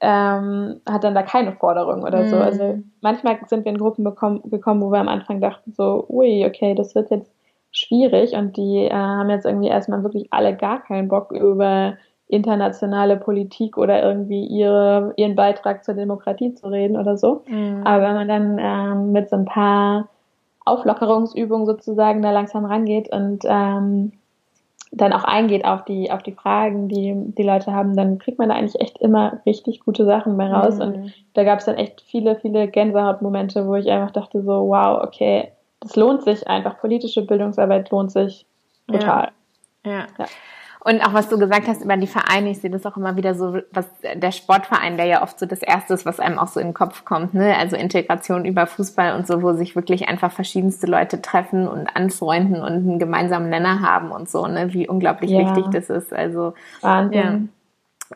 ähm, 0.00 0.80
hat 0.88 1.04
dann 1.04 1.14
da 1.14 1.22
keine 1.22 1.52
Forderung 1.52 2.02
oder 2.02 2.22
mhm. 2.22 2.28
so. 2.28 2.37
Also 2.37 2.78
manchmal 3.00 3.38
sind 3.46 3.64
wir 3.64 3.72
in 3.72 3.78
Gruppen 3.78 4.04
bekommen, 4.04 4.42
gekommen, 4.50 4.82
wo 4.82 4.90
wir 4.90 5.00
am 5.00 5.09
Anfang 5.09 5.40
dachten 5.40 5.72
so, 5.72 6.04
ui, 6.09 6.44
okay, 6.44 6.74
das 6.74 6.94
wird 6.94 7.11
jetzt 7.11 7.32
schwierig 7.70 8.32
und 8.35 8.56
die 8.56 8.85
äh, 8.85 8.92
haben 8.92 9.30
jetzt 9.30 9.46
irgendwie 9.46 9.68
erstmal 9.68 10.02
wirklich 10.02 10.28
alle 10.32 10.54
gar 10.56 10.82
keinen 10.82 11.09
Bock 11.09 11.32
über 11.32 11.96
internationale 12.28 13.16
Politik 13.16 13.78
oder 13.78 14.02
irgendwie 14.02 14.44
ihre, 14.46 15.12
ihren 15.16 15.37
Beitrag 15.37 15.85
zur 15.85 15.94
Demokratie 15.94 16.54
zu 16.54 16.66
reden 16.66 16.96
oder 16.96 17.16
so. 17.16 17.42
Mhm. 17.46 17.82
Aber 17.85 18.02
wenn 18.02 18.14
man 18.14 18.28
dann 18.28 18.59
ähm, 18.59 19.12
mit 19.12 19.30
so 19.30 19.37
ein 19.37 19.44
paar 19.44 20.09
Auflockerungsübungen 20.64 21.66
sozusagen 21.66 22.22
da 22.22 22.32
langsam 22.32 22.64
rangeht 22.64 23.12
und 23.12 23.44
ähm, 23.44 24.12
dann 24.92 25.12
auch 25.12 25.25
eingeht 25.25 25.64
auf 25.64 25.85
die, 25.85 26.11
auf 26.11 26.22
die 26.22 26.33
Fragen, 26.33 26.89
die 26.89 27.14
die 27.16 27.43
Leute 27.43 27.72
haben, 27.72 27.97
dann 27.97 28.18
kriegt 28.18 28.39
man 28.39 28.49
da 28.49 28.55
eigentlich 28.55 28.80
echt 28.80 28.99
immer 28.99 29.41
richtig 29.45 29.80
gute 29.80 30.05
Sachen 30.05 30.37
bei 30.37 30.47
raus. 30.51 30.76
Mhm. 30.76 30.82
Und 30.82 31.14
da 31.34 31.45
gab 31.45 31.59
es 31.59 31.64
dann 31.66 31.76
echt 31.76 32.03
viele, 32.03 32.37
viele 32.37 32.68
Gänsehautmomente, 32.68 33.66
wo 33.66 33.74
ich 33.74 33.91
einfach 33.91 34.12
dachte 34.12 34.43
so, 34.43 34.68
wow, 34.68 35.03
okay, 35.03 35.53
das 35.80 35.97
lohnt 35.97 36.22
sich 36.22 36.47
einfach. 36.49 36.78
Politische 36.78 37.22
Bildungsarbeit 37.22 37.91
lohnt 37.91 38.12
sich 38.12 38.47
total. 38.89 39.32
ja. 39.84 39.93
ja. 39.93 40.07
ja. 40.18 40.26
Und 40.87 41.05
auch 41.05 41.14
was 41.14 41.28
du 41.28 41.37
gesagt 41.37 41.66
hast 41.66 41.82
über 41.82 41.97
die 41.97 42.07
Vereine, 42.07 42.49
ich 42.49 42.61
sehe 42.61 42.70
das 42.70 42.87
auch 42.87 42.97
immer 42.97 43.16
wieder 43.16 43.34
so, 43.34 43.59
was 43.72 43.87
der 44.14 44.30
Sportverein, 44.30 44.97
der 44.97 45.07
ja 45.07 45.22
oft 45.24 45.37
so 45.37 45.45
das 45.45 45.61
Erste 45.61 45.95
ist, 45.95 46.07
was 46.07 46.20
einem 46.20 46.39
auch 46.39 46.47
so 46.47 46.61
in 46.61 46.68
den 46.68 46.74
Kopf 46.74 47.05
kommt, 47.05 47.34
ne? 47.34 47.57
Also 47.57 47.74
Integration 47.74 48.45
über 48.45 48.68
Fußball 48.68 49.16
und 49.16 49.26
so, 49.26 49.43
wo 49.43 49.53
sich 49.55 49.74
wirklich 49.74 50.09
einfach 50.09 50.30
verschiedenste 50.30 50.87
Leute 50.87 51.20
treffen 51.20 51.66
und 51.66 51.89
anfreunden 51.89 52.62
und 52.62 52.72
einen 52.72 52.99
gemeinsamen 53.01 53.51
Nenner 53.51 53.80
haben 53.80 54.12
und 54.12 54.30
so, 54.30 54.47
ne? 54.47 54.72
Wie 54.74 54.87
unglaublich 54.87 55.32
ja. 55.32 55.41
wichtig 55.41 55.64
das 55.72 55.91
ist. 55.91 56.12
Also 56.12 56.55
Wahnsinn. 56.82 57.49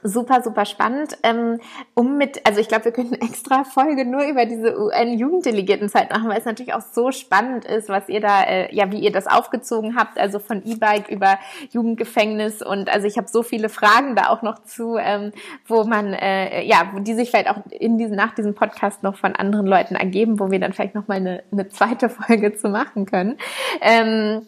Super, 0.05 0.41
super 0.43 0.66
spannend. 0.66 1.18
Ähm, 1.24 1.59
um 1.95 2.16
mit, 2.16 2.47
also 2.47 2.61
ich 2.61 2.68
glaube, 2.68 2.86
wir 2.86 2.93
könnten 2.93 3.14
extra 3.20 3.64
Folge 3.64 4.05
nur 4.05 4.22
über 4.24 4.47
diese 4.47 4.78
UN-Jugenddelegiertenzeit 4.78 6.11
machen, 6.11 6.28
weil 6.28 6.38
es 6.38 6.45
natürlich 6.45 6.74
auch 6.74 6.80
so 6.80 7.11
spannend 7.11 7.64
ist, 7.64 7.88
was 7.88 8.09
ihr 8.09 8.20
da, 8.20 8.45
äh, 8.45 8.74
ja, 8.74 8.93
wie 8.93 9.01
ihr 9.01 9.11
das 9.11 9.26
aufgezogen 9.26 9.97
habt, 9.97 10.18
also 10.18 10.38
von 10.38 10.62
E-Bike 10.64 11.09
über 11.09 11.38
Jugendgefängnis 11.70 12.62
und 12.62 12.88
also 12.88 13.07
ich 13.07 13.16
habe 13.16 13.28
so 13.28 13.43
viele 13.43 13.68
Fragen 13.68 14.14
da 14.14 14.28
auch 14.28 14.43
noch 14.43 14.62
zu, 14.62 14.97
ähm, 14.97 15.32
wo 15.66 15.84
man, 15.84 16.12
äh, 16.14 16.62
ja, 16.64 16.93
die 17.01 17.14
sich 17.14 17.30
vielleicht 17.30 17.51
auch 17.51 17.59
in 17.70 17.99
diesem, 17.99 18.14
nach 18.14 18.34
diesem 18.34 18.55
Podcast 18.55 19.03
noch 19.03 19.16
von 19.16 19.34
anderen 19.34 19.66
Leuten 19.66 19.97
ergeben, 19.97 20.38
wo 20.38 20.51
wir 20.51 20.61
dann 20.61 20.72
vielleicht 20.72 20.95
noch 20.95 21.09
mal 21.09 21.16
eine, 21.16 21.43
eine 21.51 21.68
zweite 21.68 22.09
Folge 22.09 22.55
zu 22.55 22.68
machen 22.68 23.07
können. 23.07 23.38
Ähm, 23.80 24.47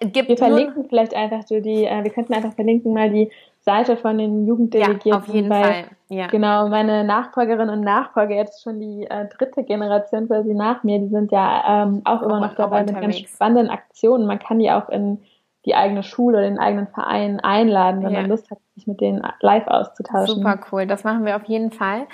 gibt 0.00 0.28
wir 0.28 0.36
verlinken 0.36 0.86
vielleicht 0.88 1.14
einfach 1.14 1.46
so 1.46 1.60
die, 1.60 1.84
äh, 1.84 2.02
wir 2.02 2.10
könnten 2.10 2.34
einfach 2.34 2.54
verlinken 2.54 2.92
mal 2.92 3.10
die 3.10 3.30
Seite 3.68 3.98
von 3.98 4.16
den 4.16 4.46
Jugenddelegierten. 4.46 5.10
Ja, 5.10 5.18
auf 5.18 5.28
jeden 5.28 5.50
weil, 5.50 5.62
Fall. 5.62 5.84
Ja. 6.08 6.28
Genau, 6.28 6.68
meine 6.68 7.04
Nachfolgerinnen 7.04 7.68
und 7.68 7.82
Nachfolger, 7.82 8.34
jetzt 8.34 8.62
schon 8.62 8.80
die 8.80 9.04
äh, 9.10 9.26
dritte 9.28 9.62
Generation 9.62 10.26
quasi 10.26 10.54
nach 10.54 10.82
mir, 10.84 10.98
die 10.98 11.08
sind 11.08 11.30
ja 11.30 11.84
ähm, 11.84 12.00
auch 12.04 12.22
immer 12.22 12.40
noch 12.40 12.54
dabei 12.54 12.84
mit 12.84 12.98
ganz 12.98 13.18
spannenden 13.18 13.68
Aktionen. 13.68 14.26
Man 14.26 14.38
kann 14.38 14.58
die 14.58 14.70
auch 14.70 14.88
in 14.88 15.18
die 15.66 15.74
eigene 15.74 16.02
Schule 16.02 16.38
oder 16.38 16.48
den 16.48 16.58
eigenen 16.58 16.86
Verein 16.86 17.40
einladen, 17.40 18.02
wenn 18.02 18.12
ja. 18.12 18.22
man 18.22 18.30
Lust 18.30 18.50
hat, 18.50 18.58
sich 18.78 18.86
mit 18.86 19.00
denen 19.00 19.22
live 19.40 19.66
auszutauschen. 19.66 20.36
Super 20.36 20.60
cool, 20.70 20.86
das 20.86 21.04
machen 21.04 21.24
wir 21.24 21.36
auf 21.36 21.44
jeden 21.44 21.70
Fall. 21.70 22.06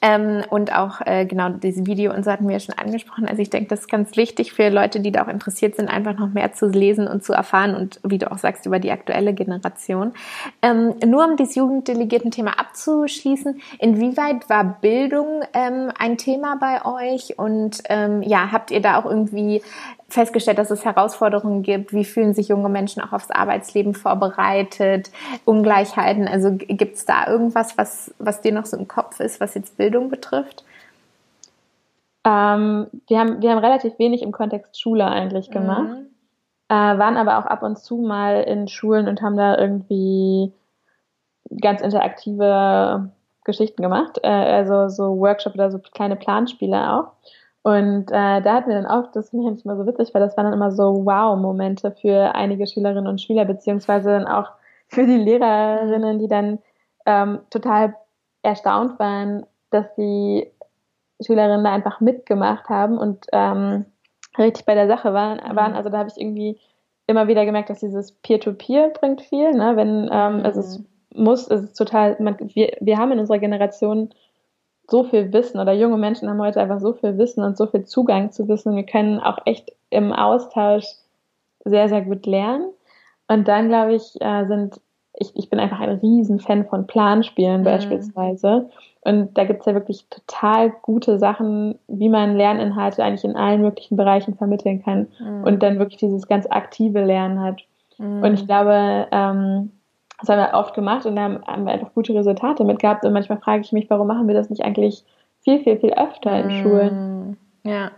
Ähm, 0.00 0.42
und 0.50 0.74
auch 0.76 1.00
äh, 1.04 1.26
genau 1.26 1.50
dieses 1.50 1.86
Video 1.86 2.12
und 2.12 2.24
so 2.24 2.30
hatten 2.30 2.46
wir 2.46 2.54
ja 2.54 2.60
schon 2.60 2.76
angesprochen. 2.78 3.26
Also 3.26 3.42
ich 3.42 3.50
denke, 3.50 3.68
das 3.68 3.80
ist 3.80 3.90
ganz 3.90 4.16
wichtig 4.16 4.52
für 4.52 4.68
Leute, 4.68 5.00
die 5.00 5.12
da 5.12 5.24
auch 5.24 5.28
interessiert 5.28 5.76
sind, 5.76 5.88
einfach 5.88 6.16
noch 6.16 6.30
mehr 6.30 6.52
zu 6.52 6.66
lesen 6.66 7.08
und 7.08 7.24
zu 7.24 7.32
erfahren 7.32 7.74
und 7.74 8.00
wie 8.04 8.18
du 8.18 8.30
auch 8.30 8.38
sagst, 8.38 8.66
über 8.66 8.78
die 8.78 8.90
aktuelle 8.90 9.34
Generation. 9.34 10.12
Ähm, 10.62 10.94
nur 11.04 11.26
um 11.26 11.36
dieses 11.36 11.56
Jugenddelegierten-Thema 11.56 12.58
abzuschließen, 12.58 13.60
inwieweit 13.78 14.48
war 14.48 14.78
Bildung 14.80 15.42
ähm, 15.54 15.90
ein 15.98 16.16
Thema 16.18 16.56
bei 16.60 16.84
euch 16.84 17.38
und 17.38 17.82
ähm, 17.88 18.22
ja, 18.22 18.52
habt 18.52 18.70
ihr 18.70 18.80
da 18.80 19.00
auch 19.00 19.06
irgendwie 19.06 19.62
festgestellt, 20.12 20.58
dass 20.58 20.70
es 20.70 20.84
Herausforderungen 20.84 21.62
gibt. 21.62 21.92
Wie 21.92 22.04
fühlen 22.04 22.34
sich 22.34 22.48
junge 22.48 22.68
Menschen 22.68 23.02
auch 23.02 23.12
aufs 23.12 23.30
Arbeitsleben 23.30 23.94
vorbereitet? 23.94 25.10
Ungleichheiten. 26.12 26.28
Also 26.28 26.56
gibt 26.56 26.96
es 26.96 27.04
da 27.04 27.26
irgendwas, 27.26 27.76
was, 27.78 28.14
was 28.18 28.40
dir 28.40 28.52
noch 28.52 28.66
so 28.66 28.76
im 28.76 28.88
Kopf 28.88 29.20
ist, 29.20 29.40
was 29.40 29.54
jetzt 29.54 29.76
Bildung 29.76 30.08
betrifft? 30.08 30.64
Ähm, 32.24 32.86
wir, 33.08 33.18
haben, 33.18 33.42
wir 33.42 33.50
haben 33.50 33.58
relativ 33.58 33.98
wenig 33.98 34.22
im 34.22 34.32
Kontext 34.32 34.80
Schule 34.80 35.06
eigentlich 35.06 35.48
mhm. 35.48 35.52
gemacht. 35.52 35.88
Mhm. 35.88 36.06
Äh, 36.68 36.98
waren 36.98 37.16
aber 37.16 37.38
auch 37.38 37.46
ab 37.46 37.62
und 37.62 37.78
zu 37.78 37.98
mal 37.98 38.42
in 38.42 38.68
Schulen 38.68 39.08
und 39.08 39.20
haben 39.22 39.36
da 39.36 39.58
irgendwie 39.58 40.52
ganz 41.60 41.82
interaktive 41.82 43.10
Geschichten 43.44 43.82
gemacht. 43.82 44.18
Äh, 44.22 44.28
also 44.28 44.88
so 44.88 45.18
Workshop 45.18 45.54
oder 45.54 45.70
so 45.70 45.78
kleine 45.78 46.16
Planspiele 46.16 46.92
auch. 46.92 47.12
Und 47.64 48.10
äh, 48.10 48.40
da 48.42 48.54
hatten 48.54 48.70
wir 48.70 48.80
dann 48.80 48.86
auch, 48.86 49.12
das 49.12 49.30
finde 49.30 49.52
ich 49.52 49.64
immer 49.64 49.76
so 49.76 49.86
witzig, 49.86 50.12
weil 50.14 50.20
das 50.20 50.36
waren 50.36 50.46
dann 50.46 50.54
immer 50.54 50.72
so 50.72 51.04
Wow-Momente 51.04 51.92
für 51.92 52.34
einige 52.34 52.66
Schülerinnen 52.66 53.06
und 53.06 53.20
Schüler, 53.20 53.44
beziehungsweise 53.44 54.10
dann 54.10 54.26
auch 54.26 54.50
für 54.92 55.06
die 55.06 55.16
Lehrerinnen, 55.16 56.18
die 56.18 56.28
dann 56.28 56.58
ähm, 57.06 57.40
total 57.50 57.96
erstaunt 58.42 58.98
waren, 58.98 59.46
dass 59.70 59.86
die 59.96 60.46
Schülerinnen 61.24 61.64
da 61.64 61.72
einfach 61.72 62.00
mitgemacht 62.00 62.68
haben 62.68 62.98
und 62.98 63.26
ähm, 63.32 63.86
richtig 64.38 64.66
bei 64.66 64.74
der 64.74 64.88
Sache 64.88 65.14
waren. 65.14 65.38
Mhm. 65.38 65.56
waren. 65.56 65.74
Also 65.74 65.88
da 65.88 65.98
habe 65.98 66.10
ich 66.10 66.20
irgendwie 66.20 66.58
immer 67.06 67.26
wieder 67.26 67.44
gemerkt, 67.44 67.70
dass 67.70 67.80
dieses 67.80 68.12
Peer-to-Peer 68.12 68.88
-Peer 68.88 68.98
bringt 68.98 69.22
viel. 69.22 69.52
Ne? 69.52 69.76
Wenn 69.76 70.08
ähm, 70.12 70.38
mhm. 70.38 70.44
es 70.44 70.56
ist, 70.56 70.84
muss, 71.14 71.48
es 71.48 71.64
ist 71.64 71.74
total, 71.74 72.16
man, 72.20 72.36
wir, 72.38 72.76
wir 72.80 72.98
haben 72.98 73.12
in 73.12 73.18
unserer 73.18 73.38
Generation 73.38 74.10
so 74.90 75.04
viel 75.04 75.32
Wissen 75.32 75.58
oder 75.58 75.72
junge 75.72 75.96
Menschen 75.96 76.28
haben 76.28 76.40
heute 76.40 76.60
einfach 76.60 76.80
so 76.80 76.92
viel 76.92 77.16
Wissen 77.16 77.42
und 77.44 77.56
so 77.56 77.66
viel 77.66 77.84
Zugang 77.84 78.30
zu 78.30 78.48
Wissen. 78.48 78.76
Wir 78.76 78.84
können 78.84 79.20
auch 79.20 79.38
echt 79.46 79.72
im 79.90 80.12
Austausch 80.12 80.86
sehr, 81.64 81.88
sehr 81.88 82.02
gut 82.02 82.26
lernen. 82.26 82.72
Und 83.32 83.48
dann, 83.48 83.68
glaube 83.68 83.94
ich, 83.94 84.20
äh, 84.20 84.46
sind, 84.46 84.80
ich, 85.14 85.34
ich 85.34 85.48
bin 85.48 85.58
einfach 85.58 85.80
ein 85.80 85.98
Riesenfan 85.98 86.66
von 86.66 86.86
Planspielen 86.86 87.60
mhm. 87.60 87.64
beispielsweise. 87.64 88.68
Und 89.00 89.36
da 89.36 89.44
gibt 89.44 89.60
es 89.60 89.66
ja 89.66 89.74
wirklich 89.74 90.06
total 90.10 90.72
gute 90.82 91.18
Sachen, 91.18 91.78
wie 91.88 92.08
man 92.08 92.36
Lerninhalte 92.36 93.02
eigentlich 93.02 93.24
in 93.24 93.36
allen 93.36 93.62
möglichen 93.62 93.96
Bereichen 93.96 94.34
vermitteln 94.36 94.82
kann 94.82 95.08
mhm. 95.18 95.44
und 95.44 95.62
dann 95.62 95.78
wirklich 95.78 95.98
dieses 95.98 96.28
ganz 96.28 96.46
aktive 96.48 97.04
Lernen 97.04 97.40
hat. 97.40 97.62
Mhm. 97.98 98.22
Und 98.22 98.34
ich 98.34 98.46
glaube, 98.46 99.08
ähm, 99.10 99.72
das 100.20 100.28
haben 100.28 100.38
wir 100.38 100.58
oft 100.58 100.74
gemacht 100.74 101.06
und 101.06 101.16
da 101.16 101.22
haben 101.22 101.64
wir 101.64 101.72
einfach 101.72 101.94
gute 101.94 102.14
Resultate 102.14 102.64
mit 102.64 102.78
gehabt. 102.78 103.04
Und 103.04 103.12
manchmal 103.12 103.38
frage 103.38 103.62
ich 103.62 103.72
mich, 103.72 103.88
warum 103.90 104.06
machen 104.06 104.28
wir 104.28 104.34
das 104.34 104.50
nicht 104.50 104.62
eigentlich 104.62 105.04
viel, 105.40 105.60
viel, 105.60 105.78
viel 105.78 105.94
öfter 105.94 106.38
in 106.38 106.46
mm, 106.46 106.62
Schulen? 106.62 107.36
Ja, 107.64 107.90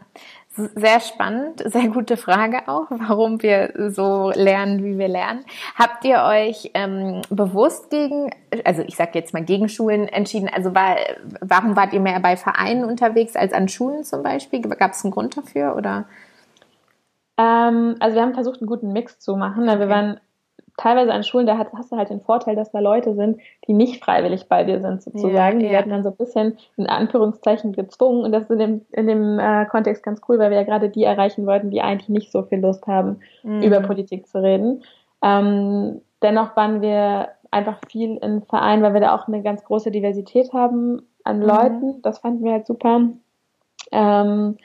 sehr 0.57 1.01
spannend, 1.01 1.63
sehr 1.65 1.89
gute 1.89 2.17
Frage 2.17 2.69
auch, 2.69 2.87
warum 2.91 3.43
wir 3.43 3.73
so 3.91 4.31
lernen, 4.35 4.85
wie 4.85 4.99
wir 4.99 5.09
lernen. 5.09 5.45
Habt 5.75 6.05
ihr 6.05 6.23
euch 6.23 6.71
ähm, 6.75 7.23
bewusst 7.29 7.91
gegen, 7.91 8.31
also 8.65 8.83
ich 8.83 8.97
sage 8.97 9.13
jetzt 9.15 9.35
mal 9.35 9.45
gegen 9.45 9.69
Schulen 9.69 10.07
entschieden? 10.07 10.49
Also 10.49 10.75
war, 10.75 10.97
warum 11.41 11.77
wart 11.77 11.93
ihr 11.93 12.01
mehr 12.01 12.21
bei 12.21 12.37
Vereinen 12.37 12.85
unterwegs 12.85 13.35
als 13.35 13.53
an 13.53 13.69
Schulen 13.69 14.05
zum 14.05 14.23
Beispiel? 14.23 14.61
Gab 14.61 14.93
es 14.93 15.05
einen 15.05 15.13
Grund 15.13 15.37
dafür 15.37 15.75
oder? 15.77 16.05
Ähm, 17.37 17.97
also 17.99 18.15
wir 18.15 18.23
haben 18.23 18.35
versucht, 18.35 18.61
einen 18.61 18.69
guten 18.69 18.93
Mix 18.93 19.19
zu 19.19 19.37
machen. 19.37 19.69
Okay. 19.69 19.81
Wir 19.81 19.89
waren 19.89 20.21
teilweise 20.77 21.13
an 21.13 21.23
Schulen, 21.23 21.47
da 21.47 21.59
hast 21.59 21.93
du 21.93 21.97
halt 21.97 22.11
den 22.11 22.21
Vorteil, 22.21 22.57
dass 22.57 22.73
da 22.73 22.81
Leute 22.81 23.15
sind, 23.15 23.41
die 23.67 23.73
nicht 23.73 24.03
freiwillig 24.03 24.49
bei 24.49 24.65
dir 24.65 24.81
sind, 24.81 25.03
sozusagen. 25.03 25.61
Ja, 25.61 25.67
die 25.67 25.73
werden 25.73 25.91
dann 25.91 26.03
so 26.03 26.11
ein 26.11 26.17
bisschen 26.17 26.59
in 26.77 26.87
Anführungszeichen 26.87 27.73
gezwungen. 27.73 28.25
Und 28.25 28.33
das 28.33 28.45
ist 28.45 28.51
in 28.51 28.59
dem, 28.59 28.81
in 28.93 29.07
dem 29.07 29.39
äh, 29.39 29.67
Kontext 29.67 30.03
ganz 30.03 30.21
cool, 30.29 30.39
weil 30.39 30.51
wir 30.51 30.59
ja 30.59 30.65
gerade 30.65 30.89
die 30.89 31.05
erreichen 31.05 31.47
wollten, 31.47 31.71
die 31.71 31.81
eigentlich 31.81 32.09
nicht 32.09 32.33
so 32.33 32.43
viel 32.43 32.61
Lust 32.61 32.87
haben, 32.87 33.21
mhm. 33.43 33.63
über 33.63 33.81
Politik 33.81 34.27
zu 34.27 34.43
reden. 34.43 34.83
Ähm, 35.23 36.01
dennoch 36.23 36.57
waren 36.57 36.83
wir 36.83 37.29
einfach 37.51 37.79
viel 37.89 38.17
in 38.17 38.43
Vereinen, 38.43 38.83
weil 38.83 38.95
wir 38.95 39.01
da 39.01 39.15
auch 39.15 39.29
eine 39.29 39.43
ganz 39.43 39.65
große 39.65 39.93
Diversität 39.93 40.53
haben 40.53 41.03
an 41.23 41.39
mhm. 41.39 41.47
Leuten. 41.47 42.03
Das 42.03 42.19
fanden 42.19 42.45
wir 42.45 42.53
halt 42.53 42.67
super. 42.67 43.01
Ähm, 43.93 44.57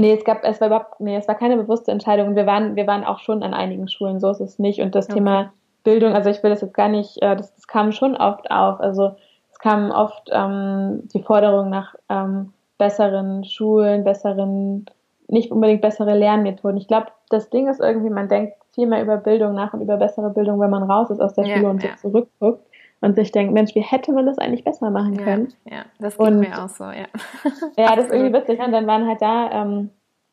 Nee, 0.00 0.12
es 0.12 0.24
gab, 0.24 0.44
es 0.44 0.60
war 0.60 0.68
überhaupt, 0.68 1.00
nee, 1.00 1.16
es 1.16 1.26
war 1.26 1.34
keine 1.34 1.56
bewusste 1.56 1.90
Entscheidung. 1.90 2.28
Und 2.28 2.36
wir 2.36 2.46
waren, 2.46 2.76
wir 2.76 2.86
waren 2.86 3.02
auch 3.02 3.18
schon 3.18 3.42
an 3.42 3.52
einigen 3.52 3.88
Schulen, 3.88 4.20
so 4.20 4.30
ist 4.30 4.38
es 4.38 4.60
nicht. 4.60 4.80
Und 4.80 4.94
das 4.94 5.06
okay. 5.06 5.14
Thema 5.14 5.52
Bildung, 5.82 6.14
also 6.14 6.30
ich 6.30 6.40
will 6.44 6.50
das 6.50 6.60
jetzt 6.60 6.74
gar 6.74 6.88
nicht, 6.88 7.20
äh, 7.20 7.34
das, 7.34 7.52
das 7.56 7.66
kam 7.66 7.90
schon 7.90 8.16
oft 8.16 8.48
auf. 8.48 8.78
Also 8.78 9.16
es 9.50 9.58
kam 9.58 9.90
oft 9.90 10.30
ähm, 10.30 11.08
die 11.12 11.20
Forderung 11.20 11.68
nach 11.68 11.96
ähm, 12.08 12.52
besseren 12.78 13.42
Schulen, 13.42 14.04
besseren, 14.04 14.86
nicht 15.26 15.50
unbedingt 15.50 15.80
bessere 15.80 16.16
Lernmethoden. 16.16 16.76
Ich 16.76 16.86
glaube, 16.86 17.08
das 17.28 17.50
Ding 17.50 17.66
ist 17.66 17.80
irgendwie, 17.80 18.10
man 18.10 18.28
denkt 18.28 18.54
viel 18.76 18.86
mehr 18.86 19.02
über 19.02 19.16
Bildung 19.16 19.54
nach 19.54 19.74
und 19.74 19.80
über 19.80 19.96
bessere 19.96 20.30
Bildung, 20.30 20.60
wenn 20.60 20.70
man 20.70 20.88
raus 20.88 21.10
ist 21.10 21.20
aus 21.20 21.34
der 21.34 21.44
ja, 21.44 21.56
Schule 21.56 21.70
und 21.70 21.82
ja. 21.82 21.90
so 21.96 22.08
zurückguckt 22.08 22.67
und 23.00 23.14
sich 23.16 23.30
denkt, 23.32 23.52
Mensch, 23.52 23.74
wie 23.74 23.80
hätte 23.80 24.12
man 24.12 24.26
das 24.26 24.38
eigentlich 24.38 24.64
besser 24.64 24.90
machen 24.90 25.16
können? 25.16 25.52
Ja, 25.64 25.76
ja 25.76 25.84
das 26.00 26.18
geht 26.18 26.26
und, 26.26 26.40
mir 26.40 26.64
auch 26.64 26.68
so, 26.68 26.84
ja. 26.84 27.06
ja, 27.76 27.94
das 27.94 28.06
ist 28.06 28.12
irgendwie 28.12 28.32
witzig. 28.38 28.60
Und 28.60 28.72
dann 28.72 28.86
waren 28.86 29.06
halt 29.06 29.22
da, 29.22 29.50
ähm, 29.52 29.90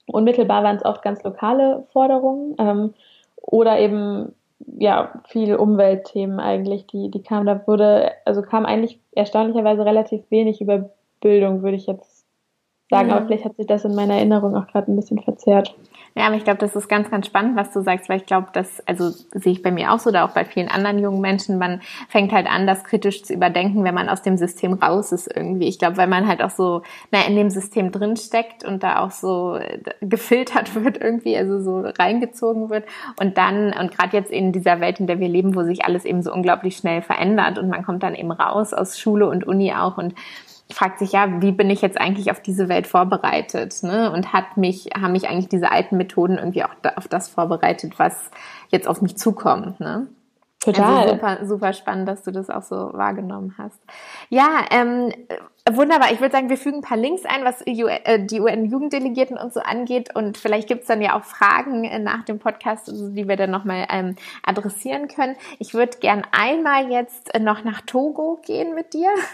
unmittelbar 0.08 0.64
waren 0.64 0.78
es 0.78 0.86
oft 0.86 1.02
ganz 1.02 1.24
lokale 1.24 1.86
Forderungen 1.92 2.56
ähm, 2.58 2.94
oder 3.42 3.80
eben 3.80 4.34
ja 4.78 5.22
viele 5.28 5.60
Umweltthemen 5.60 6.40
eigentlich, 6.40 6.88
die 6.88 7.12
die 7.12 7.22
kamen. 7.22 7.46
Da 7.46 7.66
wurde 7.68 8.12
also 8.26 8.42
kam 8.42 8.66
eigentlich 8.66 9.00
erstaunlicherweise 9.12 9.86
relativ 9.86 10.22
wenig 10.30 10.62
über 10.62 10.90
Bildung, 11.22 11.62
würde 11.62 11.78
ich 11.78 11.88
jetzt 11.88 12.26
sagen. 12.90 13.08
Mhm. 13.08 13.14
Aber 13.14 13.26
vielleicht 13.26 13.46
hat 13.46 13.58
sich 13.58 13.68
das 13.68 13.86
in 13.86 13.96
meiner 13.96 14.16
Erinnerung 14.16 14.56
auch 14.56 14.68
gerade 14.68 14.92
ein 14.92 14.96
bisschen 14.96 15.20
verzerrt. 15.20 15.76
Ja, 16.18 16.28
aber 16.28 16.38
ich 16.38 16.46
glaube, 16.46 16.60
das 16.60 16.78
ist 16.78 16.88
ganz, 16.88 17.12
ganz 17.12 17.26
spannend, 17.26 17.58
was 17.58 17.72
du 17.72 17.82
sagst, 17.82 18.08
weil 18.08 18.16
ich 18.18 18.26
glaube, 18.26 18.48
das, 18.54 18.82
also 18.88 19.10
sehe 19.10 19.52
ich 19.52 19.62
bei 19.62 19.70
mir 19.70 19.92
auch 19.92 20.00
so, 20.00 20.12
oder 20.12 20.24
auch 20.24 20.30
bei 20.30 20.46
vielen 20.46 20.70
anderen 20.70 20.98
jungen 20.98 21.20
Menschen, 21.20 21.58
man 21.58 21.82
fängt 22.08 22.32
halt 22.32 22.48
an, 22.48 22.66
das 22.66 22.86
kritisch 22.86 23.24
zu 23.24 23.34
überdenken, 23.34 23.84
wenn 23.84 23.94
man 23.94 24.08
aus 24.08 24.22
dem 24.22 24.38
System 24.38 24.76
raus 24.76 25.12
ist 25.12 25.30
irgendwie. 25.36 25.68
Ich 25.68 25.78
glaube, 25.78 25.98
weil 25.98 26.08
man 26.08 26.26
halt 26.26 26.42
auch 26.42 26.52
so, 26.52 26.84
na, 27.12 27.20
in 27.28 27.36
dem 27.36 27.50
System 27.50 27.92
drinsteckt 27.92 28.64
und 28.64 28.82
da 28.82 29.00
auch 29.00 29.12
so 29.12 29.58
äh, 29.58 29.80
gefiltert 30.00 30.74
wird 30.86 30.98
irgendwie, 31.02 31.36
also 31.36 31.60
so 31.60 31.82
reingezogen 31.82 32.70
wird. 32.70 32.86
Und 33.20 33.38
dann, 33.38 33.74
und 33.74 33.92
gerade 33.92 34.16
jetzt 34.16 34.32
in 34.32 34.54
dieser 34.54 34.80
Welt, 34.80 35.02
in 35.02 35.08
der 35.08 35.20
wir 35.20 35.28
leben, 35.28 35.54
wo 35.54 35.64
sich 35.64 35.84
alles 35.84 36.06
eben 36.06 36.22
so 36.22 36.32
unglaublich 36.32 36.78
schnell 36.78 37.02
verändert 37.02 37.60
und 37.60 37.68
man 37.68 37.84
kommt 37.84 38.04
dann 38.04 38.16
eben 38.16 38.32
raus 38.32 38.74
aus 38.74 38.98
Schule 38.98 39.28
und 39.28 39.46
Uni 39.46 39.74
auch 39.74 39.98
und 39.98 40.16
fragt 40.72 41.00
sich 41.00 41.12
ja, 41.12 41.42
wie 41.42 41.52
bin 41.52 41.70
ich 41.70 41.82
jetzt 41.82 42.00
eigentlich 42.00 42.32
auf 42.32 42.42
diese 42.42 42.70
Welt 42.70 42.88
vorbereitet? 42.88 43.84
Ne? 43.84 44.12
Und 44.12 44.34
hat 44.34 44.58
mich, 44.58 44.90
haben 45.00 45.12
mich 45.12 45.30
eigentlich 45.30 45.50
diese 45.50 45.72
alten 45.72 45.98
Methoden 45.98 46.38
irgendwie 46.38 46.64
auch 46.64 46.74
auf 46.96 47.08
das 47.08 47.30
vorbereitet, 47.30 48.00
was 48.00 48.32
jetzt 48.70 48.88
auf 48.88 49.02
mich 49.02 49.18
zukommt. 49.18 49.80
Ne? 49.80 50.08
Total. 50.60 50.98
Also 50.98 51.14
super, 51.14 51.46
super 51.46 51.74
spannend, 51.74 52.08
dass 52.08 52.24
du 52.24 52.32
das 52.32 52.50
auch 52.50 52.64
so 52.64 52.76
wahrgenommen 52.94 53.54
hast. 53.58 53.80
Ja, 54.30 54.66
ähm, 54.72 55.12
Wunderbar. 55.68 56.12
Ich 56.12 56.22
würde 56.22 56.32
sagen, 56.32 56.50
wir 56.50 56.60
fügen 56.60 56.78
ein 56.78 56.82
paar 56.84 56.96
Links 56.96 57.24
ein, 57.26 57.44
was 57.44 57.64
äh, 57.66 58.24
die 58.24 58.40
UN-Jugenddelegierten 58.40 59.36
und 59.36 59.52
so 59.52 59.62
angeht. 59.62 60.16
Und 60.16 60.38
vielleicht 60.38 60.68
gibt's 60.68 60.86
dann 60.86 61.02
ja 61.02 61.18
auch 61.18 61.24
Fragen 61.24 61.86
äh, 61.86 61.98
nach 61.98 62.24
dem 62.24 62.38
Podcast, 62.38 62.88
die 62.94 63.28
wir 63.28 63.36
dann 63.36 63.50
nochmal 63.50 63.88
ähm, 63.90 64.16
adressieren 64.46 65.08
können. 65.08 65.36
Ich 65.58 65.74
würde 65.74 65.98
gern 65.98 66.22
einmal 66.32 66.92
jetzt 66.92 67.34
äh, 67.34 67.40
noch 67.40 67.64
nach 67.64 67.82
Togo 67.82 68.40
gehen 68.46 68.76
mit 68.76 68.94
dir 68.94 69.10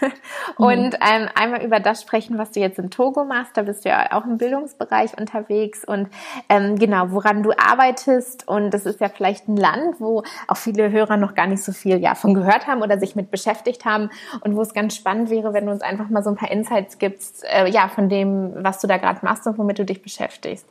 mhm. 0.58 0.64
und 0.64 0.94
ähm, 1.02 1.28
einmal 1.34 1.62
über 1.62 1.80
das 1.80 2.00
sprechen, 2.00 2.38
was 2.38 2.50
du 2.52 2.60
jetzt 2.60 2.78
in 2.78 2.88
Togo 2.88 3.26
machst. 3.26 3.58
Da 3.58 3.64
bist 3.64 3.84
du 3.84 3.90
ja 3.90 4.12
auch 4.12 4.24
im 4.24 4.38
Bildungsbereich 4.38 5.18
unterwegs 5.18 5.84
und 5.84 6.08
ähm, 6.48 6.78
genau, 6.78 7.10
woran 7.10 7.42
du 7.42 7.50
arbeitest. 7.58 8.48
Und 8.48 8.70
das 8.70 8.86
ist 8.86 9.02
ja 9.02 9.10
vielleicht 9.10 9.48
ein 9.48 9.58
Land, 9.58 10.00
wo 10.00 10.22
auch 10.48 10.56
viele 10.56 10.90
Hörer 10.90 11.18
noch 11.18 11.34
gar 11.34 11.46
nicht 11.46 11.62
so 11.62 11.72
viel 11.72 11.98
ja, 11.98 12.14
von 12.14 12.32
gehört 12.32 12.66
haben 12.66 12.80
oder 12.80 12.98
sich 12.98 13.16
mit 13.16 13.30
beschäftigt 13.30 13.84
haben 13.84 14.08
und 14.40 14.56
wo 14.56 14.62
es 14.62 14.72
ganz 14.72 14.96
spannend 14.96 15.28
wäre, 15.28 15.52
wenn 15.52 15.66
du 15.66 15.72
uns 15.72 15.82
einfach 15.82 16.08
mal 16.08 16.21
so 16.22 16.30
ein 16.30 16.36
paar 16.36 16.50
Insights 16.50 16.98
gibst, 16.98 17.44
äh, 17.44 17.68
ja, 17.68 17.88
von 17.88 18.08
dem, 18.08 18.52
was 18.56 18.80
du 18.80 18.86
da 18.86 18.96
gerade 18.96 19.20
machst 19.22 19.46
und 19.46 19.58
womit 19.58 19.78
du 19.78 19.84
dich 19.84 20.02
beschäftigst. 20.02 20.68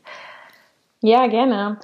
Ja, 1.01 1.27
gerne. 1.27 1.79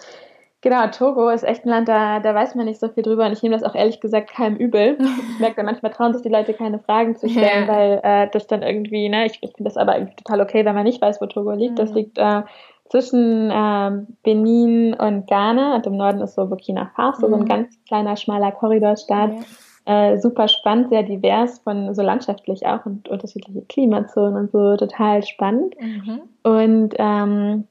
Genau, 0.61 0.88
Togo 0.88 1.30
ist 1.30 1.43
echt 1.43 1.65
ein 1.65 1.70
Land, 1.70 1.88
da, 1.88 2.20
da 2.20 2.34
weiß 2.34 2.55
man 2.55 2.65
nicht 2.65 2.80
so 2.80 2.89
viel 2.89 3.03
drüber 3.03 3.28
und 3.28 3.32
ich 3.32 3.43
nehme 3.43 3.55
das 3.55 3.63
auch 3.63 3.76
ehrlich 3.76 3.99
gesagt 3.99 4.32
keinem 4.32 4.57
übel. 4.57 4.97
Ich 5.34 5.39
merke, 5.39 5.63
manchmal 5.63 5.91
trauen 5.91 6.13
sich 6.13 6.24
die 6.24 6.30
Leute 6.30 6.53
keine 6.53 6.80
Fragen 6.80 7.15
zu 7.15 7.30
stellen, 7.30 7.68
ja. 7.68 7.74
weil 7.74 7.99
äh, 8.03 8.30
das 8.32 8.47
dann 8.47 8.63
irgendwie, 8.63 9.07
ne, 9.07 9.28
ich, 9.28 9.38
ich 9.41 9.51
finde 9.55 9.70
das 9.70 9.78
aber 9.78 9.95
irgendwie 9.95 10.15
total 10.15 10.41
okay, 10.41 10.65
wenn 10.65 10.74
man 10.74 10.84
nicht 10.84 11.01
weiß, 11.01 11.22
wo 11.22 11.28
Togo 11.28 11.51
liegt. 11.51 11.74
Mhm. 11.74 11.76
Das 11.76 11.91
liegt 11.91 12.18
äh, 12.18 12.41
zwischen 12.89 13.51
äh, 13.51 13.91
Benin 14.24 14.95
und 14.95 15.28
Ghana 15.28 15.76
und 15.76 15.86
im 15.86 15.95
Norden 15.95 16.22
ist 16.22 16.34
so 16.34 16.47
Burkina 16.47 16.91
Faso, 16.95 17.28
mhm. 17.28 17.32
so 17.32 17.38
ein 17.38 17.43
mhm. 17.43 17.47
ganz 17.47 17.84
kleiner, 17.88 18.18
schmaler 18.18 18.51
Korridorstaat. 18.51 19.34
Ja 19.34 19.39
äh, 19.88 20.19
super 20.19 20.49
spannend, 20.49 20.89
sehr 20.89 21.03
divers, 21.03 21.59
von 21.59 21.95
so 21.95 22.01
landschaftlich 22.01 22.65
auch 22.65 22.85
und 22.85 23.07
unterschiedliche 23.07 23.61
Klimazonen 23.61 24.35
und 24.35 24.51
so, 24.51 24.75
total 24.75 25.23
spannend. 25.23 25.75
Mhm. 25.79 26.21
Und 26.43 26.93
ähm, 26.97 27.67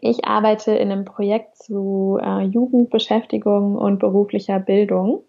ich 0.00 0.24
arbeite 0.24 0.72
in 0.72 0.90
einem 0.90 1.04
Projekt 1.04 1.56
zu 1.56 2.18
äh, 2.20 2.42
Jugendbeschäftigung 2.42 3.76
und 3.76 4.00
beruflicher 4.00 4.58
Bildung. 4.58 5.22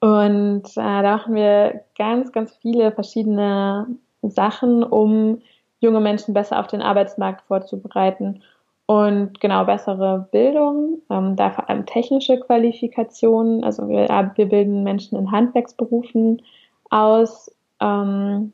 Und 0.00 0.64
äh, 0.64 1.02
da 1.02 1.02
machen 1.02 1.34
wir 1.34 1.82
ganz, 1.98 2.32
ganz 2.32 2.56
viele 2.62 2.90
verschiedene 2.92 3.86
Sachen, 4.22 4.82
um 4.82 5.42
junge 5.80 6.00
Menschen 6.00 6.32
besser 6.32 6.58
auf 6.58 6.68
den 6.68 6.80
Arbeitsmarkt 6.80 7.42
vorzubereiten 7.42 8.42
und 8.90 9.40
genau 9.40 9.66
bessere 9.66 10.26
Bildung, 10.32 11.00
ähm, 11.10 11.36
da 11.36 11.50
vor 11.50 11.70
allem 11.70 11.86
technische 11.86 12.40
Qualifikationen. 12.40 13.62
Also 13.62 13.88
wir, 13.88 14.08
wir 14.08 14.48
bilden 14.48 14.82
Menschen 14.82 15.16
in 15.16 15.30
Handwerksberufen 15.30 16.42
aus. 16.90 17.54
Ähm, 17.78 18.52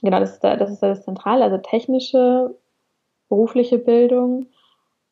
genau, 0.00 0.18
das 0.18 0.32
ist, 0.32 0.40
da, 0.42 0.56
das 0.56 0.70
ist 0.70 0.82
das 0.82 1.04
Zentrale, 1.04 1.44
also 1.44 1.58
technische 1.58 2.54
berufliche 3.28 3.76
Bildung. 3.76 4.46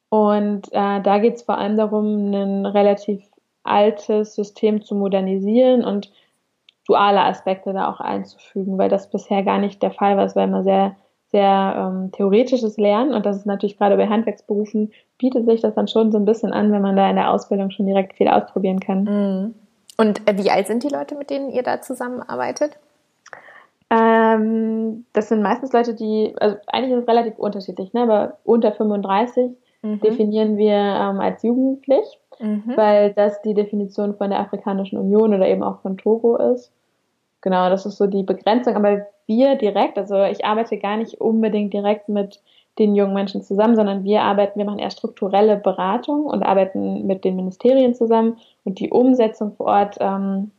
Und 0.09 0.73
äh, 0.73 1.03
da 1.03 1.19
geht 1.19 1.35
es 1.35 1.43
vor 1.43 1.59
allem 1.59 1.77
darum, 1.77 2.31
ein 2.31 2.65
relativ 2.65 3.23
altes 3.65 4.35
System 4.35 4.81
zu 4.81 4.95
modernisieren 4.95 5.85
und 5.85 6.11
duale 6.87 7.21
Aspekte 7.21 7.75
da 7.75 7.91
auch 7.91 8.01
einzufügen, 8.01 8.79
weil 8.79 8.89
das 8.89 9.11
bisher 9.11 9.43
gar 9.43 9.59
nicht 9.59 9.83
der 9.83 9.91
Fall 9.91 10.17
war. 10.17 10.35
War 10.35 10.45
immer 10.45 10.63
sehr 10.63 10.97
sehr 11.35 11.75
ähm, 11.77 12.13
theoretisches 12.13 12.77
Lernen 12.77 13.13
und 13.13 13.27
das 13.27 13.39
ist 13.39 13.47
natürlich 13.47 13.77
gerade 13.77 13.97
bei 13.97 14.07
Handwerksberufen 14.07 14.93
bietet 15.19 15.47
sich 15.47 15.61
das 15.61 15.75
dann 15.75 15.89
schon 15.89 16.13
so 16.13 16.19
ein 16.19 16.25
bisschen 16.25 16.53
an, 16.53 16.71
wenn 16.71 16.81
man 16.81 16.95
da 16.95 17.11
in 17.11 17.17
der 17.17 17.33
Ausbildung 17.33 17.73
schon 17.73 17.87
direkt 17.87 18.15
viel 18.15 18.29
ausprobieren 18.29 18.79
kann. 18.79 19.03
Mhm. 19.03 19.55
Und 19.97 20.29
äh, 20.29 20.39
wie 20.39 20.51
alt 20.53 20.69
sind 20.69 20.85
die 20.85 20.89
Leute, 20.89 21.17
mit 21.17 21.31
denen 21.31 21.51
ihr 21.51 21.65
da 21.65 21.81
zusammenarbeitet? 21.81 22.79
Ähm, 23.91 25.07
das 25.13 25.29
sind 25.29 25.43
meistens 25.43 25.73
Leute, 25.73 25.95
die, 25.95 26.35
also 26.39 26.57
eigentlich 26.69 26.97
ist 26.97 27.03
es 27.03 27.09
relativ 27.09 27.37
unterschiedlich, 27.37 27.93
ne? 27.93 28.03
aber 28.03 28.39
unter 28.45 28.71
35 28.71 29.51
mhm. 29.83 30.01
definieren 30.01 30.57
wir 30.57 30.73
ähm, 30.73 31.19
als 31.19 31.43
jugendlich, 31.43 32.07
mhm. 32.39 32.75
weil 32.77 33.13
das 33.13 33.43
die 33.43 33.55
Definition 33.55 34.15
von 34.15 34.31
der 34.31 34.39
Afrikanischen 34.39 34.99
Union 34.99 35.35
oder 35.35 35.49
eben 35.49 35.65
auch 35.65 35.81
von 35.81 35.97
Togo 35.97 36.37
ist. 36.37 36.71
Genau, 37.45 37.69
das 37.69 37.85
ist 37.85 37.99
so 37.99 38.07
die 38.07 38.23
Begrenzung, 38.23 38.75
aber 38.75 39.07
wir 39.27 39.57
direkt, 39.57 39.99
also 39.99 40.23
ich 40.25 40.47
arbeite 40.47 40.79
gar 40.79 40.97
nicht 40.97 41.21
unbedingt 41.21 41.75
direkt 41.75 42.09
mit 42.09 42.41
den 42.79 42.95
jungen 42.95 43.13
Menschen 43.13 43.43
zusammen, 43.43 43.77
sondern 43.77 44.03
wir 44.03 44.23
arbeiten, 44.23 44.59
wir 44.59 44.65
machen 44.65 44.79
eher 44.79 44.91
strukturelle 44.91 45.59
Beratung 45.59 46.25
und 46.25 46.43
arbeiten 46.43 47.07
mit 47.07 47.23
den 47.23 47.37
Ministerien 47.37 47.95
zusammen 47.95 48.39
und 48.65 48.81
die 48.81 48.89
Umsetzung 48.89 49.53
vor 49.53 49.67
Ort 49.67 49.99
ähm, 50.01 50.53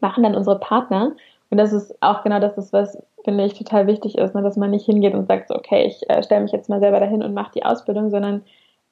machen 0.00 0.22
dann 0.22 0.36
unsere 0.36 0.60
Partner. 0.60 1.16
Und 1.50 1.58
das 1.58 1.72
ist 1.72 2.00
auch 2.00 2.22
genau 2.22 2.38
das, 2.38 2.72
was 2.72 2.96
finde 3.24 3.44
ich 3.44 3.54
total 3.54 3.88
wichtig 3.88 4.16
ist, 4.16 4.36
ne, 4.36 4.42
dass 4.42 4.56
man 4.56 4.70
nicht 4.70 4.86
hingeht 4.86 5.14
und 5.14 5.26
sagt, 5.26 5.48
so, 5.48 5.56
okay, 5.56 5.86
ich 5.86 6.08
äh, 6.08 6.22
stelle 6.22 6.42
mich 6.42 6.52
jetzt 6.52 6.68
mal 6.68 6.78
selber 6.78 7.00
dahin 7.00 7.24
und 7.24 7.34
mache 7.34 7.50
die 7.56 7.64
Ausbildung, 7.64 8.10
sondern 8.10 8.44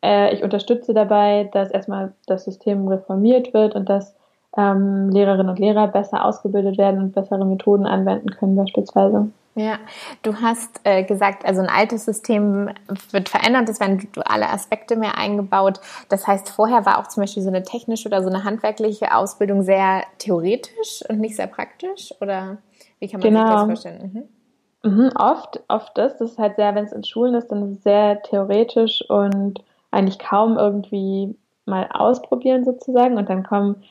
äh, 0.03 0.35
ich 0.35 0.43
unterstütze 0.43 0.95
dabei, 0.95 1.49
dass 1.53 1.71
erstmal 1.71 2.13
das 2.27 2.45
System 2.45 2.89
reformiert 2.89 3.55
wird 3.55 3.77
und 3.77 3.89
dass 3.89 4.17
ähm, 4.57 5.11
Lehrerinnen 5.11 5.49
und 5.49 5.59
Lehrer 5.59 5.89
besser 5.89 6.25
ausgebildet 6.25 6.79
werden 6.79 7.01
und 7.01 7.15
bessere 7.15 7.45
Methoden 7.45 7.87
anwenden 7.87 8.31
können 8.31 8.57
beispielsweise. 8.57 9.31
Ja, 9.59 9.79
du 10.23 10.35
hast 10.35 10.81
äh, 10.85 11.03
gesagt, 11.03 11.47
also 11.47 11.63
ein 11.63 11.71
altes 11.71 12.05
System 12.05 12.69
wird 13.11 13.31
verändert, 13.31 13.71
es 13.71 13.81
werden 13.81 14.07
duale 14.13 14.51
Aspekte 14.51 14.97
mehr 14.97 15.17
eingebaut. 15.17 15.81
Das 16.11 16.27
heißt, 16.27 16.51
vorher 16.51 16.85
war 16.85 16.99
auch 16.99 17.07
zum 17.07 17.23
Beispiel 17.23 17.43
so 17.43 17.49
eine 17.49 17.63
technische 17.63 18.09
oder 18.09 18.23
so 18.23 18.29
eine 18.29 18.45
handwerkliche 18.45 19.15
Ausbildung 19.15 19.63
sehr 19.63 20.03
theoretisch 20.19 21.03
und 21.09 21.21
nicht 21.21 21.37
sehr 21.37 21.47
praktisch? 21.47 22.13
Oder 22.21 22.59
wie 22.99 23.09
kann 23.09 23.21
man 23.21 23.31
genau. 23.31 23.47
sich 23.47 23.57
das 23.57 23.65
vorstellen? 23.65 24.29
Mhm. 24.83 24.93
Mhm, 24.93 25.11
oft, 25.19 25.61
oft 25.69 25.99
ist 25.99 26.21
das 26.21 26.33
ist 26.33 26.39
halt 26.39 26.57
sehr, 26.57 26.75
wenn 26.75 26.85
es 26.85 26.93
in 26.93 27.03
Schulen 27.03 27.35
ist, 27.35 27.49
dann 27.49 27.63
ist 27.65 27.79
es 27.79 27.83
sehr 27.83 28.23
theoretisch 28.23 29.03
und 29.09 29.65
eigentlich 29.91 30.19
kaum 30.19 30.59
irgendwie 30.59 31.35
mal 31.65 31.89
ausprobieren 31.93 32.65
sozusagen 32.65 33.17
und 33.17 33.29
dann 33.29 33.43
kommen 33.43 33.83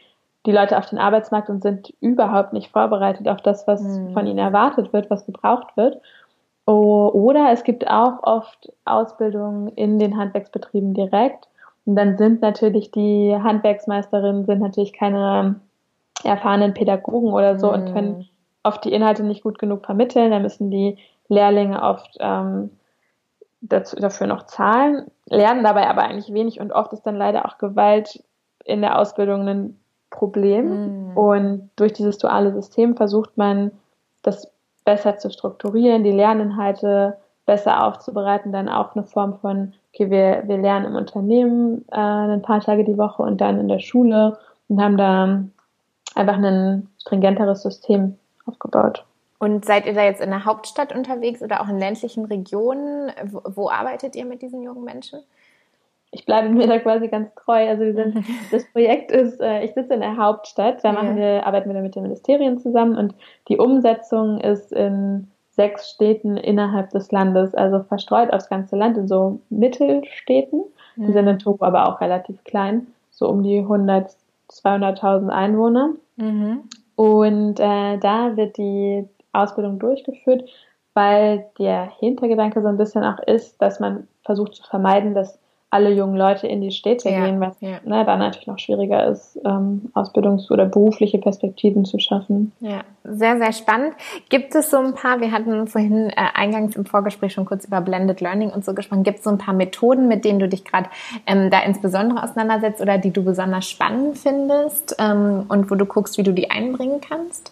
die 0.45 0.51
Leute 0.51 0.77
auf 0.77 0.85
den 0.87 0.99
Arbeitsmarkt 0.99 1.49
und 1.49 1.61
sind 1.61 1.93
überhaupt 2.01 2.53
nicht 2.53 2.71
vorbereitet 2.71 3.27
auf 3.27 3.41
das, 3.41 3.67
was 3.67 3.81
mhm. 3.81 4.13
von 4.13 4.27
ihnen 4.27 4.37
erwartet 4.37 4.93
wird, 4.93 5.09
was 5.09 5.25
gebraucht 5.25 5.75
wird. 5.75 6.01
Oder 6.65 7.51
es 7.51 7.63
gibt 7.63 7.87
auch 7.87 8.23
oft 8.23 8.71
Ausbildungen 8.85 9.67
in 9.69 9.99
den 9.99 10.17
Handwerksbetrieben 10.17 10.93
direkt. 10.95 11.47
Und 11.85 11.95
dann 11.95 12.17
sind 12.17 12.41
natürlich 12.41 12.89
die 12.89 13.35
Handwerksmeisterinnen 13.35 14.45
sind 14.45 14.59
natürlich 14.59 14.93
keine 14.93 15.59
erfahrenen 16.23 16.73
Pädagogen 16.73 17.33
oder 17.33 17.59
so 17.59 17.67
mhm. 17.67 17.73
und 17.73 17.93
können 17.93 18.29
oft 18.63 18.83
die 18.83 18.93
Inhalte 18.93 19.23
nicht 19.23 19.43
gut 19.43 19.59
genug 19.59 19.85
vermitteln. 19.85 20.31
Da 20.31 20.39
müssen 20.39 20.71
die 20.71 20.97
Lehrlinge 21.27 21.81
oft 21.83 22.17
ähm, 22.19 22.71
dazu, 23.61 23.95
dafür 23.97 24.25
noch 24.25 24.43
zahlen, 24.43 25.05
lernen 25.27 25.63
dabei 25.63 25.87
aber 25.87 26.03
eigentlich 26.03 26.33
wenig 26.33 26.59
und 26.59 26.71
oft 26.71 26.93
ist 26.93 27.03
dann 27.03 27.15
leider 27.15 27.45
auch 27.45 27.57
Gewalt 27.59 28.23
in 28.63 28.81
der 28.81 28.99
Ausbildung 28.99 29.47
ein 29.47 29.79
Problem. 30.15 31.09
Mhm. 31.11 31.17
Und 31.17 31.69
durch 31.75 31.93
dieses 31.93 32.17
duale 32.17 32.53
System 32.53 32.95
versucht 32.95 33.37
man, 33.37 33.71
das 34.21 34.49
besser 34.85 35.17
zu 35.17 35.29
strukturieren, 35.29 36.03
die 36.03 36.11
Lerninhalte 36.11 37.17
besser 37.45 37.85
aufzubereiten, 37.85 38.51
dann 38.51 38.69
auch 38.69 38.95
eine 38.95 39.05
Form 39.05 39.37
von, 39.39 39.73
okay, 39.93 40.09
wir, 40.09 40.43
wir 40.47 40.57
lernen 40.57 40.85
im 40.87 40.95
Unternehmen 40.95 41.85
äh, 41.91 41.99
ein 41.99 42.41
paar 42.41 42.61
Tage 42.61 42.83
die 42.83 42.97
Woche 42.97 43.21
und 43.21 43.39
dann 43.39 43.59
in 43.59 43.67
der 43.67 43.79
Schule 43.79 44.37
und 44.67 44.81
haben 44.81 44.97
da 44.97 45.43
einfach 46.15 46.37
ein 46.37 46.89
stringenteres 46.99 47.61
System 47.61 48.17
aufgebaut. 48.45 49.05
Und 49.37 49.65
seid 49.65 49.85
ihr 49.85 49.93
da 49.93 50.03
jetzt 50.03 50.21
in 50.21 50.29
der 50.29 50.45
Hauptstadt 50.45 50.95
unterwegs 50.95 51.41
oder 51.43 51.61
auch 51.61 51.67
in 51.67 51.77
ländlichen 51.77 52.25
Regionen? 52.25 53.11
Wo, 53.25 53.41
wo 53.43 53.69
arbeitet 53.69 54.15
ihr 54.15 54.25
mit 54.25 54.41
diesen 54.41 54.63
jungen 54.63 54.83
Menschen? 54.83 55.19
Ich 56.15 56.25
bleibe 56.25 56.47
mir 56.49 56.65
da 56.65 56.79
quasi 56.79 57.09
ganz 57.09 57.33
treu. 57.35 57.67
Also 57.67 57.83
wir 57.83 57.93
sind, 57.93 58.25
das 58.51 58.63
Projekt 58.71 59.11
ist, 59.11 59.41
äh, 59.41 59.63
ich 59.65 59.73
sitze 59.73 59.93
in 59.93 59.99
der 59.99 60.15
Hauptstadt, 60.17 60.83
da 60.83 60.93
machen 60.93 61.17
wir, 61.17 61.45
arbeiten 61.45 61.73
wir 61.73 61.81
mit 61.81 61.95
den 61.95 62.03
Ministerien 62.03 62.57
zusammen 62.57 62.97
und 62.97 63.13
die 63.49 63.57
Umsetzung 63.57 64.39
ist 64.39 64.71
in 64.71 65.27
sechs 65.51 65.89
Städten 65.89 66.37
innerhalb 66.37 66.89
des 66.91 67.11
Landes, 67.11 67.53
also 67.53 67.83
verstreut 67.83 68.31
aufs 68.31 68.49
ganze 68.49 68.75
Land 68.75 68.97
in 68.97 69.07
so 69.07 69.39
Mittelstädten. 69.49 70.63
Die 70.97 71.11
sind 71.11 71.27
in 71.27 71.39
Togo 71.39 71.65
aber 71.65 71.89
auch 71.89 71.99
relativ 71.99 72.41
klein, 72.45 72.87
so 73.11 73.27
um 73.27 73.43
die 73.43 73.59
100, 73.59 74.11
200.000 74.49 75.27
Einwohner. 75.27 75.89
Mhm. 76.15 76.63
Und 76.95 77.59
äh, 77.59 77.97
da 77.97 78.37
wird 78.37 78.57
die 78.57 79.05
Ausbildung 79.33 79.79
durchgeführt, 79.79 80.49
weil 80.93 81.45
der 81.59 81.91
Hintergedanke 81.99 82.61
so 82.61 82.69
ein 82.69 82.77
bisschen 82.77 83.03
auch 83.03 83.19
ist, 83.19 83.61
dass 83.61 83.81
man 83.81 84.07
versucht 84.23 84.55
zu 84.55 84.63
vermeiden, 84.63 85.13
dass 85.13 85.37
alle 85.75 85.91
jungen 85.91 86.15
Leute 86.15 86.47
in 86.47 86.61
die 86.61 86.71
Städte 86.71 87.09
ja, 87.09 87.25
gehen, 87.25 87.41
was 87.41 87.59
ja. 87.59 87.79
ne, 87.83 88.05
dann 88.05 88.19
natürlich 88.19 88.47
noch 88.47 88.57
schwieriger 88.57 89.05
ist, 89.07 89.37
ähm, 89.45 89.91
Ausbildungs- 89.93 90.49
oder 90.49 90.65
berufliche 90.65 91.17
Perspektiven 91.17 91.83
zu 91.83 91.99
schaffen. 91.99 92.53
Ja, 92.61 92.81
sehr, 93.03 93.37
sehr 93.37 93.51
spannend. 93.51 93.93
Gibt 94.29 94.55
es 94.55 94.71
so 94.71 94.77
ein 94.77 94.93
paar, 94.93 95.19
wir 95.19 95.31
hatten 95.31 95.67
vorhin 95.67 96.09
äh, 96.09 96.13
eingangs 96.33 96.77
im 96.77 96.85
Vorgespräch 96.85 97.33
schon 97.33 97.45
kurz 97.45 97.65
über 97.65 97.81
Blended 97.81 98.21
Learning 98.21 98.51
und 98.51 98.63
so 98.63 98.73
gesprochen, 98.73 99.03
gibt 99.03 99.17
es 99.17 99.25
so 99.25 99.29
ein 99.29 99.37
paar 99.37 99.53
Methoden, 99.53 100.07
mit 100.07 100.23
denen 100.23 100.39
du 100.39 100.47
dich 100.47 100.63
gerade 100.63 100.89
ähm, 101.27 101.49
da 101.49 101.59
insbesondere 101.63 102.23
auseinandersetzt 102.23 102.81
oder 102.81 102.97
die 102.97 103.11
du 103.11 103.23
besonders 103.23 103.69
spannend 103.69 104.17
findest 104.17 104.95
ähm, 104.99 105.45
und 105.49 105.69
wo 105.69 105.75
du 105.75 105.85
guckst, 105.85 106.17
wie 106.17 106.23
du 106.23 106.31
die 106.31 106.49
einbringen 106.49 107.01
kannst? 107.01 107.51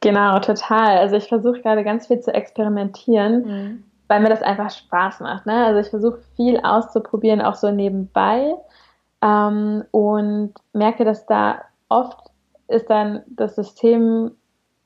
Genau, 0.00 0.38
total. 0.38 0.98
Also 0.98 1.16
ich 1.16 1.28
versuche 1.28 1.60
gerade 1.60 1.82
ganz 1.82 2.06
viel 2.06 2.20
zu 2.20 2.32
experimentieren, 2.32 3.42
mhm. 3.42 3.84
Weil 4.08 4.20
mir 4.20 4.30
das 4.30 4.42
einfach 4.42 4.70
Spaß 4.70 5.20
macht. 5.20 5.46
Ne? 5.46 5.66
Also 5.66 5.80
ich 5.80 5.88
versuche 5.88 6.18
viel 6.36 6.60
auszuprobieren, 6.60 7.40
auch 7.40 7.54
so 7.54 7.70
nebenbei 7.70 8.54
ähm, 9.22 9.84
und 9.90 10.54
merke, 10.72 11.04
dass 11.04 11.26
da 11.26 11.62
oft 11.88 12.18
ist 12.68 12.90
dann 12.90 13.22
das 13.28 13.54
System 13.54 14.32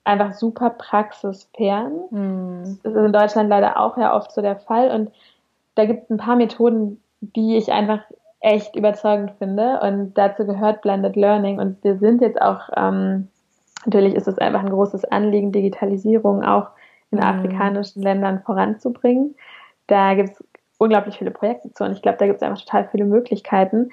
einfach 0.05 0.35
super 0.35 0.71
praxisfern. 0.71 1.93
Mhm. 2.11 2.81
Das 2.83 2.93
ist 2.93 2.99
in 2.99 3.13
Deutschland 3.13 3.49
leider 3.49 3.79
auch 3.79 3.97
ja 3.97 4.15
oft 4.15 4.33
so 4.33 4.43
der 4.43 4.57
Fall 4.57 4.91
und 4.91 5.11
da 5.75 5.87
gibt 5.87 6.05
es 6.05 6.11
ein 6.11 6.19
paar 6.19 6.37
Methoden, 6.37 7.01
die 7.21 7.57
ich 7.57 7.73
einfach 7.73 8.01
echt 8.41 8.75
überzeugend 8.75 9.33
finde 9.39 9.81
und 9.81 10.15
dazu 10.15 10.45
gehört 10.45 10.83
Blended 10.83 11.15
Learning 11.15 11.61
und 11.61 11.83
wir 11.85 11.97
sind 11.99 12.21
jetzt 12.21 12.43
auch 12.43 12.69
ähm, 12.77 13.29
Natürlich 13.85 14.15
ist 14.15 14.29
es 14.29 14.39
einfach 14.39 14.61
ein 14.61 14.71
großes 14.71 15.05
Anliegen, 15.07 15.53
Digitalisierung 15.53 16.45
auch 16.45 16.69
in 17.13 17.19
mhm. 17.19 17.25
afrikanischen 17.25 18.03
Ländern 18.03 18.43
voranzubringen. 18.43 19.37
Da 19.87 20.15
gibt 20.15 20.31
es 20.31 20.45
unglaublich 20.79 21.19
viele 21.19 21.31
Projekte 21.31 21.73
zu 21.73 21.85
und 21.85 21.93
ich 21.93 22.03
glaube, 22.03 22.19
da 22.19 22.27
gibt 22.27 22.37
es 22.37 22.43
einfach 22.43 22.65
total 22.65 22.89
viele 22.91 23.05
Möglichkeiten, 23.05 23.91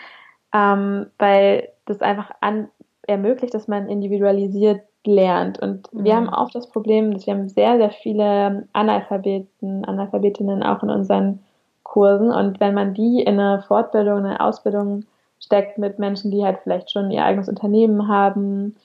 ähm, 0.53 1.07
weil 1.19 1.69
das 1.85 2.01
einfach 2.01 2.31
an, 2.41 2.69
ermöglicht, 3.07 3.53
dass 3.53 3.67
man 3.67 3.89
individualisiert 3.89 4.81
lernt. 5.05 5.59
Und 5.59 5.93
mhm. 5.93 6.03
wir 6.03 6.15
haben 6.15 6.29
auch 6.29 6.49
das 6.51 6.69
Problem, 6.69 7.13
dass 7.13 7.25
wir 7.25 7.33
haben 7.33 7.49
sehr, 7.49 7.77
sehr 7.77 7.91
viele 7.91 8.67
Analphabeten, 8.73 9.85
Analphabetinnen 9.85 10.63
auch 10.63 10.83
in 10.83 10.89
unseren 10.89 11.39
Kursen. 11.83 12.31
Und 12.31 12.59
wenn 12.59 12.73
man 12.73 12.93
die 12.93 13.21
in 13.21 13.39
eine 13.39 13.61
Fortbildung, 13.61 14.19
eine 14.19 14.39
Ausbildung 14.39 15.05
steckt 15.39 15.77
mit 15.77 15.99
Menschen, 15.99 16.31
die 16.31 16.43
halt 16.43 16.59
vielleicht 16.63 16.91
schon 16.91 17.11
ihr 17.11 17.23
eigenes 17.23 17.49
Unternehmen 17.49 18.07
haben 18.07 18.75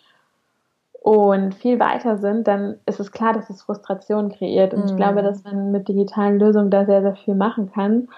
und 1.05 1.55
viel 1.55 1.79
weiter 1.81 2.17
sind, 2.17 2.49
dann 2.49 2.81
ist 2.87 2.99
es 2.99 3.13
klar, 3.13 3.35
dass 3.35 3.51
es 3.51 3.61
Frustration 3.61 4.31
kreiert. 4.31 4.73
Und 4.73 4.85
mhm. 4.85 4.87
ich 4.87 4.97
glaube, 4.97 5.23
dass 5.23 5.45
man 5.45 5.71
mit 5.71 5.87
digitalen 5.87 6.39
Lösungen 6.39 6.71
da 6.71 6.87
sehr, 6.87 7.03
sehr 7.03 7.15
viel 7.15 7.35
machen 7.35 7.71
kann. 7.71 8.09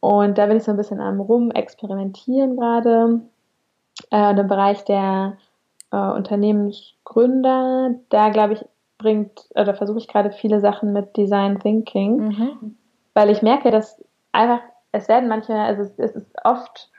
Und 0.00 0.36
da 0.36 0.44
bin 0.44 0.58
ich 0.58 0.64
so 0.64 0.70
ein 0.70 0.76
bisschen 0.76 1.00
am 1.00 1.22
Rumexperimentieren 1.22 2.58
gerade. 2.58 3.22
Äh, 4.10 4.38
im 4.38 4.46
Bereich 4.46 4.84
der 4.84 5.38
äh, 5.90 5.96
Unternehmensgründer, 5.96 7.94
da 8.10 8.28
glaube 8.28 8.52
ich, 8.52 8.66
bringt 8.98 9.48
oder 9.54 9.72
versuche 9.72 9.98
ich 9.98 10.08
gerade 10.08 10.30
viele 10.30 10.60
Sachen 10.60 10.92
mit 10.92 11.16
Design 11.16 11.58
Thinking, 11.60 12.16
mhm. 12.28 12.76
weil 13.14 13.30
ich 13.30 13.40
merke, 13.40 13.70
dass 13.70 14.04
einfach, 14.32 14.60
es 14.92 15.08
werden 15.08 15.30
manche, 15.30 15.54
also 15.54 15.80
es, 15.80 15.98
es 15.98 16.14
ist 16.14 16.30
oft 16.44 16.90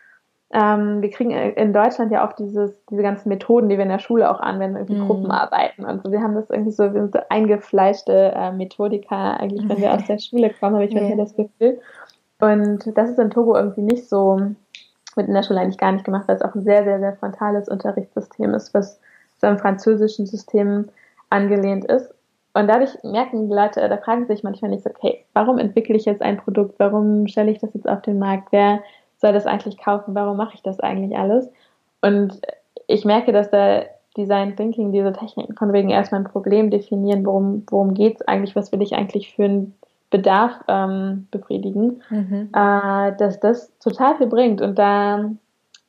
ähm, 0.52 1.02
wir 1.02 1.10
kriegen 1.10 1.32
in 1.32 1.74
Deutschland 1.74 2.12
ja 2.12 2.28
auch 2.28 2.34
dieses, 2.34 2.72
diese 2.90 3.02
ganzen 3.02 3.30
Methoden, 3.30 3.68
die 3.68 3.78
wir 3.78 3.84
in 3.84 3.90
der 3.90 4.00
Schule 4.00 4.30
auch 4.30 4.40
anwenden, 4.40 4.78
irgendwie 4.78 5.02
mm. 5.02 5.08
Gruppenarbeiten 5.08 5.86
und 5.86 6.04
so. 6.04 6.12
Wir 6.12 6.22
haben 6.22 6.36
das 6.36 6.50
irgendwie 6.50 6.72
so, 6.72 6.94
wir 6.94 7.02
sind 7.02 7.14
so 7.14 7.20
eingefleischte 7.30 8.32
äh, 8.36 8.52
Methodiker, 8.52 9.40
eigentlich, 9.40 9.68
wenn 9.68 9.80
wir 9.80 9.94
aus 9.94 10.06
der 10.06 10.20
Schule 10.20 10.52
kommen, 10.52 10.76
habe 10.76 10.86
ich 10.86 10.94
manchmal 10.94 11.18
das 11.18 11.36
Gefühl. 11.36 11.80
Und 12.40 12.96
das 12.96 13.10
ist 13.10 13.20
in 13.20 13.32
Togo 13.32 13.56
irgendwie 13.56 13.82
nicht 13.82 14.08
so, 14.08 14.40
mit 15.16 15.28
in 15.28 15.34
der 15.34 15.44
Schule 15.44 15.62
eigentlich 15.62 15.78
gar 15.78 15.92
nicht 15.92 16.06
gemacht, 16.06 16.28
weil 16.28 16.36
es 16.36 16.42
auch 16.42 16.54
ein 16.54 16.64
sehr, 16.64 16.84
sehr, 16.84 17.00
sehr 17.00 17.14
frontales 17.14 17.70
Unterrichtssystem 17.70 18.54
ist, 18.54 18.74
was 18.74 19.00
so 19.38 19.48
im 19.48 19.58
französischen 19.58 20.26
System 20.26 20.90
angelehnt 21.30 21.86
ist. 21.86 22.14
Und 22.54 22.68
dadurch 22.68 22.98
merken 23.04 23.50
die 23.50 23.54
Leute, 23.54 23.88
da 23.90 23.98
fragen 23.98 24.28
sich 24.28 24.44
manchmal 24.44 24.72
nicht, 24.72 24.86
okay, 24.86 25.26
warum 25.34 25.58
entwickle 25.58 25.96
ich 25.96 26.06
jetzt 26.06 26.22
ein 26.22 26.38
Produkt? 26.38 26.76
Warum 26.78 27.28
stelle 27.28 27.52
ich 27.52 27.60
das 27.60 27.74
jetzt 27.74 27.88
auf 27.88 28.02
den 28.02 28.20
Markt? 28.20 28.52
Wer 28.52 28.82
soll 29.18 29.34
das 29.34 29.46
eigentlich 29.46 29.78
kaufen? 29.78 30.16
Warum 30.16 30.38
mache 30.38 30.56
ich 30.56 30.62
das 30.62 30.80
eigentlich 30.80 31.18
alles? 31.18 31.50
Und 32.02 32.42
ich 32.88 33.06
merke, 33.06 33.32
dass 33.32 33.50
da 33.50 33.84
Design 34.18 34.56
Thinking, 34.56 34.92
diese 34.92 35.12
Techniken 35.12 35.56
von 35.56 35.74
wegen 35.74 35.90
erstmal 35.90 36.22
ein 36.22 36.32
Problem 36.32 36.70
definieren, 36.70 37.26
worum, 37.26 37.64
worum 37.70 37.94
geht 37.94 38.16
es 38.16 38.28
eigentlich, 38.28 38.56
was 38.56 38.72
will 38.72 38.82
ich 38.82 38.94
eigentlich 38.94 39.34
für 39.34 39.44
einen 39.44 39.76
Bedarf 40.10 40.54
ähm, 40.68 41.28
befriedigen, 41.32 42.02
mhm. 42.10 42.50
äh, 42.54 43.16
dass 43.18 43.40
das 43.40 43.78
total 43.80 44.16
viel 44.16 44.28
bringt. 44.28 44.62
Und 44.62 44.80
da 44.80 45.30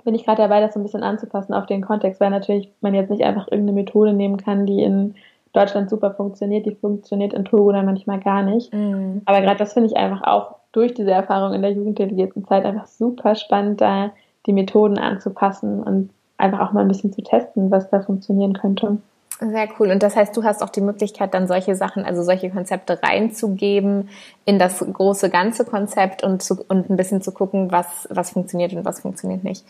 bin 0.04 0.14
ich 0.14 0.24
gerade 0.24 0.42
dabei, 0.42 0.60
das 0.60 0.74
so 0.74 0.80
ein 0.80 0.82
bisschen 0.82 1.02
anzupassen 1.02 1.54
auf 1.54 1.66
den 1.66 1.82
Kontext, 1.82 2.20
weil 2.20 2.30
natürlich 2.30 2.72
man 2.80 2.94
jetzt 2.94 3.10
nicht 3.10 3.22
einfach 3.22 3.46
irgendeine 3.48 3.80
Methode 3.80 4.12
nehmen 4.12 4.38
kann, 4.38 4.66
die 4.66 4.82
in 4.82 5.14
Deutschland 5.52 5.88
super 5.88 6.12
funktioniert, 6.12 6.66
die 6.66 6.74
funktioniert 6.74 7.32
in 7.32 7.44
Togo 7.44 7.72
dann 7.72 7.86
manchmal 7.86 8.20
gar 8.20 8.42
nicht. 8.42 8.72
Mhm. 8.74 9.22
Aber 9.24 9.40
gerade 9.40 9.58
das 9.58 9.72
finde 9.72 9.88
ich 9.88 9.96
einfach 9.96 10.22
auch 10.22 10.55
durch 10.76 10.92
diese 10.92 11.10
Erfahrung 11.10 11.54
in 11.54 11.62
der 11.62 11.72
jugenddelegierten 11.72 12.44
Zeit 12.44 12.66
einfach 12.66 12.86
super 12.86 13.34
spannend, 13.34 13.80
da 13.80 14.10
die 14.44 14.52
Methoden 14.52 14.98
anzupassen 14.98 15.82
und 15.82 16.10
einfach 16.36 16.60
auch 16.60 16.72
mal 16.72 16.82
ein 16.82 16.88
bisschen 16.88 17.12
zu 17.12 17.22
testen, 17.22 17.70
was 17.70 17.88
da 17.88 18.00
funktionieren 18.02 18.52
könnte. 18.52 18.98
Sehr 19.40 19.68
cool. 19.78 19.90
Und 19.90 20.02
das 20.02 20.16
heißt, 20.16 20.36
du 20.36 20.44
hast 20.44 20.62
auch 20.62 20.68
die 20.70 20.82
Möglichkeit, 20.82 21.32
dann 21.32 21.46
solche 21.46 21.74
Sachen, 21.76 22.04
also 22.04 22.22
solche 22.22 22.50
Konzepte 22.50 22.98
reinzugeben 23.02 24.10
in 24.44 24.58
das 24.58 24.78
große 24.78 25.30
ganze 25.30 25.64
Konzept 25.64 26.22
und, 26.22 26.42
zu, 26.42 26.62
und 26.68 26.90
ein 26.90 26.96
bisschen 26.96 27.22
zu 27.22 27.32
gucken, 27.32 27.72
was, 27.72 28.06
was 28.10 28.30
funktioniert 28.30 28.72
und 28.74 28.84
was 28.84 29.00
funktioniert 29.00 29.44
nicht. 29.44 29.64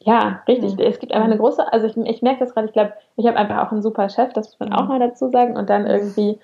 Ja, 0.00 0.42
richtig. 0.46 0.76
Mhm. 0.76 0.80
Es 0.80 1.00
gibt 1.00 1.12
einfach 1.12 1.26
eine 1.26 1.36
große, 1.36 1.72
also 1.72 1.86
ich, 1.86 1.96
ich 1.96 2.22
merke 2.22 2.40
das 2.40 2.54
gerade, 2.54 2.68
ich 2.68 2.72
glaube, 2.72 2.92
ich 3.16 3.26
habe 3.26 3.36
einfach 3.36 3.66
auch 3.66 3.72
einen 3.72 3.82
super 3.82 4.08
Chef, 4.08 4.32
das 4.32 4.48
muss 4.48 4.60
man 4.60 4.72
auch 4.72 4.86
mal 4.88 5.00
dazu 5.00 5.30
sagen. 5.30 5.56
Und 5.56 5.68
dann 5.68 5.86
irgendwie 5.86 6.38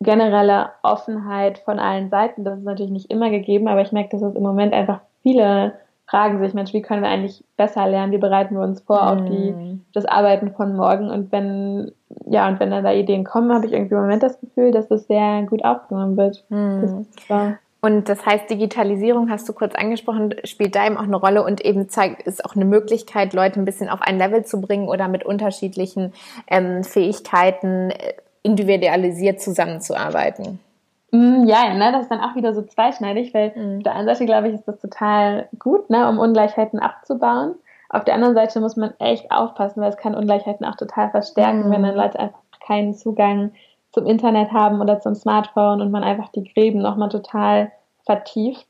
generelle 0.00 0.70
Offenheit 0.82 1.58
von 1.58 1.78
allen 1.78 2.10
Seiten. 2.10 2.44
Das 2.44 2.58
ist 2.58 2.64
natürlich 2.64 2.92
nicht 2.92 3.10
immer 3.10 3.30
gegeben, 3.30 3.68
aber 3.68 3.82
ich 3.82 3.92
merke, 3.92 4.10
dass 4.10 4.22
es 4.22 4.34
im 4.34 4.42
Moment 4.42 4.72
einfach 4.72 5.00
viele 5.22 5.74
fragen 6.08 6.38
sich, 6.38 6.54
Mensch, 6.54 6.72
wie 6.72 6.80
können 6.80 7.02
wir 7.02 7.10
eigentlich 7.10 7.44
besser 7.56 7.86
lernen? 7.86 8.12
Wie 8.12 8.18
bereiten 8.18 8.54
wir 8.54 8.62
uns 8.62 8.80
vor 8.80 9.10
auf 9.10 9.24
die, 9.26 9.52
mhm. 9.52 9.84
das 9.92 10.06
Arbeiten 10.06 10.52
von 10.52 10.74
morgen? 10.74 11.10
Und 11.10 11.30
wenn, 11.32 11.92
ja, 12.26 12.48
und 12.48 12.58
wenn 12.60 12.70
dann 12.70 12.84
da 12.84 12.92
Ideen 12.92 13.24
kommen, 13.24 13.52
habe 13.52 13.66
ich 13.66 13.72
irgendwie 13.72 13.94
im 13.94 14.00
Moment 14.00 14.22
das 14.22 14.40
Gefühl, 14.40 14.70
dass 14.70 14.90
es 14.90 15.06
sehr 15.06 15.42
gut 15.42 15.64
aufgenommen 15.64 16.16
wird. 16.16 16.44
Mhm. 16.48 17.06
Das 17.28 17.56
und 17.80 18.08
das 18.08 18.26
heißt, 18.26 18.50
Digitalisierung 18.50 19.30
hast 19.30 19.48
du 19.48 19.52
kurz 19.52 19.76
angesprochen, 19.76 20.34
spielt 20.42 20.74
da 20.74 20.84
eben 20.84 20.96
auch 20.96 21.04
eine 21.04 21.16
Rolle 21.16 21.44
und 21.44 21.64
eben 21.64 21.88
zeigt, 21.88 22.22
ist 22.22 22.44
auch 22.44 22.56
eine 22.56 22.64
Möglichkeit, 22.64 23.34
Leute 23.34 23.60
ein 23.60 23.64
bisschen 23.64 23.88
auf 23.88 24.02
ein 24.02 24.18
Level 24.18 24.44
zu 24.44 24.60
bringen 24.60 24.88
oder 24.88 25.06
mit 25.06 25.24
unterschiedlichen 25.24 26.12
ähm, 26.48 26.82
Fähigkeiten 26.82 27.90
äh, 27.90 28.14
individualisiert 28.42 29.40
zusammenzuarbeiten. 29.40 30.60
Mm, 31.10 31.46
ja, 31.46 31.72
ne, 31.74 31.90
das 31.92 32.02
ist 32.02 32.10
dann 32.10 32.20
auch 32.20 32.34
wieder 32.34 32.54
so 32.54 32.62
zweischneidig, 32.62 33.32
weil 33.32 33.52
mhm. 33.54 33.78
auf 33.78 33.82
der 33.84 33.94
einen 33.94 34.08
Seite, 34.08 34.26
glaube 34.26 34.48
ich, 34.48 34.54
ist 34.54 34.68
das 34.68 34.80
total 34.80 35.48
gut, 35.58 35.88
ne, 35.90 36.08
um 36.08 36.18
Ungleichheiten 36.18 36.78
abzubauen. 36.78 37.54
Auf 37.88 38.04
der 38.04 38.14
anderen 38.14 38.34
Seite 38.34 38.60
muss 38.60 38.76
man 38.76 38.92
echt 38.98 39.30
aufpassen, 39.30 39.80
weil 39.80 39.88
es 39.88 39.96
kann 39.96 40.14
Ungleichheiten 40.14 40.66
auch 40.66 40.76
total 40.76 41.10
verstärken, 41.10 41.68
mhm. 41.68 41.72
wenn 41.72 41.82
dann 41.82 41.96
Leute 41.96 42.18
einfach 42.18 42.40
keinen 42.66 42.94
Zugang 42.94 43.52
zum 43.92 44.06
Internet 44.06 44.52
haben 44.52 44.80
oder 44.82 45.00
zum 45.00 45.14
Smartphone 45.14 45.80
und 45.80 45.90
man 45.90 46.04
einfach 46.04 46.28
die 46.28 46.44
Gräben 46.44 46.82
nochmal 46.82 47.08
total 47.08 47.72
vertieft. 48.04 48.66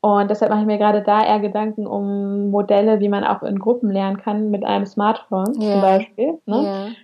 Und 0.00 0.30
deshalb 0.30 0.50
mache 0.50 0.60
ich 0.60 0.66
mir 0.66 0.78
gerade 0.78 1.02
da 1.02 1.24
eher 1.24 1.40
Gedanken 1.40 1.86
um 1.86 2.50
Modelle, 2.50 3.00
wie 3.00 3.08
man 3.08 3.24
auch 3.24 3.42
in 3.42 3.58
Gruppen 3.58 3.90
lernen 3.90 4.18
kann 4.18 4.50
mit 4.50 4.64
einem 4.64 4.86
Smartphone 4.86 5.60
yeah. 5.60 5.72
zum 5.72 5.80
Beispiel. 5.80 6.38
Ne? 6.46 6.94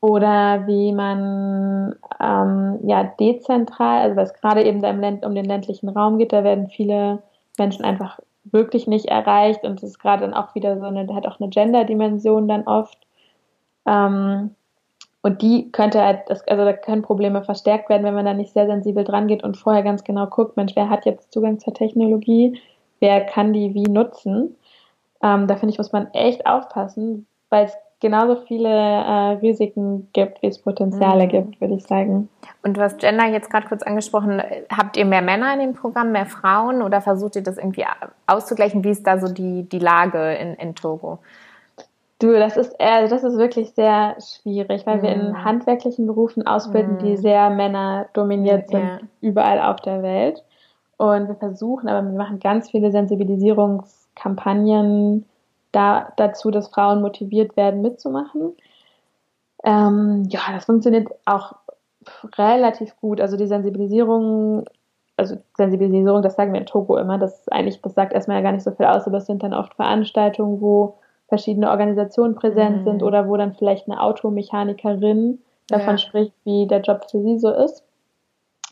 Oder 0.00 0.66
wie 0.66 0.92
man 0.92 1.94
ähm, 2.20 2.78
ja 2.84 3.04
dezentral, 3.04 4.02
also 4.02 4.16
was 4.16 4.32
gerade 4.34 4.64
eben 4.64 4.80
Länd 4.80 5.24
um 5.26 5.34
den 5.34 5.44
ländlichen 5.44 5.90
Raum 5.90 6.16
geht, 6.18 6.32
da 6.32 6.42
werden 6.42 6.68
viele 6.68 7.22
Menschen 7.58 7.84
einfach 7.84 8.18
wirklich 8.44 8.86
nicht 8.86 9.06
erreicht 9.06 9.64
und 9.64 9.82
es 9.82 9.90
ist 9.90 9.98
gerade 9.98 10.22
dann 10.22 10.34
auch 10.34 10.54
wieder 10.54 10.78
so 10.78 10.86
eine, 10.86 11.14
hat 11.14 11.26
auch 11.26 11.38
eine 11.38 11.50
Gender-Dimension 11.50 12.48
dann 12.48 12.66
oft. 12.66 12.98
Ähm, 13.86 14.54
und 15.22 15.42
die 15.42 15.70
könnte 15.70 16.02
halt, 16.02 16.30
also 16.30 16.64
da 16.64 16.72
können 16.72 17.02
Probleme 17.02 17.44
verstärkt 17.44 17.90
werden, 17.90 18.04
wenn 18.04 18.14
man 18.14 18.24
da 18.24 18.32
nicht 18.32 18.54
sehr 18.54 18.66
sensibel 18.66 19.04
dran 19.04 19.26
geht 19.26 19.44
und 19.44 19.58
vorher 19.58 19.82
ganz 19.82 20.02
genau 20.02 20.26
guckt, 20.26 20.56
Mensch, 20.56 20.74
wer 20.76 20.88
hat 20.88 21.04
jetzt 21.04 21.32
Zugang 21.32 21.58
zur 21.58 21.74
Technologie, 21.74 22.58
wer 23.00 23.20
kann 23.26 23.52
die 23.52 23.74
wie 23.74 23.82
nutzen. 23.82 24.56
Ähm, 25.22 25.46
da 25.46 25.56
finde 25.56 25.72
ich, 25.72 25.78
muss 25.78 25.92
man 25.92 26.10
echt 26.14 26.46
aufpassen, 26.46 27.26
weil 27.50 27.66
es 27.66 27.76
genauso 28.00 28.36
viele 28.46 28.68
äh, 28.68 29.38
Risiken 29.40 30.08
gibt, 30.12 30.42
wie 30.42 30.48
es 30.48 30.58
Potenziale 30.58 31.24
mhm. 31.24 31.28
gibt, 31.28 31.60
würde 31.60 31.74
ich 31.74 31.84
sagen. 31.84 32.28
Und 32.62 32.76
du 32.76 32.80
hast 32.80 32.98
Gender 32.98 33.26
jetzt 33.26 33.50
gerade 33.50 33.68
kurz 33.68 33.82
angesprochen. 33.82 34.42
Habt 34.74 34.96
ihr 34.96 35.04
mehr 35.04 35.22
Männer 35.22 35.52
in 35.54 35.60
dem 35.60 35.74
Programm, 35.74 36.12
mehr 36.12 36.26
Frauen 36.26 36.82
oder 36.82 37.00
versucht 37.00 37.36
ihr 37.36 37.42
das 37.42 37.58
irgendwie 37.58 37.84
auszugleichen? 38.26 38.84
Wie 38.84 38.90
ist 38.90 39.06
da 39.06 39.18
so 39.18 39.32
die, 39.32 39.68
die 39.68 39.78
Lage 39.78 40.34
in, 40.34 40.54
in 40.54 40.74
Togo? 40.74 41.18
Du, 42.20 42.32
das 42.34 42.56
ist, 42.58 42.74
äh, 42.78 43.08
das 43.08 43.24
ist 43.24 43.38
wirklich 43.38 43.70
sehr 43.70 44.16
schwierig, 44.20 44.86
weil 44.86 44.98
mhm. 44.98 45.02
wir 45.02 45.12
in 45.12 45.30
mhm. 45.30 45.44
handwerklichen 45.44 46.06
Berufen 46.06 46.46
ausbilden, 46.46 46.94
mhm. 46.94 46.98
die 46.98 47.16
sehr 47.16 47.50
männerdominiert 47.50 48.68
sind, 48.68 48.84
ja. 48.84 48.98
überall 49.20 49.60
auf 49.60 49.80
der 49.80 50.02
Welt. 50.02 50.44
Und 50.98 51.28
wir 51.28 51.36
versuchen, 51.36 51.88
aber 51.88 52.06
wir 52.06 52.18
machen 52.18 52.40
ganz 52.40 52.70
viele 52.70 52.92
Sensibilisierungskampagnen, 52.92 55.24
da, 55.72 56.12
dazu, 56.16 56.50
dass 56.50 56.68
Frauen 56.68 57.00
motiviert 57.00 57.56
werden, 57.56 57.82
mitzumachen. 57.82 58.56
Ähm, 59.64 60.26
ja, 60.28 60.40
das 60.52 60.64
funktioniert 60.64 61.08
auch 61.26 61.54
relativ 62.38 62.96
gut. 63.00 63.20
Also 63.20 63.36
die 63.36 63.46
Sensibilisierung, 63.46 64.64
also 65.16 65.36
Sensibilisierung, 65.56 66.22
das 66.22 66.36
sagen 66.36 66.52
wir 66.52 66.60
in 66.60 66.66
Togo 66.66 66.96
immer, 66.96 67.18
das 67.18 67.40
ist 67.40 67.52
eigentlich, 67.52 67.80
das 67.82 67.94
sagt 67.94 68.12
erstmal 68.12 68.38
ja 68.38 68.42
gar 68.42 68.52
nicht 68.52 68.64
so 68.64 68.70
viel 68.70 68.86
aus, 68.86 69.06
aber 69.06 69.18
es 69.18 69.26
sind 69.26 69.42
dann 69.42 69.54
oft 69.54 69.74
Veranstaltungen, 69.74 70.60
wo 70.60 70.98
verschiedene 71.28 71.70
Organisationen 71.70 72.34
präsent 72.34 72.78
mhm. 72.78 72.84
sind 72.84 73.02
oder 73.02 73.28
wo 73.28 73.36
dann 73.36 73.54
vielleicht 73.54 73.88
eine 73.88 74.00
Automechanikerin 74.00 75.40
davon 75.68 75.94
ja. 75.94 75.98
spricht, 75.98 76.32
wie 76.44 76.66
der 76.66 76.80
Job 76.80 77.06
für 77.10 77.20
sie 77.20 77.38
so 77.38 77.50
ist. 77.50 77.84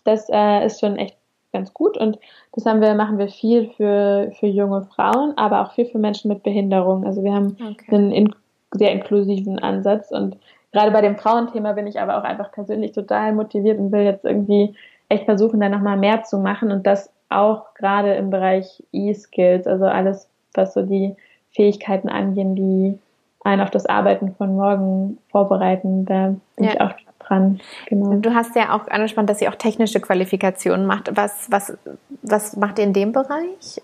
Das 0.05 0.29
äh, 0.31 0.65
ist 0.65 0.81
schon 0.81 0.97
echt 0.97 1.18
ganz 1.53 1.73
gut 1.73 1.97
und 1.97 2.19
das 2.53 2.67
haben 2.67 2.81
wir, 2.81 2.95
machen 2.95 3.19
wir 3.19 3.29
viel 3.29 3.71
für, 3.77 4.31
für 4.39 4.47
junge 4.47 4.83
Frauen, 4.83 5.33
aber 5.37 5.63
auch 5.63 5.73
viel 5.73 5.87
für 5.87 5.99
Menschen 5.99 6.29
mit 6.29 6.43
Behinderung. 6.43 7.07
Also 7.07 7.23
wir 7.23 7.33
haben 7.33 7.57
okay. 7.61 7.95
einen 7.95 8.13
in, 8.13 8.35
sehr 8.73 8.93
inklusiven 8.93 9.59
Ansatz 9.59 10.11
und 10.11 10.37
gerade 10.73 10.91
bei 10.91 11.01
dem 11.01 11.17
Frauenthema 11.17 11.73
bin 11.73 11.87
ich 11.87 12.01
aber 12.01 12.19
auch 12.19 12.25
einfach 12.25 12.53
persönlich 12.53 12.93
total 12.93 13.33
motiviert 13.33 13.79
und 13.79 13.93
will 13.93 14.03
jetzt 14.03 14.25
irgendwie 14.25 14.75
echt 15.09 15.25
versuchen, 15.25 15.61
da 15.61 15.69
nochmal 15.69 15.97
mehr 15.97 16.23
zu 16.23 16.39
machen 16.39 16.71
und 16.71 16.87
das 16.87 17.11
auch 17.31 17.75
gerade 17.75 18.15
im 18.15 18.31
Bereich 18.31 18.83
E-Skills, 18.93 19.67
also 19.67 19.85
alles, 19.87 20.29
was 20.55 20.75
so 20.75 20.83
die 20.83 21.17
Fähigkeiten 21.51 22.09
angehen, 22.09 22.55
die 22.55 22.99
einen 23.45 23.63
auf 23.63 23.71
das 23.71 23.87
Arbeiten 23.87 24.35
von 24.35 24.57
morgen 24.57 25.19
vorbereiten. 25.31 26.05
Da 26.05 26.35
bin 26.57 26.65
ja. 26.65 26.73
ich 26.73 26.81
auch 26.81 26.93
dran. 27.29 27.61
Genau. 27.87 28.15
Du 28.15 28.35
hast 28.35 28.57
ja 28.57 28.75
auch 28.75 28.89
angespannt, 28.89 29.29
dass 29.31 29.39
sie 29.39 29.49
auch 29.49 29.55
technische 29.55 30.01
Qualifikationen 30.01 30.87
macht. 30.87 31.17
Was, 31.17 31.51
was, 31.51 31.77
was 32.23 32.57
macht 32.57 32.79
ihr 32.79 32.85
in 32.85 32.93
dem 32.93 33.13
Bereich? 33.13 33.81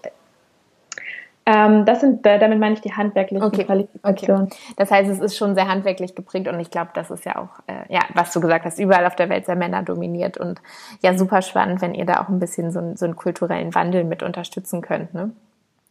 Ähm, 1.46 1.84
das 1.84 2.00
sind, 2.00 2.24
damit 2.24 2.58
meine 2.58 2.74
ich 2.74 2.80
die 2.80 2.92
handwerklichen 2.92 3.44
okay. 3.46 3.64
Qualifikationen. 3.64 4.46
Okay. 4.46 4.56
Das 4.76 4.90
heißt, 4.90 5.10
es 5.10 5.20
ist 5.20 5.36
schon 5.36 5.54
sehr 5.54 5.68
handwerklich 5.68 6.14
geprägt 6.14 6.48
und 6.48 6.58
ich 6.58 6.70
glaube, 6.70 6.90
das 6.94 7.10
ist 7.10 7.26
ja 7.26 7.36
auch, 7.36 7.60
äh, 7.66 7.92
ja, 7.92 8.00
was 8.14 8.32
du 8.32 8.40
gesagt 8.40 8.64
hast, 8.64 8.78
überall 8.78 9.04
auf 9.04 9.14
der 9.14 9.28
Welt 9.28 9.44
sehr 9.44 9.56
Männer 9.56 9.82
dominiert 9.82 10.38
und 10.38 10.62
ja, 11.02 11.16
super 11.16 11.42
spannend, 11.42 11.82
wenn 11.82 11.94
ihr 11.94 12.06
da 12.06 12.22
auch 12.22 12.28
ein 12.28 12.40
bisschen 12.40 12.70
so, 12.70 12.92
so 12.94 13.04
einen 13.04 13.16
kulturellen 13.16 13.74
Wandel 13.74 14.04
mit 14.04 14.22
unterstützen 14.22 14.80
könnt, 14.80 15.12
ne? 15.12 15.32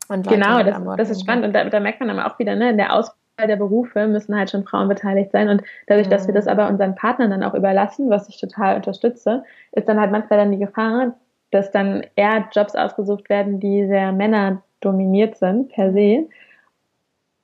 genau, 0.10 0.64
das, 0.64 0.82
das, 0.98 1.10
ist 1.12 1.22
spannend 1.22 1.46
und 1.46 1.54
da, 1.54 1.66
da, 1.66 1.80
merkt 1.80 2.00
man 2.00 2.10
aber 2.10 2.32
auch 2.32 2.40
wieder, 2.40 2.56
ne, 2.56 2.72
in 2.72 2.78
der 2.78 2.94
Ausbildung 2.94 3.23
der 3.40 3.56
Berufe 3.56 4.08
müssen 4.08 4.36
halt 4.36 4.52
schon 4.52 4.64
Frauen 4.64 4.88
beteiligt 4.88 5.32
sein 5.32 5.50
und 5.50 5.64
dadurch, 5.88 6.08
dass 6.08 6.28
wir 6.28 6.34
das 6.34 6.48
aber 6.48 6.68
unseren 6.68 6.96
Partnern 6.96 7.32
dann 7.32 7.44
auch 7.44 7.54
überlassen, 7.54 8.10
was 8.10 8.30
ich 8.30 8.40
total 8.40 8.76
unterstütze, 8.76 9.44
ist 9.72 9.88
dann 9.88 10.00
halt 10.00 10.12
manchmal 10.12 10.40
dann 10.40 10.52
die 10.52 10.60
Gefahr, 10.60 11.16
dass 11.52 11.72
dann 11.72 12.06
eher 12.16 12.48
Jobs 12.52 12.76
ausgesucht 12.76 13.30
werden, 13.30 13.60
die 13.60 13.88
sehr 13.88 14.12
Männer 14.12 14.62
dominiert 14.82 15.38
sind 15.38 15.70
per 15.70 15.92
se. 15.92 16.28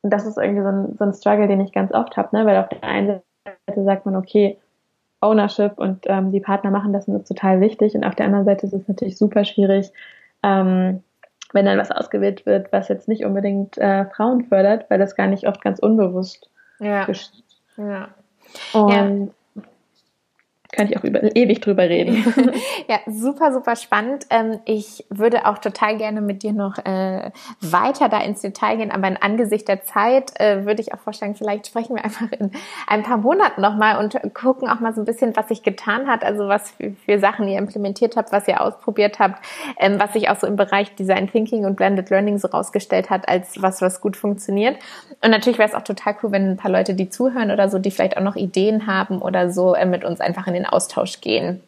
Und 0.02 0.12
das 0.12 0.26
ist 0.26 0.38
irgendwie 0.38 0.62
so 0.62 0.70
ein, 0.70 0.96
so 0.98 1.04
ein 1.06 1.14
Struggle, 1.14 1.48
den 1.48 1.62
ich 1.62 1.72
ganz 1.72 1.92
oft 1.92 2.18
habe, 2.18 2.36
ne? 2.36 2.46
weil 2.46 2.58
auf 2.58 2.70
der 2.70 2.84
einen 2.84 3.22
Seite 3.68 3.84
sagt 3.84 4.06
man, 4.06 4.16
okay, 4.16 4.58
Ownership 5.22 5.78
und 5.78 6.06
ähm, 6.08 6.32
die 6.32 6.40
Partner 6.40 6.72
machen 6.72 6.94
das 6.94 7.08
und 7.08 7.16
das 7.16 7.24
ist 7.24 7.28
total 7.28 7.60
wichtig. 7.60 7.94
Und 7.96 8.06
auf 8.06 8.16
der 8.16 8.26
anderen 8.26 8.46
Seite 8.46 8.66
ist 8.66 8.74
es 8.74 8.88
natürlich 8.88 9.18
super 9.18 9.44
schwierig, 9.44 9.92
ähm, 10.44 11.04
wenn 11.54 11.66
dann 11.66 11.78
was 11.78 11.91
ausgewählt 11.91 12.45
wird, 12.45 12.72
was 12.72 12.88
jetzt 12.88 13.08
nicht 13.08 13.26
unbedingt 13.26 13.78
äh, 13.78 14.06
Frauen 14.06 14.45
fördert, 14.45 14.89
weil 14.89 15.00
das 15.00 15.16
gar 15.16 15.28
nicht 15.28 15.47
oft 15.47 15.62
ganz 15.62 15.80
unbewusst 15.80 16.50
ja. 16.80 17.06
geschieht. 17.06 17.43
Ja. 17.78 18.10
Und 18.74 19.32
kann 20.80 20.88
ich 20.90 20.98
auch 20.98 21.04
über, 21.04 21.36
ewig 21.36 21.60
drüber 21.60 21.84
reden. 21.84 22.24
ja, 22.88 23.00
super, 23.06 23.52
super 23.52 23.76
spannend. 23.76 24.26
Ähm, 24.30 24.60
ich 24.64 25.06
würde 25.10 25.46
auch 25.46 25.58
total 25.58 25.98
gerne 25.98 26.22
mit 26.22 26.42
dir 26.42 26.54
noch 26.54 26.78
äh, 26.78 27.32
weiter 27.60 28.08
da 28.08 28.22
ins 28.22 28.42
Detail 28.42 28.78
gehen, 28.78 28.90
aber 28.90 29.10
in 29.10 29.18
Angesicht 29.18 29.68
der 29.68 29.84
Zeit 29.84 30.40
äh, 30.40 30.66
würde 30.66 30.82
ich 30.82 30.94
auch 30.94 31.00
vorschlagen, 31.00 31.36
vielleicht 31.36 31.68
sprechen 31.68 31.98
wir 31.98 32.06
einfach 32.06 32.32
in 32.32 32.52
ein 32.88 33.04
paar 33.04 33.18
Monaten 33.18 33.62
nochmal 33.62 33.98
und 33.98 34.18
gucken 34.34 34.70
auch 34.70 34.80
mal 34.80 34.94
so 34.94 35.02
ein 35.02 35.06
bisschen, 35.06 35.36
was 35.36 35.50
sich 35.50 35.64
getan 35.64 36.08
hat, 36.08 36.24
also 36.24 36.48
was 36.48 36.72
für, 36.72 36.94
für 37.06 37.20
Sachen 37.20 37.48
ihr 37.50 37.58
implementiert 37.58 38.16
habt, 38.16 38.32
was 38.32 38.48
ihr 38.48 38.62
ausprobiert 38.62 39.20
habt, 39.20 39.46
ähm, 39.80 40.00
was 40.00 40.14
sich 40.14 40.30
auch 40.30 40.40
so 40.40 40.48
im 40.48 40.56
Bereich 40.56 40.96
Design 40.96 41.30
Thinking 41.30 41.66
und 41.66 41.76
Blended 41.76 42.10
Learning 42.10 42.38
so 42.38 42.48
rausgestellt 42.48 43.10
hat, 43.10 43.28
als 43.28 43.62
was, 43.62 43.82
was 43.82 44.00
gut 44.00 44.16
funktioniert. 44.16 44.78
Und 45.22 45.32
natürlich 45.32 45.60
wäre 45.60 45.68
es 45.68 45.76
auch 45.76 45.84
total 45.84 46.16
cool, 46.24 46.32
wenn 46.32 46.52
ein 46.52 46.58
paar 46.58 46.72
Leute, 46.72 46.94
die 46.94 47.10
zuhören 47.10 47.52
oder 47.52 47.68
so, 47.68 47.80
die 47.80 47.92
vielleicht 47.92 48.16
auch 48.16 48.24
noch 48.24 48.38
Ideen 48.38 48.88
haben 48.88 49.22
oder 49.22 49.52
so, 49.52 49.76
äh, 49.76 49.86
mit 49.86 50.06
uns 50.06 50.22
einfach 50.22 50.48
in 50.48 50.54
den 50.54 50.68
Austausch 50.74 51.22
gehen. 51.22 51.61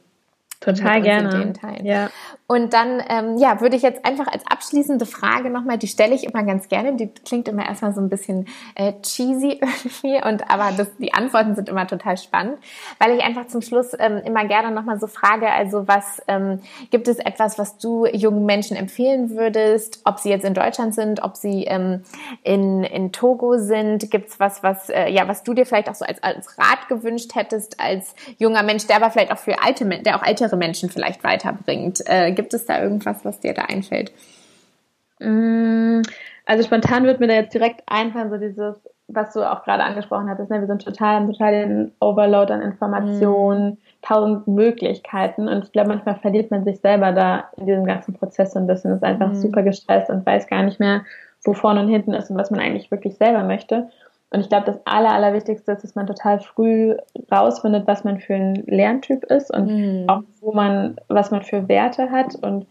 Total 0.61 1.01
gerne. 1.01 1.53
Ja. 1.83 2.09
Und 2.45 2.73
dann, 2.73 3.01
ähm, 3.07 3.37
ja, 3.37 3.61
würde 3.61 3.77
ich 3.77 3.81
jetzt 3.81 4.05
einfach 4.05 4.27
als 4.27 4.45
abschließende 4.45 5.05
Frage 5.05 5.49
nochmal, 5.49 5.77
die 5.77 5.87
stelle 5.87 6.13
ich 6.13 6.25
immer 6.25 6.43
ganz 6.43 6.67
gerne, 6.67 6.97
die 6.97 7.07
klingt 7.07 7.47
immer 7.47 7.65
erstmal 7.65 7.93
so 7.93 8.01
ein 8.01 8.09
bisschen 8.09 8.45
äh, 8.75 8.93
cheesy 9.01 9.59
irgendwie, 9.61 10.21
und 10.23 10.51
aber 10.51 10.71
das, 10.75 10.89
die 10.97 11.13
Antworten 11.13 11.55
sind 11.55 11.69
immer 11.69 11.87
total 11.87 12.17
spannend, 12.17 12.59
weil 12.99 13.15
ich 13.15 13.23
einfach 13.23 13.47
zum 13.47 13.61
Schluss 13.61 13.93
ähm, 13.97 14.21
immer 14.25 14.45
gerne 14.45 14.69
nochmal 14.71 14.99
so 14.99 15.07
frage, 15.07 15.49
also 15.49 15.87
was, 15.87 16.21
ähm, 16.27 16.59
gibt 16.91 17.07
es 17.07 17.17
etwas, 17.19 17.57
was 17.57 17.77
du 17.77 18.05
jungen 18.05 18.45
Menschen 18.45 18.75
empfehlen 18.75 19.31
würdest, 19.31 20.01
ob 20.03 20.19
sie 20.19 20.29
jetzt 20.29 20.43
in 20.45 20.53
Deutschland 20.53 20.93
sind, 20.93 21.23
ob 21.23 21.37
sie 21.37 21.63
ähm, 21.63 22.03
in, 22.43 22.83
in 22.83 23.13
Togo 23.13 23.57
sind, 23.57 24.11
gibt 24.11 24.29
es 24.29 24.39
was, 24.41 24.61
was, 24.61 24.89
äh, 24.89 25.09
ja, 25.09 25.27
was 25.27 25.43
du 25.43 25.53
dir 25.53 25.65
vielleicht 25.65 25.89
auch 25.89 25.95
so 25.95 26.05
als, 26.05 26.21
als 26.21 26.59
Rat 26.59 26.87
gewünscht 26.89 27.33
hättest, 27.33 27.79
als 27.79 28.13
junger 28.37 28.61
Mensch, 28.61 28.85
der 28.87 28.97
aber 28.97 29.09
vielleicht 29.09 29.31
auch 29.31 29.37
für 29.37 29.63
alte, 29.63 29.85
der 29.85 30.17
auch 30.17 30.23
ältere 30.51 30.57
Menschen 30.57 30.89
vielleicht 30.89 31.23
weiterbringt, 31.23 32.01
äh, 32.05 32.31
Gibt 32.31 32.53
es 32.53 32.65
da 32.65 32.81
irgendwas, 32.81 33.23
was 33.23 33.39
dir 33.39 33.53
da 33.53 33.63
einfällt? 33.63 34.11
Mm, 35.19 36.01
also 36.45 36.63
spontan 36.63 37.05
wird 37.05 37.19
mir 37.19 37.27
da 37.27 37.35
jetzt 37.35 37.53
direkt 37.53 37.83
einfallen, 37.87 38.29
so 38.29 38.37
dieses, 38.37 38.75
was 39.07 39.33
du 39.33 39.41
auch 39.49 39.63
gerade 39.63 39.83
angesprochen 39.83 40.29
hattest, 40.29 40.49
ne? 40.49 40.59
wir 40.59 40.67
sind 40.67 40.83
total, 40.83 41.25
total 41.27 41.51
den 41.51 41.91
Overload 41.99 42.51
an 42.51 42.61
Informationen, 42.61 43.71
mhm. 43.71 43.77
tausend 44.01 44.47
Möglichkeiten 44.47 45.47
und 45.47 45.65
ich 45.65 45.71
glaube, 45.71 45.89
manchmal 45.89 46.15
verliert 46.15 46.51
man 46.51 46.63
sich 46.63 46.79
selber 46.79 47.11
da 47.11 47.45
in 47.57 47.67
diesem 47.67 47.85
ganzen 47.85 48.13
Prozess 48.13 48.55
ein 48.55 48.67
bisschen, 48.67 48.95
ist 48.95 49.03
einfach 49.03 49.29
mhm. 49.29 49.35
super 49.35 49.63
gestresst 49.63 50.09
und 50.09 50.25
weiß 50.25 50.47
gar 50.47 50.63
nicht 50.63 50.79
mehr, 50.79 51.03
wo 51.43 51.53
vorne 51.53 51.81
und 51.81 51.89
hinten 51.89 52.13
ist 52.13 52.29
und 52.29 52.37
was 52.37 52.51
man 52.51 52.59
eigentlich 52.59 52.91
wirklich 52.91 53.15
selber 53.17 53.43
möchte. 53.43 53.89
Und 54.33 54.39
ich 54.39 54.49
glaube, 54.49 54.65
das 54.65 54.79
Aller, 54.85 55.11
Allerwichtigste 55.11 55.73
ist, 55.73 55.83
dass 55.83 55.95
man 55.95 56.07
total 56.07 56.39
früh 56.39 56.95
rausfindet, 57.31 57.85
was 57.85 58.05
man 58.05 58.19
für 58.19 58.33
ein 58.33 58.63
Lerntyp 58.65 59.25
ist 59.25 59.53
und 59.53 59.67
mhm. 59.67 60.09
auch 60.09 60.23
wo 60.39 60.53
man, 60.53 60.95
was 61.09 61.31
man 61.31 61.43
für 61.43 61.67
Werte 61.67 62.09
hat 62.11 62.35
und 62.35 62.65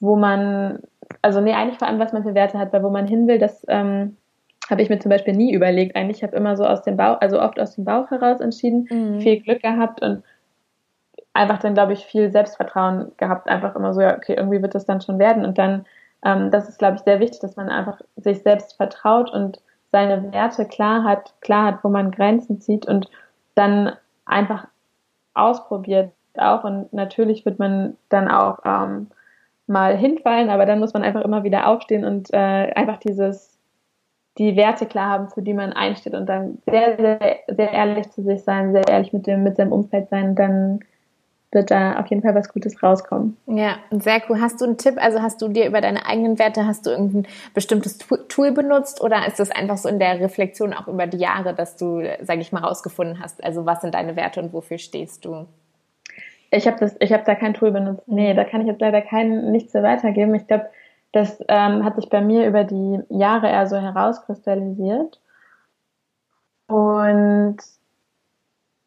wo 0.00 0.16
man, 0.16 0.78
also 1.20 1.42
nee, 1.42 1.52
eigentlich 1.52 1.78
vor 1.78 1.86
allem, 1.86 1.98
was 1.98 2.14
man 2.14 2.22
für 2.22 2.34
Werte 2.34 2.58
hat, 2.58 2.72
weil 2.72 2.82
wo 2.82 2.88
man 2.88 3.06
hin 3.06 3.28
will, 3.28 3.38
das 3.38 3.64
ähm, 3.68 4.16
habe 4.70 4.80
ich 4.80 4.88
mir 4.88 4.98
zum 5.00 5.10
Beispiel 5.10 5.34
nie 5.34 5.52
überlegt. 5.52 5.96
Eigentlich 5.96 6.18
ich 6.18 6.22
habe 6.22 6.34
immer 6.34 6.56
so 6.56 6.64
aus 6.64 6.82
dem 6.82 6.96
Bauch, 6.96 7.20
also 7.20 7.40
oft 7.40 7.60
aus 7.60 7.74
dem 7.74 7.84
Bauch 7.84 8.10
heraus 8.10 8.40
entschieden, 8.40 8.88
mhm. 8.90 9.20
viel 9.20 9.40
Glück 9.40 9.60
gehabt 9.60 10.02
und 10.02 10.22
einfach 11.34 11.58
dann, 11.58 11.74
glaube 11.74 11.92
ich, 11.92 12.06
viel 12.06 12.30
Selbstvertrauen 12.30 13.12
gehabt. 13.18 13.48
Einfach 13.48 13.76
immer 13.76 13.92
so, 13.92 14.00
ja, 14.00 14.16
okay, 14.16 14.34
irgendwie 14.34 14.62
wird 14.62 14.74
das 14.74 14.86
dann 14.86 15.02
schon 15.02 15.18
werden. 15.18 15.44
Und 15.44 15.58
dann, 15.58 15.84
ähm, 16.24 16.50
das 16.50 16.70
ist, 16.70 16.78
glaube 16.78 16.96
ich, 16.96 17.02
sehr 17.02 17.20
wichtig, 17.20 17.40
dass 17.40 17.56
man 17.56 17.68
einfach 17.68 18.00
sich 18.16 18.42
selbst 18.42 18.76
vertraut 18.76 19.30
und 19.30 19.60
seine 19.92 20.32
Werte 20.32 20.64
klar 20.64 21.04
hat, 21.04 21.34
klar 21.40 21.66
hat, 21.66 21.84
wo 21.84 21.88
man 21.88 22.10
Grenzen 22.10 22.60
zieht 22.60 22.86
und 22.86 23.08
dann 23.54 23.92
einfach 24.24 24.66
ausprobiert 25.34 26.12
auch. 26.36 26.64
Und 26.64 26.92
natürlich 26.92 27.44
wird 27.44 27.58
man 27.58 27.96
dann 28.08 28.28
auch 28.28 28.60
ähm, 28.64 29.08
mal 29.66 29.96
hinfallen, 29.96 30.50
aber 30.50 30.66
dann 30.66 30.80
muss 30.80 30.94
man 30.94 31.04
einfach 31.04 31.20
immer 31.22 31.44
wieder 31.44 31.68
aufstehen 31.68 32.04
und 32.04 32.32
äh, 32.32 32.72
einfach 32.74 32.98
dieses 32.98 33.52
die 34.38 34.56
Werte 34.56 34.86
klar 34.86 35.10
haben, 35.10 35.28
für 35.28 35.42
die 35.42 35.52
man 35.52 35.74
einsteht 35.74 36.14
und 36.14 36.26
dann 36.26 36.58
sehr, 36.64 36.96
sehr, 36.96 37.36
sehr 37.48 37.70
ehrlich 37.70 38.10
zu 38.10 38.22
sich 38.22 38.42
sein, 38.42 38.72
sehr 38.72 38.88
ehrlich 38.88 39.12
mit 39.12 39.26
dem, 39.26 39.42
mit 39.42 39.56
seinem 39.56 39.72
Umfeld 39.72 40.08
sein 40.08 40.30
und 40.30 40.38
dann 40.38 40.80
wird 41.52 41.70
da 41.70 41.98
auf 42.00 42.06
jeden 42.06 42.22
Fall 42.22 42.34
was 42.34 42.48
Gutes 42.48 42.82
rauskommen. 42.82 43.36
Ja, 43.46 43.76
sehr 43.90 44.22
cool. 44.28 44.40
Hast 44.40 44.60
du 44.60 44.64
einen 44.64 44.78
Tipp? 44.78 44.94
Also 44.96 45.20
hast 45.20 45.40
du 45.42 45.48
dir 45.48 45.66
über 45.66 45.80
deine 45.80 46.06
eigenen 46.06 46.38
Werte, 46.38 46.66
hast 46.66 46.86
du 46.86 46.90
irgendein 46.90 47.26
bestimmtes 47.54 47.98
Tool 47.98 48.52
benutzt 48.52 49.02
oder 49.02 49.26
ist 49.26 49.38
das 49.38 49.50
einfach 49.50 49.76
so 49.76 49.88
in 49.88 49.98
der 49.98 50.18
Reflexion 50.18 50.72
auch 50.72 50.88
über 50.88 51.06
die 51.06 51.18
Jahre, 51.18 51.54
dass 51.54 51.76
du, 51.76 52.02
sage 52.22 52.40
ich 52.40 52.52
mal, 52.52 52.62
rausgefunden 52.64 53.20
hast? 53.22 53.44
Also 53.44 53.66
was 53.66 53.82
sind 53.82 53.94
deine 53.94 54.16
Werte 54.16 54.40
und 54.40 54.52
wofür 54.52 54.78
stehst 54.78 55.24
du? 55.24 55.46
Ich 56.50 56.66
habe 56.66 56.78
das, 56.78 56.96
ich 57.00 57.12
habe 57.12 57.24
da 57.24 57.34
kein 57.34 57.54
Tool 57.54 57.70
benutzt. 57.70 58.02
Nee, 58.06 58.34
da 58.34 58.44
kann 58.44 58.62
ich 58.62 58.66
jetzt 58.66 58.80
leider 58.80 59.02
kein 59.02 59.52
nichts 59.52 59.74
mehr 59.74 59.82
weitergeben. 59.82 60.34
Ich 60.34 60.46
glaube, 60.46 60.68
das 61.12 61.38
ähm, 61.48 61.84
hat 61.84 61.96
sich 61.96 62.08
bei 62.08 62.22
mir 62.22 62.46
über 62.46 62.64
die 62.64 63.00
Jahre 63.10 63.48
eher 63.48 63.66
so 63.66 63.76
herauskristallisiert. 63.76 65.20
Und 66.66 67.58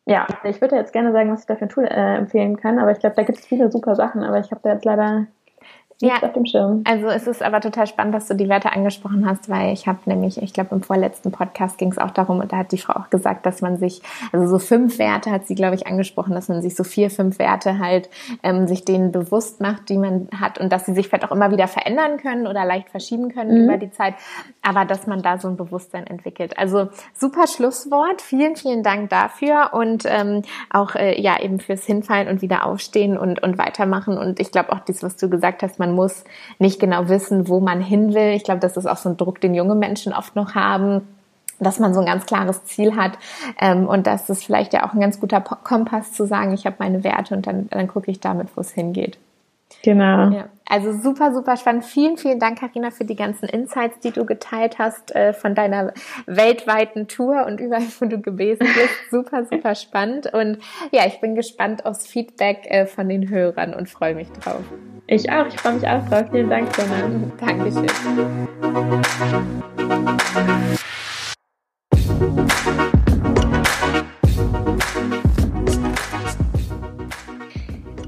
ja, 0.06 0.28
ich 0.44 0.62
würde 0.62 0.76
jetzt 0.76 0.94
gerne 0.94 1.12
sagen, 1.12 1.32
was 1.32 1.42
ich 1.42 1.48
da 1.48 1.56
für 1.56 1.66
ein 1.66 1.70
Tool 1.70 1.86
äh, 1.86 2.16
empfehlen 2.18 2.58
kann, 2.58 2.80
aber 2.80 2.92
ich 2.92 3.00
glaube, 3.00 3.16
da 3.16 3.24
gibt 3.24 3.40
es 3.40 3.46
viele 3.46 3.72
super 3.72 3.96
Sachen, 3.96 4.24
aber 4.24 4.40
ich 4.40 4.52
habe 4.52 4.62
da 4.64 4.74
jetzt 4.74 4.86
leider 4.86 5.28
ja, 6.02 6.22
auf 6.22 6.34
dem 6.34 6.46
Schirm. 6.46 6.84
Also 6.86 7.08
es 7.08 7.26
ist 7.26 7.42
aber 7.42 7.62
total 7.62 7.88
spannend, 7.88 8.14
dass 8.14 8.28
du 8.28 8.36
die 8.36 8.50
Werte 8.50 8.72
angesprochen 8.72 9.26
hast, 9.28 9.50
weil 9.50 9.72
ich 9.72 9.88
habe 9.88 10.00
nämlich, 10.06 10.42
ich 10.42 10.54
glaube 10.54 10.76
im 10.76 10.82
vorletzten 10.82 11.32
Podcast 11.32 11.78
ging 11.78 11.92
es 11.92 11.98
auch 11.98 12.12
darum, 12.12 12.42
und 12.42 12.52
da 12.52 12.58
hat 12.58 12.72
die 12.72 12.78
Frau 12.78 12.94
auch 12.94 13.10
gesagt, 13.10 13.46
dass 13.46 13.62
man 13.62 13.78
sich, 13.78 14.02
also 14.34 14.48
so 14.48 14.60
fünf 14.60 15.00
Werte 15.00 15.32
hat 15.32 15.48
sie, 15.48 15.56
glaube 15.56 15.76
ich, 15.76 15.88
angesprochen, 15.88 16.34
dass 16.34 16.50
man 16.50 16.62
sich 16.62 16.76
so 16.76 16.84
vier, 16.84 17.10
fünf 17.10 17.40
Werte 17.40 17.80
halt 17.80 18.10
ähm, 18.44 18.68
sich 18.68 18.84
denen 18.84 19.12
bewusst 19.12 19.62
macht, 19.62 19.90
die 19.90 19.98
man 19.98 20.28
hat 20.38 20.60
und 20.60 20.72
dass 20.72 20.86
sie 20.86 20.94
sich 20.94 21.08
vielleicht 21.08 21.26
auch 21.26 21.32
immer 21.32 21.52
wieder 21.52 21.68
verändern 21.68 22.18
können 22.18 22.46
oder 22.46 22.66
leicht 22.66 22.90
verschieben 22.90 23.34
können 23.34 23.58
mhm. 23.58 23.64
über 23.64 23.78
die 23.78 23.92
Zeit, 23.92 24.16
aber 24.62 24.84
dass 24.84 25.08
man 25.08 25.22
da 25.22 25.38
so 25.38 25.48
ein 25.48 25.56
Bewusstsein 25.56 26.08
entwickelt. 26.08 26.58
Also 26.58 26.90
super 27.14 27.48
Schlusswort. 27.48 28.22
Vielen, 28.22 28.56
vielen 28.56 28.84
Dank 28.84 29.10
dafür 29.10 29.70
und 29.74 30.04
ähm, 30.06 30.42
auch 30.70 30.96
äh, 30.96 31.22
ja 31.22 31.40
eben 31.40 31.60
fürs 31.60 31.86
Hinfallen 31.86 32.28
und 32.28 32.42
wieder 32.42 32.66
aufstehen 32.66 33.18
und, 33.18 33.42
und 33.42 33.58
weitermachen. 33.58 34.18
Und 34.18 34.40
ich 34.40 34.52
glaube 34.52 34.74
auch 34.74 34.80
das, 34.80 35.04
was 35.04 35.16
du 35.16 35.30
gesagt 35.30 35.64
hast, 35.64 35.80
man 35.80 35.85
muss 35.94 36.24
nicht 36.60 36.80
genau 36.80 37.10
wissen, 37.10 37.48
wo 37.48 37.60
man 37.60 37.82
hin 37.82 38.14
will. 38.14 38.34
Ich 38.34 38.44
glaube, 38.44 38.60
das 38.60 38.78
ist 38.78 38.86
auch 38.86 38.98
so 38.98 39.10
ein 39.10 39.18
Druck, 39.18 39.42
den 39.42 39.54
junge 39.54 39.76
Menschen 39.76 40.14
oft 40.14 40.36
noch 40.36 40.56
haben 40.56 41.02
dass 41.60 41.80
man 41.80 41.94
so 41.94 42.00
ein 42.00 42.06
ganz 42.06 42.26
klares 42.26 42.66
Ziel 42.66 42.96
hat 42.96 43.18
ähm, 43.60 43.88
und 43.88 44.08
dass 44.08 44.30
es 44.30 44.44
vielleicht 44.44 44.74
ja 44.74 44.86
auch 44.86 44.94
ein 44.94 45.00
ganz 45.00 45.20
guter 45.20 45.42
Kompass 45.42 46.12
zu 46.12 46.26
sagen, 46.26 46.54
ich 46.54 46.66
habe 46.66 46.76
meine 46.80 47.04
Werte 47.04 47.36
und 47.36 47.48
dann, 47.48 47.70
dann 47.70 47.88
gucke 47.88 48.12
ich 48.12 48.20
damit, 48.20 48.50
wo 48.56 48.62
es 48.62 48.72
hingeht. 48.72 49.18
Genau. 49.86 50.32
Ja, 50.32 50.50
also 50.66 50.94
super, 50.94 51.32
super 51.32 51.58
spannend. 51.58 51.86
Vielen, 51.86 52.18
vielen 52.18 52.40
Dank, 52.40 52.60
Karina, 52.60 52.90
für 52.90 53.06
die 53.06 53.16
ganzen 53.16 53.48
Insights, 53.48 54.00
die 54.00 54.10
du 54.10 54.26
geteilt 54.26 54.80
hast 54.80 55.16
äh, 55.16 55.32
von 55.32 55.54
deiner 55.54 55.94
weltweiten 56.26 57.08
Tour 57.08 57.46
und 57.46 57.60
überall, 57.60 57.84
wo 58.00 58.06
du 58.06 58.20
gewesen 58.20 58.66
bist. 58.66 58.96
super, 59.12 59.46
super 59.46 59.76
spannend. 59.76 60.34
Und 60.34 60.58
ja, 60.92 61.06
ich 61.06 61.22
bin 61.22 61.36
gespannt 61.36 61.86
aufs 61.86 62.08
Feedback 62.08 62.66
äh, 62.66 62.88
von 62.88 63.08
den 63.08 63.30
Hörern 63.30 63.76
und 63.76 63.88
freue 63.88 64.16
mich 64.16 64.32
drauf. 64.32 64.64
Ich 65.06 65.32
auch, 65.32 65.46
ich 65.46 65.56
freue 65.56 65.74
mich 65.74 65.88
auch 65.88 66.04
drauf. 66.10 66.26
Vielen 66.32 66.50
Dank, 66.50 66.76
Sonne. 66.76 67.32
Dankeschön. 67.40 67.86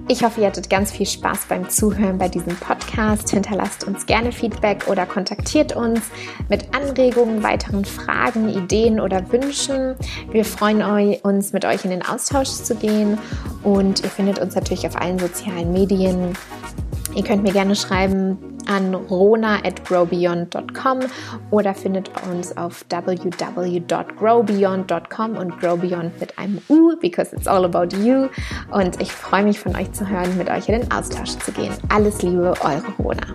Ich 0.10 0.24
hoffe, 0.24 0.40
ihr 0.40 0.48
hattet 0.48 0.70
ganz 0.70 0.94
viel 0.94 1.06
Spaß 1.06 1.48
beim 1.50 1.70
Zuhören 1.70 2.18
bei 2.18 2.30
diesem 2.30 2.56
Podcast. 2.56 3.30
Hinterlasst 3.30 3.84
uns 3.86 4.06
gerne 4.06 4.32
Feedback 4.32 4.88
oder 4.88 5.06
kontaktiert 5.06 5.76
uns 5.76 6.00
mit 6.48 6.74
Anregungen, 6.74 7.44
weiteren 7.44 7.84
Fragen, 7.84 8.48
Ideen 8.48 9.02
oder 9.02 9.30
Wünschen. 9.34 9.96
Wir 10.32 10.46
freuen 10.46 10.82
uns, 11.24 11.52
mit 11.52 11.66
euch 11.66 11.84
in 11.84 11.92
den 11.92 12.06
Austausch 12.06 12.48
zu 12.48 12.76
gehen 12.76 13.18
und 13.64 14.02
ihr 14.02 14.10
findet 14.10 14.40
uns 14.40 14.56
natürlich 14.56 14.88
auf 14.88 14.96
allen 14.96 15.20
sozialen 15.20 15.74
Medien. 15.74 16.38
Ihr 17.18 17.24
könnt 17.24 17.42
mir 17.42 17.52
gerne 17.52 17.76
schreiben 17.76 18.38
an 18.68 18.94
rona@growbeyond.com 18.94 21.00
oder 21.50 21.74
findet 21.74 22.12
uns 22.32 22.56
auf 22.56 22.86
www.growbeyond.com 22.90 25.36
und 25.36 25.60
growbeyond 25.60 26.20
mit 26.20 26.38
einem 26.38 26.62
U, 26.70 26.96
because 27.02 27.36
it's 27.36 27.48
all 27.48 27.66
about 27.66 27.98
you. 27.98 28.28
Und 28.72 29.02
ich 29.02 29.12
freue 29.12 29.46
mich 29.46 29.60
von 29.60 29.76
euch 29.76 29.92
zu 29.94 30.08
hören, 30.08 30.38
mit 30.38 30.48
euch 30.48 30.70
in 30.70 30.82
den 30.82 30.92
Austausch 30.92 31.40
zu 31.40 31.52
gehen. 31.52 31.74
Alles 31.90 32.22
Liebe, 32.22 32.54
eure 32.62 32.84
Rona. 33.00 33.26